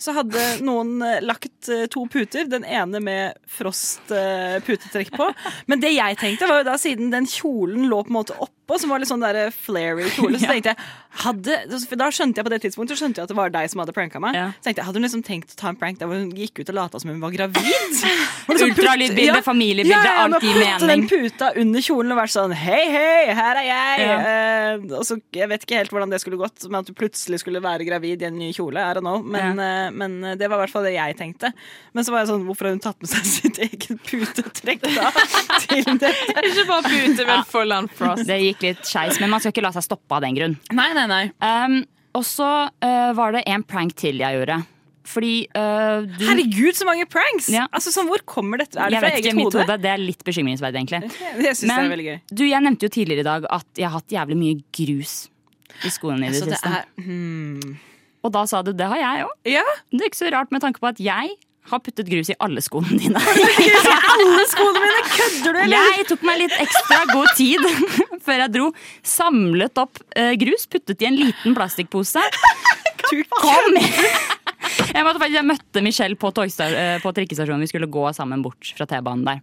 [0.00, 2.48] så hadde noen eh, lagt eh, to puter.
[2.50, 5.30] Den ene med Frost-putetrekk på.
[5.70, 8.80] Men det jeg tenkte, var jo da siden den kjolen lå på en måte oppå,
[8.80, 10.82] som var litt sånn der flary kjole, så tenkte jeg
[11.22, 13.94] hadde, Da skjønte jeg på det tidspunktet skjønte jeg at det var deg som hadde
[13.96, 14.36] pranka meg.
[14.58, 16.62] Så tenkte jeg, Hadde hun liksom tenkt å ta en prank der hvor hun gikk
[16.62, 17.64] ut og lata som hun var gravid?
[18.44, 19.42] Liksom Ultralydbilde, ja.
[19.44, 22.82] familiebilde, ja, ja, alt men gir putte den puta under kjolen og vært sånn Hei,
[22.92, 24.04] hei, her er jeg!
[24.04, 24.18] Ja.
[24.28, 27.40] Eh, og så, Jeg vet ikke helt hvordan det skulle gått, med at du plutselig
[27.42, 28.82] skulle være gravid i en ny kjole.
[28.82, 29.22] I don't know.
[29.24, 31.50] Men, eh, men det var i hvert fall det jeg tenkte.
[31.96, 35.10] Men så var jeg sånn, hvorfor har hun tatt med seg sitt eget putetrekk da?
[35.64, 36.12] til dette?
[36.44, 38.26] Ikke bare pute, men full on frost.
[38.28, 40.56] Det gikk litt skeis, men man skal ikke la seg stoppe av den grunn.
[40.74, 41.24] Nei, nei, nei.
[41.40, 41.82] Um,
[42.14, 44.60] og så uh, var det en prank til jeg gjorde.
[45.04, 47.50] Fordi uh, du Herregud, så mange pranks!
[47.52, 47.66] Ja.
[47.76, 48.78] Altså, sånn, Hvor kommer dette?
[48.80, 49.76] Er det jeg fra ikke, eget mitt hode?
[49.82, 51.10] Det er litt bekymringsverdig, egentlig.
[51.60, 52.20] Synes jeg gøy.
[52.32, 55.16] du, jeg nevnte jo tidligere i dag at jeg har hatt jævlig mye grus
[55.84, 56.84] i skolen i det Så det siste.
[57.04, 57.74] hmm.
[58.24, 59.34] Og da sa du det har jeg òg.
[59.58, 59.64] Ja.
[59.92, 61.34] Det er ikke så rart med tanke på at jeg
[61.70, 63.20] har puttet grus i alle skoene dine.
[63.58, 65.02] Grus i alle skoene mine!
[65.14, 65.90] Kødder du, eller?
[65.98, 67.64] Jeg tok meg litt ekstra god tid
[68.26, 68.70] før jeg dro.
[69.14, 72.24] Samlet opp eh, grus, puttet i en liten plastikkpose.
[73.40, 73.78] Kom!
[74.94, 76.30] Jeg, måtte faktisk, jeg møtte Michelle på,
[76.64, 77.64] eh, på trikkestasjonen.
[77.64, 79.40] Vi skulle gå sammen bort fra T-banen der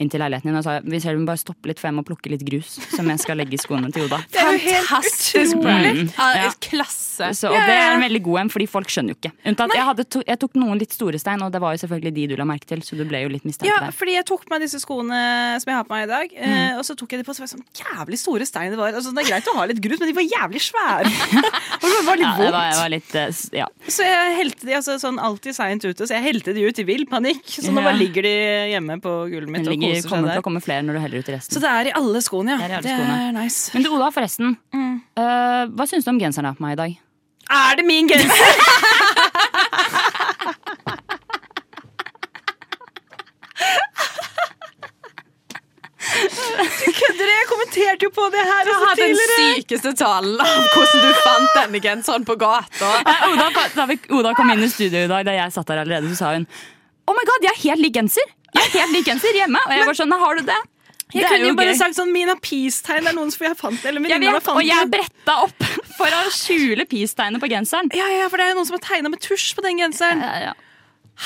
[0.00, 0.58] inn til leiligheten din.
[0.58, 3.20] Og sa Michelle, vi bare stoppe litt, for jeg må plukke litt grus som jeg
[3.22, 4.22] skal legge i skoene til Oda.
[4.32, 5.92] Det er jo helt Fantastisk utrolig.
[6.02, 6.12] Mm,
[6.42, 6.50] Ja.
[6.62, 7.28] Klasse.
[7.36, 9.32] Så, og det er en veldig god en, fordi folk skjønner jo ikke.
[9.50, 12.12] Unntatt jeg, hadde to, jeg tok noen litt store stein, og det var jo selvfølgelig
[12.16, 13.94] de du la merke til, så du ble jo litt mistenkt Ja, der.
[13.96, 15.20] fordi jeg tok på meg disse skoene
[15.62, 16.32] som jeg har på meg i dag.
[16.32, 16.54] Mm.
[16.56, 18.78] eh, Og så tok jeg de på, så var det sånn jævlig store stein det
[18.80, 18.96] var.
[18.96, 21.12] Altså, det er greit å ha litt grus, men de var jævlig svære.
[21.82, 23.68] og det var litt Ja, det var, var litt, eh, ja.
[23.88, 26.84] Så jeg helte de altså, sånn alltid seint ute, så jeg helte de ut i
[26.88, 27.44] vill panikk.
[27.48, 28.34] Så nå bare ligger de
[28.72, 30.44] hjemme på gulvet mitt ligger, og koser seg til å der.
[30.48, 31.54] komme flere når du heller ut resten.
[31.56, 32.58] Så det er i alle skoene, ja.
[32.60, 33.72] Det er alle Det er nice.
[33.74, 34.56] Men du, Oda, forresten.
[34.74, 34.94] Mm.
[35.18, 37.00] Uh, hva syns du om genseren jeg har på meg i dag?
[37.52, 38.52] Er det min genser?
[46.12, 46.68] Du
[47.00, 47.30] kødder!
[47.32, 51.10] Jeg kommenterte jo på det her Du også har den sykeste talen av hvordan du
[51.22, 52.92] fant denne genseren på gata.
[53.30, 56.12] Oda, da vi, Oda kom inn i studio i dag, da jeg satt der allerede,
[56.12, 56.46] så sa hun
[57.10, 58.28] Oh my god, jeg har helt lik genser!
[58.52, 59.58] Jeg har helt lik genser hjemme.
[59.66, 60.60] Og jeg var sånn, har du det?
[61.12, 61.76] Jeg Det kunne jo bare gøy.
[61.76, 63.08] sagt sånn Mina Peace-tegn.
[63.10, 65.66] Er noen som jeg fant eller Jeg vet, fant og jeg bretta opp
[65.98, 67.90] for å skjule peace-tegnet på genseren.
[67.96, 70.22] Ja, ja, for det er jo noen som har tegna med tusj på den genseren.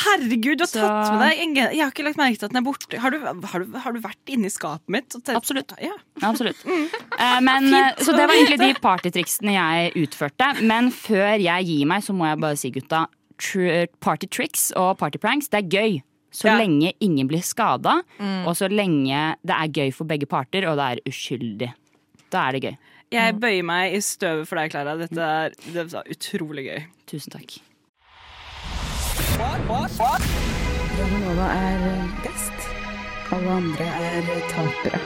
[0.05, 2.45] Herregud, du har Så- tatt med deg en gen Jeg har ikke lagt merke til
[2.47, 2.99] at den er borte.
[3.01, 5.09] Har du, har du, har du vært inni skapet mitt?
[5.33, 5.73] Absolutt.
[5.81, 5.95] Ja.
[6.23, 6.57] Absolutt.
[6.67, 10.61] Eh, men, eh, så det var egentlig de partytriksene jeg utførte.
[10.63, 13.07] Men før jeg gir meg, så må jeg bare si, gutta,
[13.37, 16.03] Partytriks partytricks og partypranks, det er gøy.
[16.33, 16.57] Så Ja.
[16.59, 18.47] lenge ingen blir skada, Mm.
[18.47, 21.73] og så lenge det er gøy for begge parter, og det er uskyldig.
[22.31, 22.77] Da er det gøy.
[23.13, 24.97] Jeg bøyer meg i støvet for deg, Klara.
[24.99, 26.85] Dette er, det er utrolig gøy.
[27.07, 27.59] Tusen takk.
[29.39, 32.53] Radio Nova er best.
[33.31, 35.01] Alle andre er tapere.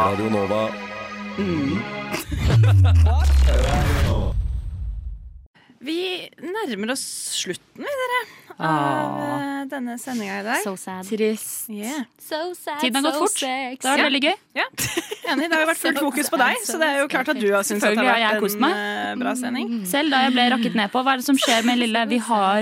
[0.00, 0.68] Radio Nova.
[5.86, 6.00] Vi
[6.42, 7.04] nærmer oss
[7.36, 8.20] slutten, vi, dere,
[8.56, 10.62] av eh, denne sendinga i dag.
[10.64, 11.06] So sad.
[11.06, 11.68] Trist.
[11.70, 12.06] Yeah.
[12.18, 13.38] So sad, Tiden har gått so fort.
[13.44, 13.82] Sex.
[13.82, 14.34] Det har vært veldig gøy.
[14.56, 14.66] Ja,
[15.34, 15.46] enig.
[15.46, 17.46] Det har jo vært fullt fokus på deg, så det er jo klart at du
[17.52, 19.66] har syntes at det har vært en eh, bra sending.
[19.88, 21.04] Selv da jeg ble rakket ned på.
[21.06, 22.60] Hva er det som skjer med lille Vi har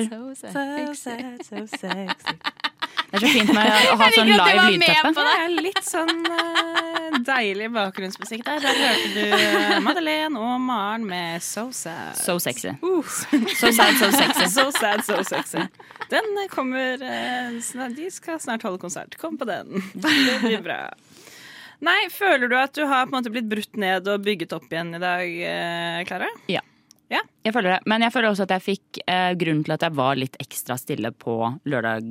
[3.15, 5.11] Det er så fint med å ha sånn live lydteppe.
[5.15, 8.59] Det er litt sånn uh, deilig bakgrunnsmusikk der.
[8.65, 12.19] Der hørte du eh, Madeleine og Maren med So Sad.
[12.19, 12.75] So sexy.
[12.83, 13.07] Uh.
[13.55, 14.51] So sad, so sexy.
[14.57, 15.63] so sad, so sexy.
[16.11, 19.15] Den eh, kommer uh, snart, De skal snart holde konsert.
[19.23, 19.79] Kom på den.
[19.95, 20.83] Det blir bra.
[21.85, 24.71] Nei, føler du at du har på en måte blitt brutt ned og bygget opp
[24.73, 26.31] igjen i dag, eh, Klara?
[26.51, 26.67] Ja.
[27.13, 27.21] Ja.
[27.45, 27.83] Jeg føler det.
[27.87, 30.79] Men jeg føler også at jeg fikk eh, grunnen til at jeg var litt ekstra
[30.81, 31.37] stille på
[31.69, 32.09] lørdag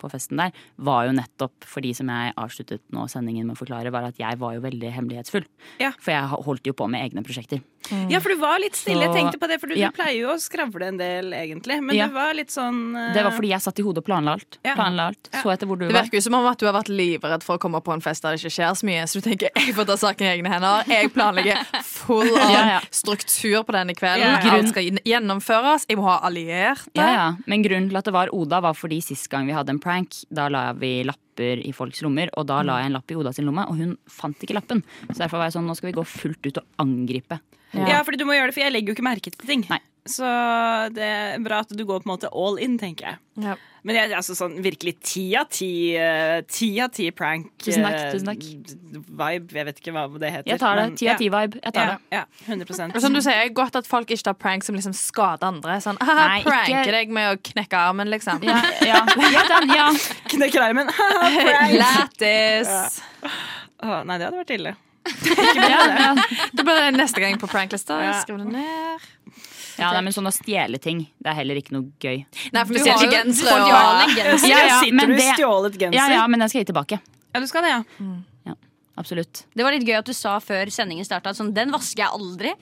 [0.00, 3.92] på festen der, var jo nettopp fordi som jeg avsluttet nå sendingen med å forklare,
[3.94, 5.46] var at jeg var jo veldig hemmelighetsfull.
[5.82, 5.92] Ja.
[6.00, 7.62] For jeg holdt jo på med egne prosjekter.
[8.10, 9.06] Ja, for du var litt stille.
[9.06, 9.88] Jeg tenkte på det, for du, Ja.
[9.90, 11.80] du pleier jo å skravle en del, egentlig.
[11.82, 12.06] Men Ja.
[12.08, 13.12] du var litt sånn uh...
[13.14, 14.58] Det var fordi jeg satt i hodet og planla alt.
[14.64, 14.74] Ja.
[14.74, 15.28] Planla alt.
[15.42, 16.02] Så etter hvor du Det var.
[16.04, 18.22] virker jo som om at du har vært livredd for å komme på en fest
[18.22, 19.02] der det ikke skjer så mye.
[19.06, 20.84] Så du tenker jeg får ta saken i egne hender.
[20.88, 22.80] Jeg planlegger full av Ja, ja.
[22.90, 24.26] struktur på denne kvelden.
[24.26, 24.56] Ja, ja.
[24.58, 25.86] Alt skal gjennomføres.
[25.88, 26.90] Jeg må ha allierte.
[26.98, 27.26] Ja, ja.
[27.46, 30.24] Men grunnen til at det var Oda, var fordi sist gang vi hadde en prank,
[30.32, 31.02] da la vi
[31.36, 33.76] lapper i folks lommer, og da la jeg en lapp i Oda sin lomme, og
[33.76, 34.82] hun fant ikke lappen.
[35.10, 37.40] Så derfor var jeg sånn, nå skal vi gå fullt ut og angripe.
[37.74, 38.02] Ja.
[38.04, 39.66] fordi du må gjøre det, for jeg legger jo ikke merke til ting.
[40.10, 40.26] Så
[40.96, 43.56] det er bra at du går på en måte all in, tenker jeg.
[43.86, 47.94] Men jeg, altså sånn virkelig ti av ti eh, Ti av ti prank Tusen takk,
[47.94, 48.46] eh, tusen takk.
[48.96, 49.54] Vibe.
[49.54, 50.48] Jeg vet ikke hva det heter.
[50.50, 50.86] Jeg tar det.
[50.98, 51.60] Ti av ti vibe.
[51.60, 52.16] Jeg tar ja, det.
[52.16, 55.46] Ja, 100% Og som du sier, Godt at folk ikke tar prank som liksom skader
[55.52, 55.78] andre.
[55.84, 58.42] Sånn, Nei, pranker ikke- deg med å knekke armen, liksom.
[58.46, 59.04] Ja, ja.
[59.36, 59.86] ja, den, ja.
[60.34, 60.90] Knekker armen.
[60.96, 61.76] Prank.
[61.84, 62.98] Lættis.
[63.22, 64.74] Å, nei, det hadde vært ille.
[65.70, 66.10] ja, ja.
[66.56, 68.00] Da blir det neste gang på pranklista.
[68.24, 69.12] Skriv det ned.
[69.78, 72.22] Ja, nei, men sånn å stjele ting, det er heller ikke noe gøy.
[72.52, 74.14] Nei, for du Du har jo gensere og har.
[74.16, 75.98] Ja, ja, Sitter men du det- stjålet genser?
[75.98, 77.00] Ja, ja, men den skal jeg gi tilbake.
[77.34, 77.82] Ja, du skal det, ja.
[78.46, 78.54] Ja,
[78.96, 79.44] absolutt.
[79.54, 82.54] Det var litt gøy at du sa før sendingen starta sånn Den vasker jeg aldri.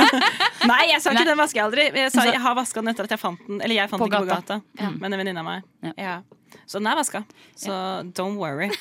[0.70, 1.28] Nei, jeg sa ikke Nei.
[1.30, 1.86] den vasker jeg aldri.
[2.02, 3.60] Jeg sa jeg har vaska den etter at jeg fant den.
[3.62, 4.60] Eller jeg fant På den ikke på gata.
[4.80, 4.90] ja.
[4.90, 5.94] men en venninne av meg.
[5.96, 6.18] Ja.
[6.66, 7.24] Så den er vaska.
[7.56, 7.72] Så
[8.12, 8.70] don't worry.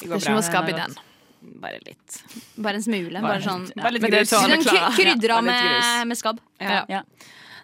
[0.00, 0.16] Det går bra.
[0.16, 0.94] Det er som å skape den.
[1.58, 2.20] Bare litt.
[2.56, 3.22] Bare en smule.
[3.24, 4.34] Bare sånn Bare litt Men det grus.
[4.36, 6.40] Sånn Krydra Ja, med, med skabb.
[6.62, 6.84] Ja.
[6.90, 7.02] Ja.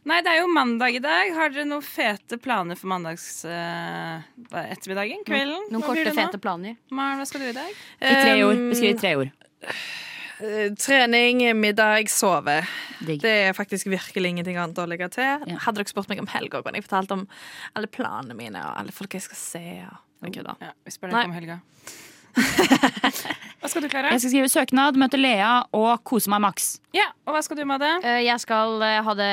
[0.05, 1.31] Nei, det er jo mandag i dag.
[1.33, 4.21] Har dere noen fete planer for mandags uh,
[4.61, 5.23] ettermiddagen?
[5.25, 5.71] Kvelden?
[5.71, 6.77] Noen Hva korte, fete planer.
[6.93, 7.71] Maren, hva skal du i dag?
[8.03, 8.59] I tre ord.
[8.59, 9.31] Um, Beskriv i tre ord.
[10.45, 12.59] Eh, Trening, middag, sove.
[13.01, 13.23] Digg.
[13.23, 15.47] Det er faktisk virkelig ingenting annet å legge til.
[15.65, 17.25] Hadde dere spurt meg om helga, kunne jeg fortalt om
[17.73, 19.65] alle planene mine og alle folk jeg skal se.
[19.87, 20.03] Og...
[20.29, 20.59] Okay, da.
[20.61, 21.63] Ja, vi spør deg ikke om helga.
[23.65, 24.11] hva skal du, Klara?
[24.13, 26.67] Jeg skal skrive søknad, møte Lea og kose meg maks.
[26.93, 27.89] Ja, og hva skal du, Madde?
[28.05, 28.11] det?
[28.27, 29.29] Jeg skal eh, ha det,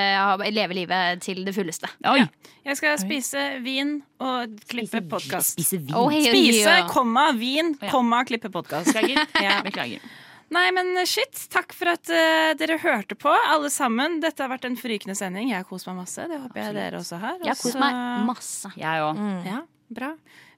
[0.56, 1.90] leve livet til det fulleste.
[2.08, 2.22] Oi!
[2.64, 5.58] Jeg skal spise vin og klippe podkast.
[5.58, 5.91] Spise vin.
[5.99, 6.86] Oh, hei, Spise, ja.
[6.88, 7.90] komma, vin, Ja.
[7.91, 8.94] komma, klippe podkast.
[8.94, 9.28] Beklager.
[9.44, 9.58] Ja.
[9.68, 10.08] Beklager.
[10.56, 11.44] Nei, men shit.
[11.52, 14.22] Takk for at uh, dere hørte på, alle sammen.
[14.24, 15.52] Dette har vært en frykende sending.
[15.52, 16.24] Jeg har kost meg masse.
[16.32, 17.36] Det håper jeg dere også har.
[17.44, 17.99] Jeg har kost meg
[18.32, 18.72] masse.
[18.80, 19.22] Jeg òg.
[19.49, 19.60] Ja,
[19.91, 20.14] bra.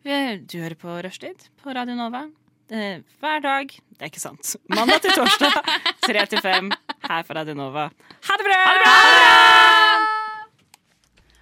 [0.06, 2.28] Du hører på Rushtid på Radio Nova.
[2.72, 3.68] Eh, Hver dag.
[3.70, 4.56] Det er ikke sant.
[4.72, 5.52] Mandag til torsdag,
[6.08, 6.72] tre til fem,
[7.10, 7.90] her på Radio Nova.
[8.30, 8.62] Ha det bra!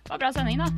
[0.02, 0.72] Det var bra sending, da.